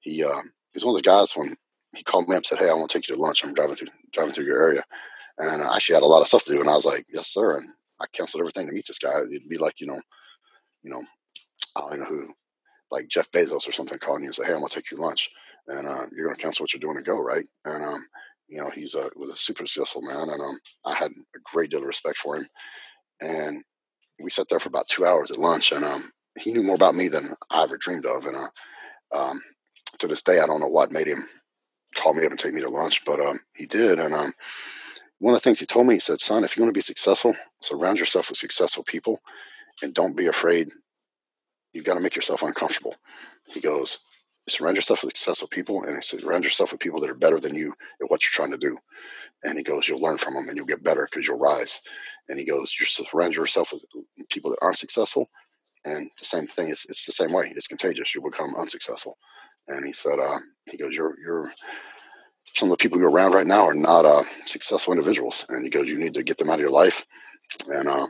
he 0.00 0.24
uh, 0.24 0.40
he's 0.72 0.84
one 0.84 0.94
of 0.94 1.02
those 1.02 1.12
guys 1.12 1.32
when 1.36 1.54
he 1.94 2.02
called 2.02 2.28
me 2.28 2.34
up 2.34 2.38
and 2.38 2.46
said, 2.46 2.58
"Hey, 2.58 2.70
I 2.70 2.74
want 2.74 2.90
to 2.90 2.98
take 2.98 3.08
you 3.08 3.16
to 3.16 3.20
lunch. 3.20 3.44
I'm 3.44 3.54
driving 3.54 3.76
through 3.76 3.88
driving 4.12 4.32
through 4.32 4.46
your 4.46 4.62
area," 4.62 4.82
and 5.38 5.62
I 5.62 5.76
actually 5.76 5.94
had 5.94 6.04
a 6.04 6.06
lot 6.06 6.22
of 6.22 6.28
stuff 6.28 6.44
to 6.44 6.52
do, 6.52 6.60
and 6.60 6.70
I 6.70 6.74
was 6.74 6.86
like, 6.86 7.06
"Yes, 7.12 7.28
sir," 7.28 7.56
and 7.56 7.68
I 8.00 8.06
canceled 8.12 8.40
everything 8.40 8.66
to 8.66 8.72
meet 8.72 8.86
this 8.86 8.98
guy. 8.98 9.20
It'd 9.20 9.48
be 9.48 9.58
like 9.58 9.80
you 9.80 9.86
know, 9.86 10.00
you 10.82 10.90
know, 10.90 11.04
I 11.76 11.80
don't 11.80 12.00
know 12.00 12.06
who, 12.06 12.34
like 12.90 13.08
Jeff 13.08 13.30
Bezos 13.30 13.68
or 13.68 13.72
something 13.72 13.98
calling 13.98 14.22
you 14.22 14.28
and 14.28 14.34
say, 14.34 14.44
"Hey, 14.46 14.52
I'm 14.52 14.60
gonna 14.60 14.68
take 14.68 14.90
you 14.90 14.98
lunch." 14.98 15.30
and 15.68 15.86
uh, 15.86 16.06
you're 16.12 16.32
to 16.32 16.40
cancel 16.40 16.64
what 16.64 16.72
you're 16.72 16.80
doing 16.80 16.96
and 16.96 17.06
go 17.06 17.18
right. 17.18 17.46
And 17.64 17.84
um, 17.84 18.06
you 18.52 18.58
know, 18.58 18.68
he's 18.68 18.94
a 18.94 19.08
was 19.16 19.30
a 19.30 19.36
super 19.36 19.66
successful 19.66 20.02
man, 20.02 20.28
and 20.28 20.42
um, 20.42 20.60
I 20.84 20.94
had 20.94 21.10
a 21.10 21.38
great 21.42 21.70
deal 21.70 21.80
of 21.80 21.86
respect 21.86 22.18
for 22.18 22.36
him. 22.36 22.46
And 23.20 23.64
we 24.20 24.28
sat 24.28 24.48
there 24.50 24.60
for 24.60 24.68
about 24.68 24.88
two 24.88 25.06
hours 25.06 25.30
at 25.30 25.38
lunch, 25.38 25.72
and 25.72 25.82
um, 25.82 26.12
he 26.38 26.52
knew 26.52 26.62
more 26.62 26.74
about 26.74 26.94
me 26.94 27.08
than 27.08 27.34
I 27.50 27.62
ever 27.62 27.78
dreamed 27.78 28.04
of. 28.04 28.26
And 28.26 28.36
uh, 28.36 28.48
um, 29.16 29.40
to 30.00 30.06
this 30.06 30.22
day, 30.22 30.40
I 30.40 30.46
don't 30.46 30.60
know 30.60 30.66
what 30.68 30.92
made 30.92 31.06
him 31.06 31.24
call 31.96 32.12
me 32.12 32.26
up 32.26 32.30
and 32.30 32.38
take 32.38 32.52
me 32.52 32.60
to 32.60 32.68
lunch, 32.68 33.06
but 33.06 33.20
um, 33.20 33.40
he 33.54 33.64
did. 33.64 33.98
And 33.98 34.12
um, 34.12 34.34
one 35.18 35.34
of 35.34 35.40
the 35.40 35.44
things 35.44 35.58
he 35.58 35.66
told 35.66 35.86
me, 35.86 35.94
he 35.94 36.00
said, 36.00 36.20
"Son, 36.20 36.44
if 36.44 36.54
you 36.54 36.62
want 36.62 36.74
to 36.74 36.78
be 36.78 36.82
successful, 36.82 37.34
surround 37.62 37.98
yourself 37.98 38.28
with 38.28 38.36
successful 38.36 38.84
people, 38.84 39.22
and 39.82 39.94
don't 39.94 40.16
be 40.16 40.26
afraid. 40.26 40.68
You've 41.72 41.84
got 41.84 41.94
to 41.94 42.00
make 42.00 42.16
yourself 42.16 42.42
uncomfortable." 42.42 42.96
He 43.46 43.60
goes, 43.60 43.98
surround 44.48 44.76
yourself 44.76 45.02
with 45.02 45.16
successful 45.16 45.48
people 45.48 45.84
and 45.84 46.02
surround 46.02 46.44
yourself 46.44 46.72
with 46.72 46.80
people 46.80 47.00
that 47.00 47.10
are 47.10 47.14
better 47.14 47.38
than 47.38 47.54
you 47.54 47.72
at 48.02 48.10
what 48.10 48.22
you're 48.22 48.32
trying 48.32 48.50
to 48.50 48.58
do. 48.58 48.76
And 49.44 49.56
he 49.56 49.62
goes, 49.62 49.88
you'll 49.88 50.00
learn 50.00 50.18
from 50.18 50.34
them 50.34 50.48
and 50.48 50.56
you'll 50.56 50.66
get 50.66 50.82
better 50.82 51.08
because 51.10 51.26
you'll 51.26 51.38
rise. 51.38 51.80
And 52.28 52.38
he 52.38 52.44
goes, 52.44 52.74
you 52.78 52.86
surround 52.86 53.34
yourself 53.34 53.72
with 53.72 53.84
people 54.30 54.50
that 54.50 54.58
aren't 54.62 54.78
successful. 54.78 55.28
And 55.84 56.10
the 56.18 56.24
same 56.24 56.46
thing 56.46 56.68
is, 56.68 56.86
it's 56.88 57.06
the 57.06 57.12
same 57.12 57.32
way. 57.32 57.52
It's 57.54 57.66
contagious. 57.66 58.14
You'll 58.14 58.30
become 58.30 58.54
unsuccessful. 58.56 59.18
And 59.68 59.84
he 59.84 59.92
said, 59.92 60.18
uh, 60.18 60.38
he 60.70 60.76
goes, 60.76 60.94
you're, 60.94 61.16
you're, 61.20 61.52
some 62.54 62.70
of 62.70 62.78
the 62.78 62.82
people 62.82 62.98
you're 62.98 63.10
around 63.10 63.32
right 63.32 63.46
now 63.46 63.64
are 63.64 63.74
not 63.74 64.04
uh, 64.04 64.24
successful 64.46 64.92
individuals. 64.92 65.44
And 65.48 65.64
he 65.64 65.70
goes, 65.70 65.88
you 65.88 65.96
need 65.96 66.14
to 66.14 66.22
get 66.22 66.38
them 66.38 66.50
out 66.50 66.54
of 66.54 66.60
your 66.60 66.70
life 66.70 67.04
and 67.68 67.88
uh, 67.88 68.06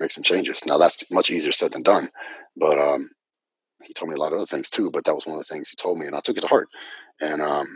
make 0.00 0.10
some 0.10 0.24
changes. 0.24 0.64
Now 0.66 0.78
that's 0.78 1.10
much 1.10 1.30
easier 1.30 1.52
said 1.52 1.72
than 1.72 1.82
done, 1.82 2.08
but 2.56 2.78
um, 2.78 3.10
he 3.86 3.92
told 3.94 4.10
me 4.10 4.16
a 4.16 4.18
lot 4.18 4.32
of 4.32 4.38
other 4.38 4.46
things 4.46 4.70
too, 4.70 4.90
but 4.90 5.04
that 5.04 5.14
was 5.14 5.26
one 5.26 5.38
of 5.38 5.46
the 5.46 5.52
things 5.52 5.68
he 5.68 5.76
told 5.76 5.98
me, 5.98 6.06
and 6.06 6.14
I 6.14 6.20
took 6.20 6.36
it 6.36 6.42
to 6.42 6.46
heart. 6.46 6.68
And 7.20 7.40
um, 7.42 7.66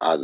I, 0.00 0.18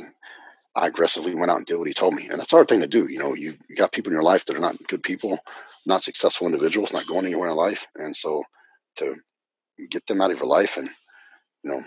I 0.74 0.86
aggressively 0.88 1.34
went 1.34 1.50
out 1.50 1.58
and 1.58 1.66
did 1.66 1.78
what 1.78 1.88
he 1.88 1.94
told 1.94 2.14
me, 2.14 2.28
and 2.28 2.38
that's 2.38 2.52
a 2.52 2.56
hard 2.56 2.68
thing 2.68 2.80
to 2.80 2.86
do. 2.86 3.08
You 3.10 3.18
know, 3.18 3.34
you, 3.34 3.56
you 3.68 3.76
got 3.76 3.92
people 3.92 4.10
in 4.10 4.16
your 4.16 4.22
life 4.22 4.44
that 4.44 4.56
are 4.56 4.60
not 4.60 4.76
good 4.88 5.02
people, 5.02 5.38
not 5.86 6.02
successful 6.02 6.46
individuals, 6.46 6.92
not 6.92 7.06
going 7.06 7.26
anywhere 7.26 7.50
in 7.50 7.56
life, 7.56 7.86
and 7.96 8.14
so 8.14 8.42
to 8.96 9.14
get 9.90 10.06
them 10.06 10.20
out 10.20 10.30
of 10.30 10.38
your 10.38 10.48
life 10.48 10.76
and 10.76 10.88
you 11.62 11.70
know 11.70 11.84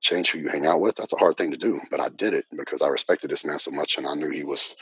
change 0.00 0.30
who 0.30 0.38
you 0.40 0.48
hang 0.48 0.66
out 0.66 0.80
with, 0.80 0.96
that's 0.96 1.12
a 1.12 1.18
hard 1.18 1.36
thing 1.36 1.50
to 1.52 1.56
do. 1.56 1.78
But 1.90 2.00
I 2.00 2.08
did 2.10 2.34
it 2.34 2.44
because 2.56 2.82
I 2.82 2.88
respected 2.88 3.30
this 3.30 3.44
man 3.44 3.58
so 3.58 3.70
much, 3.70 3.96
and 3.96 4.06
I 4.06 4.14
knew 4.14 4.30
he 4.30 4.44
was, 4.44 4.74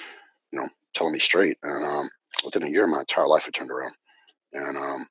you 0.52 0.60
know, 0.60 0.68
telling 0.94 1.12
me 1.12 1.18
straight. 1.18 1.58
And 1.62 1.84
um, 1.84 2.08
within 2.44 2.62
a 2.64 2.70
year, 2.70 2.86
my 2.86 3.00
entire 3.00 3.28
life 3.28 3.44
had 3.44 3.54
turned 3.54 3.70
around, 3.70 3.94
and 4.54 4.76
um, 4.76 5.06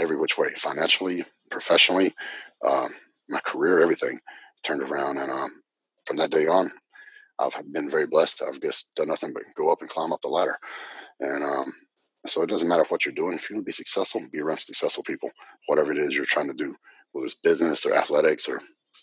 every 0.00 0.16
which 0.16 0.36
way, 0.36 0.48
financially, 0.56 1.24
professionally, 1.52 2.14
um, 2.66 2.90
my 3.28 3.40
career, 3.40 3.80
everything 3.80 4.18
turned 4.64 4.82
around. 4.82 5.18
And 5.18 5.30
um, 5.30 5.62
from 6.06 6.16
that 6.16 6.30
day 6.30 6.46
on, 6.46 6.70
I've 7.38 7.54
been 7.72 7.88
very 7.88 8.06
blessed. 8.06 8.42
I've 8.42 8.60
just 8.60 8.88
done 8.96 9.08
nothing 9.08 9.32
but 9.32 9.42
go 9.56 9.70
up 9.70 9.80
and 9.80 9.90
climb 9.90 10.12
up 10.12 10.22
the 10.22 10.28
ladder. 10.28 10.58
And 11.20 11.44
um, 11.44 11.72
so 12.26 12.42
it 12.42 12.48
doesn't 12.48 12.68
matter 12.68 12.84
what 12.88 13.04
you're 13.04 13.14
doing. 13.14 13.34
If 13.34 13.48
you 13.48 13.56
want 13.56 13.64
to 13.64 13.66
be 13.66 13.72
successful, 13.72 14.22
be 14.32 14.40
around 14.40 14.58
successful 14.58 15.04
people, 15.04 15.30
whatever 15.66 15.92
it 15.92 15.98
is 15.98 16.14
you're 16.14 16.24
trying 16.24 16.48
to 16.48 16.54
do, 16.54 16.74
whether 17.12 17.26
it's 17.26 17.34
business 17.34 17.84
or 17.84 17.94
athletics 17.94 18.48
or 18.48 18.60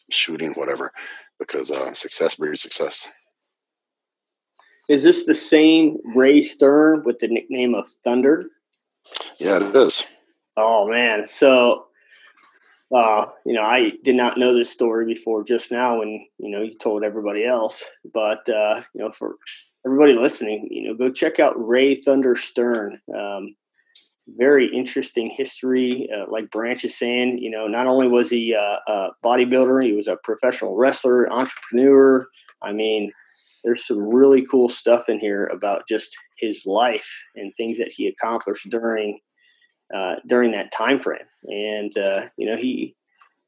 shooting, 0.10 0.54
whatever, 0.54 0.91
because 1.39 1.72
uh, 1.72 1.93
success 1.93 2.36
breeds 2.36 2.62
success. 2.62 3.08
Is 4.89 5.04
this 5.04 5.26
the 5.26 5.36
same 5.36 5.97
Ray 6.16 6.41
Stern 6.41 7.04
with 7.04 7.20
the 7.20 7.28
nickname 7.28 7.76
of 7.76 7.91
Thunder? 8.04 8.45
Yeah, 9.38 9.58
it 9.58 9.76
is. 9.76 10.04
Oh 10.58 10.89
man, 10.89 11.28
so 11.28 11.86
uh, 12.94 13.26
you 13.46 13.54
know, 13.54 13.64
I 13.64 13.94
did 14.04 14.16
not 14.16 14.38
know 14.38 14.58
this 14.58 14.70
story 14.70 15.06
before 15.06 15.44
just 15.44 15.72
now 15.72 16.00
when, 16.00 16.26
you 16.38 16.50
know, 16.50 16.62
you 16.62 16.76
told 16.78 17.04
everybody 17.04 17.46
else. 17.46 17.84
But, 18.14 18.48
uh, 18.50 18.82
you 18.94 19.02
know, 19.02 19.12
for 19.12 19.36
everybody 19.86 20.14
listening, 20.14 20.68
you 20.72 20.88
know, 20.88 20.96
go 20.96 21.12
check 21.12 21.40
out 21.40 21.54
Ray 21.56 21.96
Thunder 21.96 22.36
Stern. 22.36 23.00
Um, 23.16 23.56
very 24.38 24.70
interesting 24.76 25.30
history. 25.30 26.10
Uh, 26.16 26.26
like 26.32 26.52
Branch 26.52 26.84
is 26.84 26.98
saying, 26.98 27.40
you 27.40 27.50
know, 27.50 27.68
not 27.68 27.88
only 27.88 28.08
was 28.08 28.30
he 28.30 28.54
a, 28.54 28.80
a 28.88 29.10
bodybuilder, 29.24 29.84
he 29.84 29.94
was 29.94 30.08
a 30.08 30.18
professional 30.24 30.76
wrestler, 30.76 31.32
entrepreneur. 31.32 32.28
I 32.62 32.72
mean, 32.72 33.12
there's 33.64 33.86
some 33.88 34.00
really 34.00 34.46
cool 34.46 34.70
stuff 34.70 35.10
in 35.10 35.20
here 35.20 35.46
about 35.48 35.88
just 35.88 36.16
his 36.38 36.66
life 36.66 37.10
and 37.36 37.54
things 37.56 37.78
that 37.78 37.92
he 37.96 38.08
accomplished 38.08 38.70
during 38.70 39.20
uh, 39.94 40.16
during 40.28 40.52
that 40.52 40.72
time 40.72 41.00
frame. 41.00 41.20
And 41.46 41.98
uh, 41.98 42.26
you 42.38 42.50
know, 42.50 42.58
he 42.58 42.96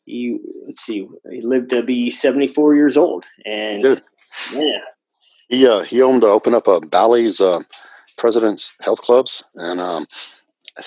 he 0.05 0.39
let's 0.65 0.83
see, 0.83 1.07
he 1.29 1.41
lived 1.41 1.69
to 1.71 1.83
be 1.83 2.09
seventy 2.09 2.47
four 2.47 2.75
years 2.75 2.97
old, 2.97 3.25
and 3.45 3.83
Good. 3.83 4.03
yeah, 4.53 4.79
he 5.49 5.67
uh, 5.67 5.81
he 5.81 6.01
owned 6.01 6.21
to 6.21 6.27
open 6.27 6.53
up 6.53 6.67
a 6.67 6.79
Bally's 6.81 7.39
uh, 7.39 7.61
President's 8.17 8.73
Health 8.81 9.01
Clubs, 9.01 9.43
and 9.55 9.79
um, 9.79 10.07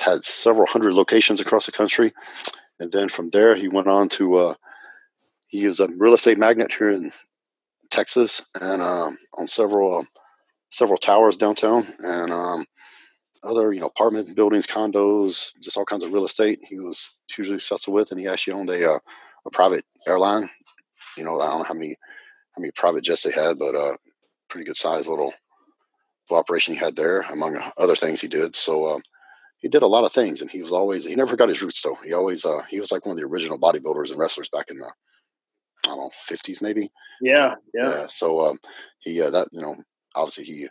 had 0.01 0.25
several 0.25 0.67
hundred 0.67 0.95
locations 0.95 1.41
across 1.41 1.67
the 1.67 1.73
country, 1.73 2.13
and 2.81 2.91
then 2.93 3.09
from 3.09 3.31
there 3.31 3.55
he 3.55 3.69
went 3.69 3.89
on 3.89 4.09
to. 4.11 4.37
Uh, 4.37 4.55
he 5.47 5.65
is 5.67 5.79
a 5.79 5.87
real 5.87 6.15
estate 6.15 6.37
magnate 6.37 6.73
here 6.73 6.91
in 6.91 7.13
Texas 7.91 8.43
and 8.61 8.83
um, 8.83 9.17
on 9.39 9.47
several 9.47 9.99
um, 9.99 10.09
several 10.71 10.99
towers 10.99 11.37
downtown 11.37 11.87
and 12.01 12.33
um, 12.33 12.67
other 13.45 13.73
you 13.73 13.81
know 13.81 13.87
apartment 13.87 14.35
buildings, 14.35 14.67
condos, 14.67 15.53
just 15.61 15.77
all 15.77 15.85
kinds 15.85 16.05
of 16.05 16.13
real 16.13 16.25
estate. 16.25 16.61
He 16.69 16.79
was 16.79 17.11
hugely 17.29 17.59
successful 17.59 17.95
with, 17.95 18.11
and 18.11 18.21
he 18.21 18.27
actually 18.27 18.55
owned 18.55 18.71
a 18.71 18.93
uh, 18.93 18.99
a 19.47 19.51
private 19.51 19.85
airline. 20.07 20.49
You 21.17 21.25
know, 21.25 21.41
I 21.41 21.47
don't 21.49 21.59
know 21.59 21.65
how 21.65 21.75
many 21.75 21.97
how 22.57 22.61
many 22.61 22.73
private 22.73 23.05
jets 23.05 23.23
they 23.23 23.33
had, 23.33 23.59
but 23.59 23.75
uh, 23.75 23.97
pretty 24.49 24.65
good 24.65 24.77
size 24.77 25.09
little, 25.09 25.33
little 26.31 26.41
operation 26.41 26.75
he 26.75 26.81
had 26.81 26.97
there, 26.97 27.21
among 27.23 27.59
other 27.77 27.97
things 27.97 28.21
he 28.21 28.29
did. 28.29 28.57
So 28.57 28.95
um, 28.95 29.03
he 29.59 29.69
did 29.69 29.83
a 29.83 29.87
lot 29.87 30.05
of 30.05 30.13
things, 30.13 30.41
and 30.41 30.51
he 30.51 30.63
was 30.63 30.73
always 30.73 31.05
he 31.05 31.15
never 31.15 31.37
got 31.37 31.49
his 31.49 31.63
roots 31.63 31.83
though. 31.83 31.99
He 32.05 32.13
always 32.13 32.45
uh, 32.45 32.63
he 32.69 32.81
was 32.81 32.93
like 32.93 33.07
one 33.07 33.13
of 33.13 33.19
the 33.19 33.27
original 33.27 33.59
bodybuilders 33.59 34.11
and 34.11 34.19
wrestlers 34.19 34.49
back 34.49 34.67
in 34.71 34.79
the 34.79 34.93
I 35.85 35.89
don't 35.89 35.99
know 35.99 36.11
fifties 36.13 36.63
maybe. 36.63 36.91
Yeah, 37.21 37.55
yeah. 37.75 37.91
Yeah. 37.91 38.07
So 38.09 38.47
um, 38.47 38.59
he 39.01 39.21
uh, 39.21 39.31
that 39.31 39.49
you 39.53 39.61
know 39.61 39.77
obviously 40.15 40.45
he 40.45 40.69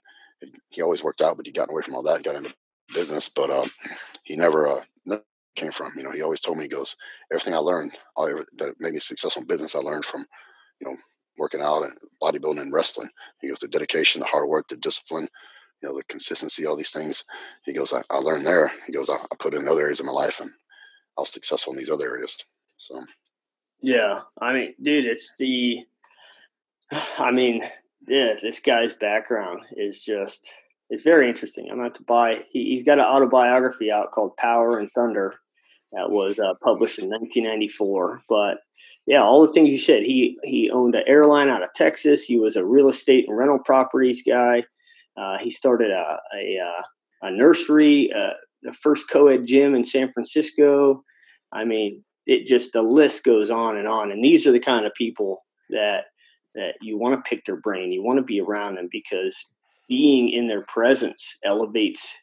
he 0.69 0.81
always 0.81 1.03
worked 1.03 1.21
out, 1.21 1.37
but 1.37 1.45
he 1.45 1.51
got 1.51 1.69
away 1.69 1.81
from 1.81 1.95
all 1.95 2.03
that, 2.03 2.23
got 2.23 2.35
into 2.35 2.53
business, 2.93 3.29
but 3.29 3.49
um, 3.49 3.69
he 4.23 4.35
never 4.35 4.67
uh, 4.67 4.81
never 5.05 5.23
came 5.55 5.71
from. 5.71 5.91
You 5.95 6.03
know, 6.03 6.11
he 6.11 6.21
always 6.21 6.41
told 6.41 6.57
me 6.57 6.63
he 6.63 6.69
goes 6.69 6.95
everything 7.31 7.53
I 7.53 7.57
learned, 7.57 7.97
all 8.15 8.27
ever, 8.27 8.45
that 8.57 8.79
made 8.79 8.93
me 8.93 8.99
successful 8.99 9.41
in 9.41 9.47
business, 9.47 9.75
I 9.75 9.79
learned 9.79 10.05
from 10.05 10.25
you 10.79 10.87
know 10.87 10.97
working 11.37 11.61
out 11.61 11.83
and 11.83 11.93
bodybuilding 12.21 12.61
and 12.61 12.73
wrestling. 12.73 13.09
He 13.41 13.49
goes 13.49 13.59
the 13.59 13.67
dedication, 13.67 14.19
the 14.19 14.25
hard 14.25 14.47
work, 14.47 14.67
the 14.67 14.77
discipline, 14.77 15.27
you 15.81 15.89
know, 15.89 15.95
the 15.95 16.03
consistency, 16.03 16.65
all 16.65 16.77
these 16.77 16.91
things. 16.91 17.23
He 17.65 17.73
goes, 17.73 17.93
I, 17.93 18.01
I 18.09 18.17
learned 18.17 18.45
there. 18.45 18.71
He 18.87 18.93
goes, 18.93 19.09
I, 19.09 19.15
I 19.15 19.35
put 19.39 19.53
in 19.53 19.67
other 19.67 19.81
areas 19.81 19.99
of 19.99 20.05
my 20.05 20.11
life, 20.11 20.39
and 20.39 20.49
I 21.17 21.21
was 21.21 21.29
successful 21.29 21.73
in 21.73 21.79
these 21.79 21.89
other 21.89 22.07
areas. 22.07 22.43
So. 22.77 22.95
Yeah, 23.81 24.21
I 24.41 24.53
mean, 24.53 24.75
dude, 24.81 25.05
it's 25.05 25.33
the. 25.37 25.79
I 27.17 27.31
mean, 27.31 27.63
yeah, 28.07 28.35
this 28.41 28.59
guy's 28.59 28.93
background 28.93 29.61
is 29.75 30.01
just 30.01 30.49
it's 30.89 31.03
very 31.03 31.29
interesting. 31.29 31.69
I'm 31.71 31.79
about 31.79 31.95
to 31.95 32.03
buy. 32.03 32.43
He, 32.51 32.75
has 32.75 32.83
got 32.83 32.99
an 32.99 33.05
autobiography 33.05 33.91
out 33.91 34.11
called 34.11 34.37
Power 34.37 34.79
and 34.79 34.89
Thunder 34.93 35.35
that 35.91 36.09
was 36.09 36.39
uh, 36.39 36.53
published 36.63 36.99
in 36.99 37.09
1994. 37.09 38.21
But 38.27 38.57
yeah, 39.05 39.21
all 39.21 39.45
the 39.45 39.51
things 39.53 39.69
you 39.69 39.79
said. 39.79 40.03
He 40.03 40.37
he 40.43 40.69
owned 40.69 40.95
an 40.95 41.03
airline 41.07 41.49
out 41.49 41.63
of 41.63 41.73
Texas. 41.75 42.23
He 42.23 42.37
was 42.37 42.55
a 42.55 42.65
real 42.65 42.89
estate 42.89 43.25
and 43.27 43.37
rental 43.37 43.59
properties 43.59 44.21
guy. 44.27 44.63
Uh, 45.17 45.37
he 45.37 45.49
started 45.49 45.91
a 45.91 46.19
a, 46.35 46.59
uh, 46.59 47.27
a 47.27 47.31
nursery, 47.31 48.11
uh, 48.13 48.33
the 48.63 48.73
first 48.73 49.09
co-ed 49.09 49.45
gym 49.45 49.75
in 49.75 49.83
San 49.83 50.11
Francisco. 50.11 51.03
I 51.51 51.65
mean, 51.65 52.03
it 52.25 52.47
just 52.47 52.73
the 52.73 52.81
list 52.81 53.23
goes 53.23 53.49
on 53.49 53.77
and 53.77 53.87
on. 53.87 54.11
And 54.11 54.23
these 54.23 54.47
are 54.47 54.51
the 54.51 54.59
kind 54.59 54.85
of 54.85 54.93
people 54.93 55.45
that 55.69 56.05
that 56.55 56.73
you 56.81 56.97
want 56.97 57.15
to 57.15 57.29
pick 57.29 57.45
their 57.45 57.57
brain. 57.57 57.91
You 57.91 58.03
want 58.03 58.17
to 58.17 58.23
be 58.23 58.39
around 58.39 58.75
them 58.75 58.89
because 58.91 59.35
being 59.87 60.29
in 60.29 60.47
their 60.47 60.63
presence 60.63 61.35
elevates 61.43 62.13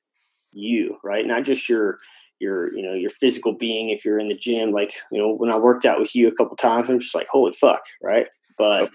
you, 0.52 0.96
right? 1.04 1.26
Not 1.26 1.44
just 1.44 1.68
your 1.68 1.98
your 2.40 2.74
you 2.74 2.82
know 2.82 2.94
your 2.94 3.10
physical 3.10 3.52
being 3.52 3.90
if 3.90 4.04
you're 4.04 4.18
in 4.18 4.28
the 4.28 4.34
gym. 4.34 4.70
Like 4.70 4.94
you 5.12 5.20
know 5.20 5.34
when 5.34 5.50
i 5.50 5.56
worked 5.56 5.84
out 5.84 6.00
with 6.00 6.14
you 6.14 6.26
a 6.26 6.34
couple 6.34 6.56
times 6.56 6.88
i'm 6.88 6.98
just 6.98 7.14
like 7.14 7.28
holy 7.28 7.52
fuck 7.52 7.82
right? 8.02 8.26
But 8.58 8.90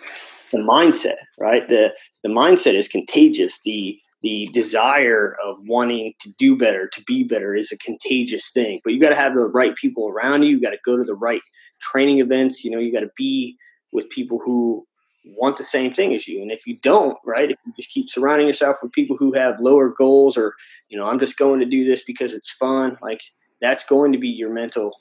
the 0.52 0.60
mindset 0.60 1.16
right? 1.40 1.68
The 1.68 1.94
the 2.24 2.30
mindset 2.30 2.76
is 2.76 2.88
contagious. 2.88 3.60
The 3.64 3.98
the 4.22 4.50
desire 4.54 5.36
of 5.46 5.58
wanting 5.68 6.14
to 6.22 6.34
do 6.40 6.58
better 6.58 6.88
to 6.88 7.04
be 7.04 7.24
better 7.24 7.54
is 7.54 7.72
a 7.72 7.78
contagious 7.78 8.50
thing. 8.50 8.82
But 8.84 8.94
you 8.94 9.00
got 9.00 9.10
to 9.10 9.16
have 9.16 9.36
the 9.36 9.46
right 9.46 9.76
people 9.76 10.10
around 10.10 10.42
you. 10.44 10.50
You 10.50 10.62
got 10.62 10.72
to 10.72 10.80
go 10.84 10.98
to 10.98 11.04
the 11.04 11.14
right 11.14 11.42
training 11.80 12.20
events. 12.20 12.64
You 12.64 12.72
know 12.72 12.80
you 12.80 12.92
got 12.92 13.02
to 13.02 13.12
be 13.16 13.58
with 13.92 14.10
people 14.10 14.40
who 14.44 14.86
want 15.26 15.58
the 15.58 15.64
same 15.64 15.94
thing 15.94 16.14
as 16.14 16.28
you. 16.28 16.42
And 16.42 16.52
if 16.52 16.66
you 16.68 16.78
don't, 16.78 17.18
right, 17.26 17.50
if 17.52 17.58
you 17.66 17.74
just 17.76 17.90
keep 17.90 18.10
surrounding 18.10 18.48
yourself 18.48 18.78
with 18.82 18.92
people 18.92 19.18
who 19.18 19.34
have 19.34 19.60
lower 19.60 19.90
goals 19.90 20.38
or, 20.38 20.54
you 20.90 20.98
know, 20.98 21.08
I'm 21.08 21.20
just 21.20 21.38
going 21.38 21.60
to 21.60 21.66
do 21.66 21.86
this 21.86 22.04
because 22.04 22.34
it's 22.34 22.52
fun, 22.52 22.98
like 23.02 23.22
that's 23.62 23.84
going 23.84 24.12
to 24.12 24.20
be 24.20 24.28
your 24.28 24.52
mental 24.52 24.92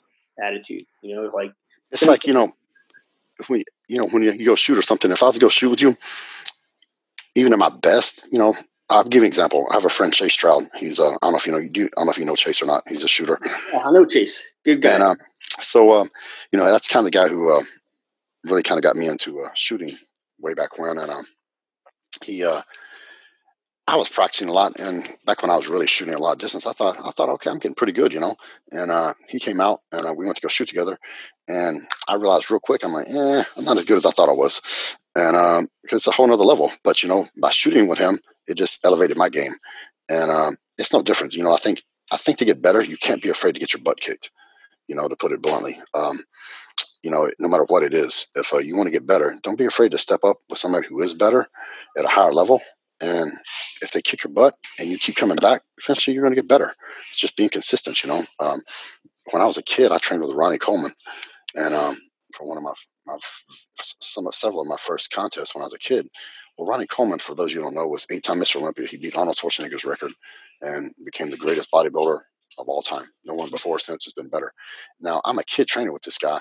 attitude. 0.43 0.85
You 1.01 1.15
know, 1.15 1.31
like 1.33 1.51
it's 1.91 2.05
like, 2.05 2.25
you 2.25 2.33
know, 2.33 2.53
if 3.39 3.49
we 3.49 3.63
you 3.87 3.97
know, 3.97 4.07
when 4.07 4.23
you, 4.23 4.31
you 4.31 4.45
go 4.45 4.55
shoot 4.55 4.77
or 4.77 4.81
something, 4.81 5.11
if 5.11 5.21
I 5.21 5.27
was 5.27 5.35
to 5.35 5.41
go 5.41 5.49
shoot 5.49 5.69
with 5.69 5.81
you, 5.81 5.97
even 7.35 7.53
at 7.53 7.59
my 7.59 7.69
best, 7.69 8.21
you 8.31 8.39
know, 8.39 8.55
I'll 8.89 9.03
give 9.03 9.21
you 9.21 9.25
an 9.25 9.27
example. 9.27 9.67
I 9.69 9.75
have 9.75 9.85
a 9.85 9.89
friend, 9.89 10.13
Chase 10.13 10.33
Stroud. 10.33 10.63
He's, 10.77 10.99
uh, 10.99 11.09
I 11.09 11.17
don't 11.21 11.31
know 11.31 11.37
if 11.37 11.45
you 11.45 11.51
know, 11.51 11.57
you 11.57 11.85
I 11.85 11.89
don't 11.97 12.05
know 12.05 12.11
if 12.11 12.17
you 12.17 12.25
know 12.25 12.35
Chase 12.35 12.61
or 12.61 12.65
not. 12.65 12.83
He's 12.87 13.03
a 13.03 13.07
shooter. 13.07 13.39
Yeah, 13.43 13.79
I 13.79 13.91
know 13.91 14.05
Chase. 14.05 14.41
Good 14.63 14.81
guy. 14.81 14.91
And, 14.91 15.03
um, 15.03 15.17
so, 15.59 15.93
um, 15.93 16.11
you 16.51 16.59
know, 16.59 16.65
that's 16.65 16.87
kind 16.87 17.05
of 17.05 17.11
the 17.11 17.17
guy 17.17 17.27
who, 17.27 17.51
uh, 17.51 17.63
really 18.45 18.63
kind 18.63 18.77
of 18.77 18.83
got 18.83 18.95
me 18.95 19.07
into 19.07 19.41
uh, 19.41 19.49
shooting 19.55 19.91
way 20.39 20.53
back 20.53 20.77
when, 20.77 20.97
and 20.97 21.11
um, 21.11 21.25
he 22.23 22.43
uh, 22.43 22.61
I 23.87 23.97
was 23.97 24.09
practicing 24.09 24.49
a 24.49 24.53
lot, 24.53 24.79
and 24.79 25.07
back 25.25 25.43
when 25.43 25.51
I 25.51 25.55
was 25.55 25.67
really 25.67 25.85
shooting 25.85 26.15
a 26.15 26.19
lot 26.19 26.33
of 26.33 26.39
distance, 26.39 26.65
I 26.65 26.71
thought 26.71 26.97
I 27.03 27.11
thought 27.11 27.29
okay, 27.29 27.51
I'm 27.51 27.59
getting 27.59 27.75
pretty 27.75 27.93
good, 27.93 28.13
you 28.13 28.19
know. 28.19 28.35
And 28.71 28.89
uh, 28.89 29.13
he 29.29 29.39
came 29.39 29.61
out, 29.61 29.81
and 29.91 30.07
uh, 30.07 30.13
we 30.13 30.25
went 30.25 30.37
to 30.37 30.41
go 30.41 30.47
shoot 30.47 30.67
together, 30.67 30.97
and 31.47 31.81
I 32.07 32.15
realized 32.15 32.49
real 32.49 32.59
quick, 32.59 32.83
I'm 32.83 32.93
like, 32.93 33.07
eh, 33.07 33.43
I'm 33.55 33.63
not 33.63 33.77
as 33.77 33.85
good 33.85 33.97
as 33.97 34.05
I 34.05 34.11
thought 34.11 34.29
I 34.29 34.33
was, 34.33 34.59
and 35.15 35.35
um, 35.35 35.69
it's 35.83 36.07
a 36.07 36.11
whole 36.11 36.27
nother 36.27 36.43
level. 36.43 36.71
But 36.83 37.03
you 37.03 37.09
know, 37.09 37.27
by 37.39 37.51
shooting 37.51 37.87
with 37.87 37.99
him, 37.99 38.19
it 38.47 38.55
just 38.55 38.83
elevated 38.83 39.17
my 39.17 39.29
game, 39.29 39.53
and 40.09 40.31
um, 40.31 40.57
it's 40.79 40.91
no 40.91 41.03
different. 41.03 41.35
You 41.35 41.43
know, 41.43 41.53
I 41.53 41.57
think 41.57 41.83
I 42.11 42.17
think 42.17 42.39
to 42.39 42.45
get 42.45 42.63
better, 42.63 42.81
you 42.81 42.97
can't 42.97 43.21
be 43.21 43.29
afraid 43.29 43.53
to 43.53 43.59
get 43.59 43.73
your 43.73 43.83
butt 43.83 44.01
kicked. 44.01 44.31
You 44.87 44.95
know, 44.95 45.07
to 45.07 45.15
put 45.15 45.31
it 45.31 45.43
bluntly. 45.43 45.79
Um, 45.93 46.23
you 47.05 47.11
know, 47.11 47.29
no 47.37 47.47
matter 47.47 47.65
what 47.67 47.83
it 47.83 47.93
is, 47.93 48.25
if 48.33 48.51
uh, 48.51 48.57
you 48.57 48.75
want 48.75 48.87
to 48.87 48.91
get 48.91 49.05
better, 49.05 49.37
don't 49.43 49.59
be 49.59 49.65
afraid 49.65 49.91
to 49.91 49.97
step 49.99 50.23
up 50.23 50.37
with 50.49 50.57
somebody 50.57 50.87
who 50.87 50.99
is 51.03 51.13
better 51.13 51.47
at 51.95 52.03
a 52.03 52.07
higher 52.07 52.33
level. 52.33 52.61
And 52.99 53.31
if 53.83 53.91
they 53.91 54.01
kick 54.01 54.23
your 54.23 54.33
butt 54.33 54.55
and 54.79 54.89
you 54.89 54.97
keep 54.97 55.15
coming 55.15 55.35
back, 55.35 55.61
eventually 55.77 56.15
you're 56.15 56.23
going 56.23 56.33
to 56.33 56.41
get 56.41 56.49
better. 56.49 56.73
It's 57.11 57.19
just 57.19 57.37
being 57.37 57.49
consistent, 57.49 58.01
you 58.01 58.09
know. 58.09 58.23
Um, 58.39 58.63
when 59.31 59.39
I 59.39 59.45
was 59.45 59.57
a 59.57 59.61
kid, 59.61 59.91
I 59.91 59.99
trained 59.99 60.23
with 60.23 60.35
Ronnie 60.35 60.57
Coleman, 60.57 60.93
and 61.53 61.75
um, 61.75 61.95
for 62.35 62.47
one 62.47 62.57
of 62.57 62.63
my, 62.63 62.73
my 63.05 63.17
some 63.75 64.27
several 64.31 64.61
of 64.61 64.67
my 64.67 64.77
first 64.77 65.11
contests 65.11 65.53
when 65.53 65.61
I 65.61 65.65
was 65.65 65.75
a 65.75 65.79
kid. 65.79 66.07
Well, 66.57 66.67
Ronnie 66.67 66.87
Coleman, 66.87 67.19
for 67.19 67.35
those 67.35 67.53
you 67.53 67.61
don't 67.61 67.75
know, 67.75 67.85
was 67.85 68.07
eight-time 68.09 68.39
Mr. 68.39 68.55
Olympia. 68.55 68.87
He 68.87 68.97
beat 68.97 69.15
Arnold 69.15 69.35
Schwarzenegger's 69.35 69.85
record 69.85 70.11
and 70.61 70.91
became 71.05 71.29
the 71.29 71.37
greatest 71.37 71.69
bodybuilder 71.71 72.21
of 72.57 72.67
all 72.67 72.81
time. 72.81 73.05
No 73.25 73.35
one 73.35 73.51
before 73.51 73.75
or 73.75 73.79
since 73.79 74.05
has 74.05 74.13
been 74.13 74.29
better. 74.29 74.53
Now 74.99 75.21
I'm 75.23 75.37
a 75.37 75.43
kid 75.43 75.67
training 75.67 75.93
with 75.93 76.01
this 76.01 76.17
guy, 76.17 76.39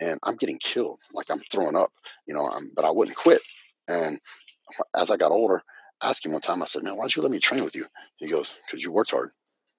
and 0.00 0.18
I'm 0.22 0.36
getting 0.36 0.58
killed, 0.58 1.00
like 1.12 1.30
I'm 1.30 1.40
throwing 1.50 1.76
up, 1.76 1.90
you 2.26 2.34
know, 2.34 2.46
I'm, 2.46 2.72
but 2.74 2.84
I 2.84 2.90
wouldn't 2.90 3.16
quit. 3.16 3.40
And 3.88 4.18
as 4.94 5.10
I 5.10 5.16
got 5.16 5.32
older, 5.32 5.62
I 6.00 6.10
asked 6.10 6.26
him 6.26 6.32
one 6.32 6.40
time, 6.40 6.62
I 6.62 6.66
said, 6.66 6.82
man, 6.82 6.96
why'd 6.96 7.14
you 7.14 7.22
let 7.22 7.30
me 7.30 7.38
train 7.38 7.64
with 7.64 7.76
you? 7.76 7.86
He 8.16 8.28
goes, 8.28 8.52
because 8.66 8.82
you 8.82 8.92
worked 8.92 9.12
hard. 9.12 9.30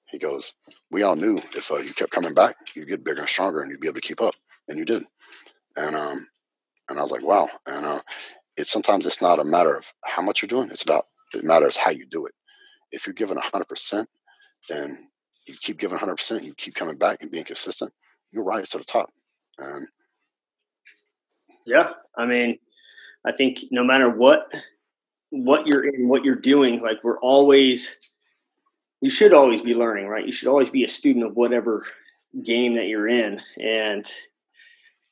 He 0.08 0.18
goes, 0.18 0.54
we 0.92 1.04
all 1.04 1.16
knew 1.16 1.38
if 1.38 1.72
uh, 1.72 1.78
you 1.78 1.94
kept 1.94 2.12
coming 2.12 2.34
back, 2.34 2.56
you'd 2.76 2.88
get 2.88 3.04
bigger 3.04 3.22
and 3.22 3.30
stronger 3.30 3.62
and 3.62 3.72
you'd 3.72 3.82
be 3.82 3.88
able 3.88 3.96
to 3.96 4.08
keep 4.08 4.22
up. 4.22 4.36
And 4.68 4.78
you 4.78 4.86
did. 4.86 5.04
And, 5.76 5.96
um, 5.96 6.28
and 6.90 7.00
I 7.00 7.02
was 7.02 7.12
like, 7.12 7.24
wow. 7.24 7.50
And, 7.66 7.86
uh, 7.86 8.02
it's 8.58 8.72
sometimes 8.72 9.06
it's 9.06 9.22
not 9.22 9.40
a 9.40 9.44
matter 9.44 9.76
of 9.76 9.92
how 10.06 10.22
much 10.22 10.42
you're 10.42 10.48
doing. 10.48 10.70
It's 10.72 10.84
about, 10.84 11.08
it 11.34 11.44
matters 11.44 11.76
how 11.76 11.92
you 11.92 12.06
do 12.06 12.26
it. 12.26 12.34
If 12.92 13.06
you're 13.06 13.14
giving 13.14 13.38
hundred 13.38 13.68
percent, 13.68 14.08
then 14.70 15.10
you 15.46 15.56
keep 15.60 15.78
giving 15.78 15.98
hundred 15.98 16.16
percent, 16.16 16.44
you 16.44 16.54
keep 16.56 16.76
coming 16.76 16.98
back 16.98 17.18
and 17.22 17.30
being 17.30 17.44
consistent, 17.44 17.92
you 18.32 18.42
rise 18.42 18.70
to 18.70 18.78
the 18.78 18.86
top. 18.86 19.10
And 19.58 19.88
yeah, 21.66 21.88
I 22.18 22.26
mean, 22.26 22.60
I 23.26 23.32
think 23.32 23.60
no 23.72 23.84
matter 23.84 24.10
what 24.10 24.54
what 25.32 25.68
you're 25.68 25.88
in, 25.88 26.08
what 26.08 26.24
you're 26.24 26.36
doing, 26.36 26.82
like 26.82 27.04
we're 27.04 27.20
always 27.20 27.90
you 29.02 29.10
should 29.10 29.34
always 29.34 29.62
be 29.62 29.74
learning, 29.74 30.08
right? 30.08 30.26
You 30.26 30.32
should 30.32 30.48
always 30.48 30.70
be 30.70 30.84
a 30.84 30.88
student 30.88 31.26
of 31.26 31.36
whatever 31.36 31.86
game 32.44 32.76
that 32.76 32.88
you're 32.88 33.08
in 33.08 33.42
and 33.62 34.10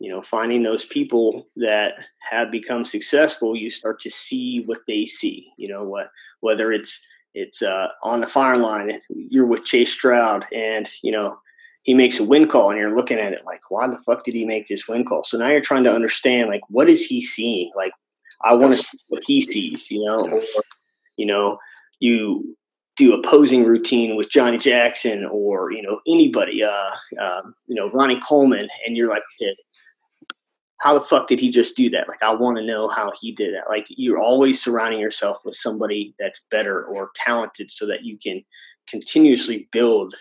you 0.04 0.12
know, 0.12 0.22
finding 0.22 0.64
those 0.64 0.84
people 0.84 1.48
that 1.56 1.94
have 2.30 2.52
become 2.52 2.84
successful, 2.84 3.56
you 3.56 3.70
start 3.70 4.02
to 4.02 4.12
see 4.12 4.62
what 4.66 4.80
they 4.86 5.06
see, 5.06 5.48
you 5.58 5.70
know, 5.70 5.86
what 5.86 6.10
whether 6.42 6.74
it's 6.74 7.00
it's 7.34 7.62
uh, 7.62 7.88
on 8.04 8.20
the 8.20 8.28
fire 8.28 8.58
line, 8.58 9.00
you're 9.10 9.46
with 9.46 9.64
Chase 9.64 9.94
Stroud 9.94 10.46
and, 10.52 10.90
you 11.02 11.12
know, 11.14 11.38
he 11.84 11.94
makes 11.94 12.20
a 12.20 12.24
wind 12.24 12.50
call 12.50 12.70
and 12.70 12.80
you're 12.80 12.96
looking 12.96 13.20
at 13.20 13.34
it 13.34 13.46
like, 13.46 13.60
why 13.70 13.88
the 13.88 14.00
fuck 14.06 14.24
did 14.24 14.34
he 14.34 14.46
make 14.46 14.68
this 14.68 14.88
wind 14.88 15.06
call? 15.08 15.24
So 15.24 15.38
now 15.38 15.50
you're 15.50 15.62
trying 15.62 15.84
to 15.84 15.94
understand 15.94 16.50
like 16.50 16.62
what 16.70 16.90
is 16.90 17.06
he 17.06 17.22
seeing? 17.22 17.72
Like 17.76 17.92
I 18.44 18.54
want 18.56 18.76
to 18.76 18.82
see 18.82 18.98
what 19.08 19.24
he 19.26 19.42
sees, 19.42 19.92
you 19.92 20.04
know, 20.04 20.28
or, 20.30 20.42
you 21.18 21.26
know, 21.26 21.60
you 22.00 22.58
do 22.96 23.14
a 23.14 23.22
posing 23.22 23.64
routine 23.64 24.16
with 24.16 24.30
Johnny 24.30 24.58
Jackson 24.58 25.26
or, 25.32 25.72
you 25.72 25.82
know, 25.82 26.00
anybody, 26.08 26.64
uh, 26.64 27.22
um, 27.22 27.56
you 27.68 27.76
know, 27.76 27.90
Ronnie 27.92 28.22
Coleman. 28.28 28.68
And 28.86 28.96
you're 28.96 29.10
like, 29.10 29.24
hey, 29.40 29.56
how 30.78 30.94
the 30.94 31.06
fuck 31.06 31.28
did 31.28 31.40
he 31.40 31.50
just 31.50 31.76
do 31.78 31.90
that? 31.92 32.08
Like, 32.08 32.22
I 32.22 32.34
want 32.34 32.58
to 32.58 32.66
know 32.66 32.90
how 32.90 33.12
he 33.20 33.32
did 33.32 33.54
that. 33.56 33.70
Like, 33.70 33.86
you're 33.90 34.20
always 34.20 34.62
surrounding 34.62 35.00
yourself 35.00 35.38
with 35.46 35.56
somebody 35.56 36.14
that's 36.20 36.42
better 36.52 36.84
or 36.84 37.12
talented 37.16 37.72
so 37.72 37.88
that 37.88 38.04
you 38.04 38.18
can 38.18 38.44
continuously 38.88 39.70
build 39.72 40.14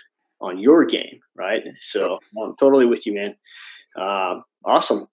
on 0.43 0.59
your 0.59 0.85
game, 0.85 1.21
right? 1.37 1.63
So 1.81 2.19
I'm 2.43 2.57
totally 2.59 2.87
with 2.87 3.07
you, 3.07 3.15
man. 3.15 3.37
Uh, 3.97 4.41
awesome. 4.65 5.07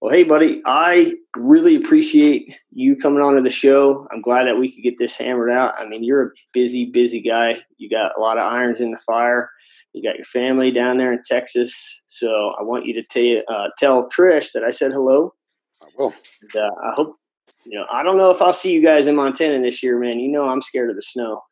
Well, 0.00 0.14
hey, 0.14 0.24
buddy, 0.24 0.62
I 0.64 1.14
really 1.36 1.76
appreciate 1.76 2.54
you 2.70 2.96
coming 2.96 3.22
on 3.22 3.34
to 3.34 3.42
the 3.42 3.50
show. 3.50 4.08
I'm 4.10 4.22
glad 4.22 4.44
that 4.44 4.58
we 4.58 4.72
could 4.72 4.82
get 4.82 4.96
this 4.98 5.14
hammered 5.14 5.50
out. 5.50 5.74
I 5.78 5.86
mean, 5.86 6.02
you're 6.02 6.28
a 6.28 6.30
busy, 6.54 6.86
busy 6.86 7.20
guy. 7.20 7.62
You 7.76 7.90
got 7.90 8.16
a 8.16 8.20
lot 8.20 8.38
of 8.38 8.44
irons 8.44 8.80
in 8.80 8.92
the 8.92 8.98
fire. 8.98 9.50
You 9.92 10.02
got 10.02 10.16
your 10.16 10.24
family 10.24 10.70
down 10.70 10.96
there 10.96 11.12
in 11.12 11.20
Texas. 11.22 12.00
So 12.06 12.54
I 12.58 12.62
want 12.62 12.86
you 12.86 12.94
to 12.94 13.02
t- 13.02 13.42
uh, 13.46 13.68
tell 13.76 14.08
Trish 14.08 14.52
that 14.54 14.64
I 14.64 14.70
said 14.70 14.92
hello. 14.92 15.34
I 15.82 15.86
will. 15.98 16.14
And, 16.42 16.56
uh, 16.56 16.70
I 16.82 16.94
hope, 16.94 17.16
you 17.64 17.78
know, 17.78 17.84
I 17.92 18.02
don't 18.02 18.16
know 18.16 18.30
if 18.30 18.40
I'll 18.40 18.54
see 18.54 18.72
you 18.72 18.82
guys 18.82 19.06
in 19.06 19.16
Montana 19.16 19.60
this 19.60 19.82
year, 19.82 19.98
man. 19.98 20.18
You 20.18 20.30
know, 20.30 20.48
I'm 20.48 20.62
scared 20.62 20.88
of 20.88 20.96
the 20.96 21.02
snow. 21.02 21.42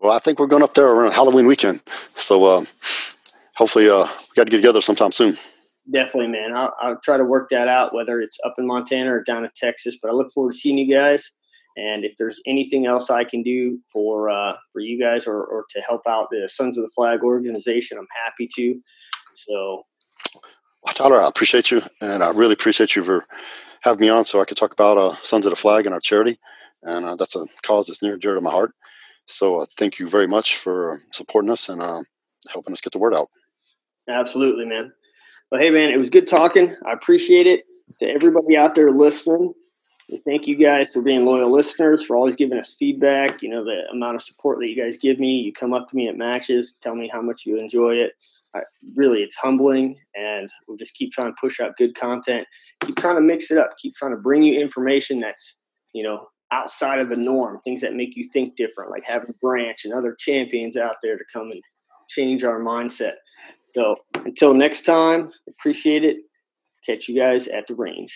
Well, 0.00 0.12
I 0.12 0.18
think 0.18 0.38
we're 0.38 0.46
going 0.46 0.62
up 0.62 0.74
there 0.74 0.86
around 0.86 1.12
Halloween 1.12 1.46
weekend. 1.46 1.80
So 2.14 2.44
uh, 2.44 2.64
hopefully 3.54 3.88
uh, 3.88 4.04
we 4.04 4.34
got 4.34 4.44
to 4.44 4.50
get 4.50 4.58
together 4.58 4.80
sometime 4.80 5.12
soon. 5.12 5.36
Definitely, 5.92 6.28
man. 6.28 6.54
I'll, 6.54 6.74
I'll 6.80 7.00
try 7.02 7.16
to 7.16 7.24
work 7.24 7.50
that 7.50 7.68
out, 7.68 7.94
whether 7.94 8.20
it's 8.20 8.38
up 8.44 8.54
in 8.58 8.66
Montana 8.66 9.12
or 9.12 9.22
down 9.22 9.44
in 9.44 9.50
Texas. 9.56 9.96
But 10.00 10.10
I 10.10 10.14
look 10.14 10.32
forward 10.32 10.52
to 10.52 10.58
seeing 10.58 10.78
you 10.78 10.94
guys. 10.94 11.30
And 11.76 12.04
if 12.04 12.16
there's 12.18 12.40
anything 12.46 12.86
else 12.86 13.10
I 13.10 13.24
can 13.24 13.42
do 13.42 13.80
for 13.92 14.30
uh, 14.30 14.52
for 14.72 14.80
you 14.80 14.98
guys 14.98 15.26
or, 15.26 15.44
or 15.44 15.64
to 15.70 15.80
help 15.80 16.02
out 16.06 16.28
the 16.30 16.48
Sons 16.48 16.78
of 16.78 16.84
the 16.84 16.90
Flag 16.94 17.22
organization, 17.22 17.98
I'm 17.98 18.06
happy 18.24 18.48
to. 18.56 18.80
So, 19.34 19.82
well, 20.82 20.94
Tyler, 20.94 21.20
I 21.20 21.28
appreciate 21.28 21.72
you, 21.72 21.82
and 22.00 22.22
I 22.22 22.30
really 22.30 22.52
appreciate 22.52 22.94
you 22.94 23.02
for 23.02 23.26
having 23.80 24.00
me 24.00 24.08
on 24.08 24.24
so 24.24 24.40
I 24.40 24.44
could 24.44 24.56
talk 24.56 24.72
about 24.72 24.96
uh, 24.96 25.16
Sons 25.22 25.46
of 25.46 25.50
the 25.50 25.56
Flag 25.56 25.84
and 25.84 25.94
our 25.94 26.00
charity. 26.00 26.38
And 26.82 27.04
uh, 27.04 27.16
that's 27.16 27.34
a 27.34 27.46
cause 27.62 27.88
that's 27.88 28.02
near 28.02 28.12
and 28.12 28.22
dear 28.22 28.34
to 28.34 28.40
my 28.40 28.50
heart. 28.50 28.72
So, 29.26 29.60
uh, 29.60 29.66
thank 29.78 29.98
you 29.98 30.08
very 30.08 30.26
much 30.26 30.56
for 30.56 31.00
supporting 31.12 31.50
us 31.50 31.68
and 31.68 31.82
uh, 31.82 32.02
helping 32.50 32.72
us 32.72 32.80
get 32.80 32.92
the 32.92 32.98
word 32.98 33.14
out. 33.14 33.30
Absolutely, 34.08 34.66
man. 34.66 34.92
Well, 35.50 35.60
hey, 35.60 35.70
man, 35.70 35.90
it 35.90 35.96
was 35.96 36.10
good 36.10 36.28
talking. 36.28 36.74
I 36.86 36.92
appreciate 36.92 37.46
it. 37.46 37.64
To 38.00 38.06
everybody 38.06 38.56
out 38.56 38.74
there 38.74 38.90
listening, 38.90 39.52
thank 40.24 40.46
you 40.46 40.56
guys 40.56 40.88
for 40.92 41.00
being 41.00 41.24
loyal 41.24 41.50
listeners, 41.50 42.04
for 42.04 42.16
always 42.16 42.34
giving 42.34 42.58
us 42.58 42.74
feedback. 42.78 43.42
You 43.42 43.50
know, 43.50 43.64
the 43.64 43.82
amount 43.92 44.16
of 44.16 44.22
support 44.22 44.58
that 44.58 44.68
you 44.68 44.76
guys 44.76 44.96
give 44.98 45.18
me. 45.18 45.40
You 45.40 45.52
come 45.52 45.72
up 45.72 45.90
to 45.90 45.96
me 45.96 46.08
at 46.08 46.16
matches, 46.16 46.74
tell 46.82 46.94
me 46.94 47.08
how 47.12 47.22
much 47.22 47.44
you 47.46 47.58
enjoy 47.58 47.94
it. 47.94 48.12
I, 48.54 48.60
really, 48.94 49.20
it's 49.22 49.36
humbling, 49.36 49.96
and 50.14 50.48
we'll 50.66 50.76
just 50.76 50.94
keep 50.94 51.12
trying 51.12 51.32
to 51.32 51.36
push 51.40 51.60
out 51.60 51.76
good 51.76 51.94
content. 51.94 52.46
Keep 52.84 52.96
trying 52.96 53.16
to 53.16 53.20
mix 53.20 53.50
it 53.50 53.58
up. 53.58 53.76
Keep 53.78 53.96
trying 53.96 54.12
to 54.12 54.16
bring 54.16 54.42
you 54.42 54.60
information 54.60 55.20
that's, 55.20 55.56
you 55.92 56.04
know, 56.04 56.28
outside 56.54 57.00
of 57.00 57.08
the 57.08 57.16
norm, 57.16 57.60
things 57.64 57.80
that 57.80 57.94
make 57.94 58.16
you 58.16 58.24
think 58.32 58.56
different, 58.56 58.90
like 58.90 59.04
having 59.04 59.34
Branch 59.42 59.84
and 59.84 59.92
other 59.92 60.16
champions 60.18 60.76
out 60.76 60.96
there 61.02 61.18
to 61.18 61.24
come 61.32 61.50
and 61.50 61.60
change 62.08 62.44
our 62.44 62.60
mindset. 62.60 63.14
So 63.74 63.96
until 64.14 64.54
next 64.54 64.82
time, 64.82 65.32
appreciate 65.48 66.04
it. 66.04 66.18
Catch 66.86 67.08
you 67.08 67.18
guys 67.18 67.48
at 67.48 67.66
the 67.66 67.74
range. 67.74 68.14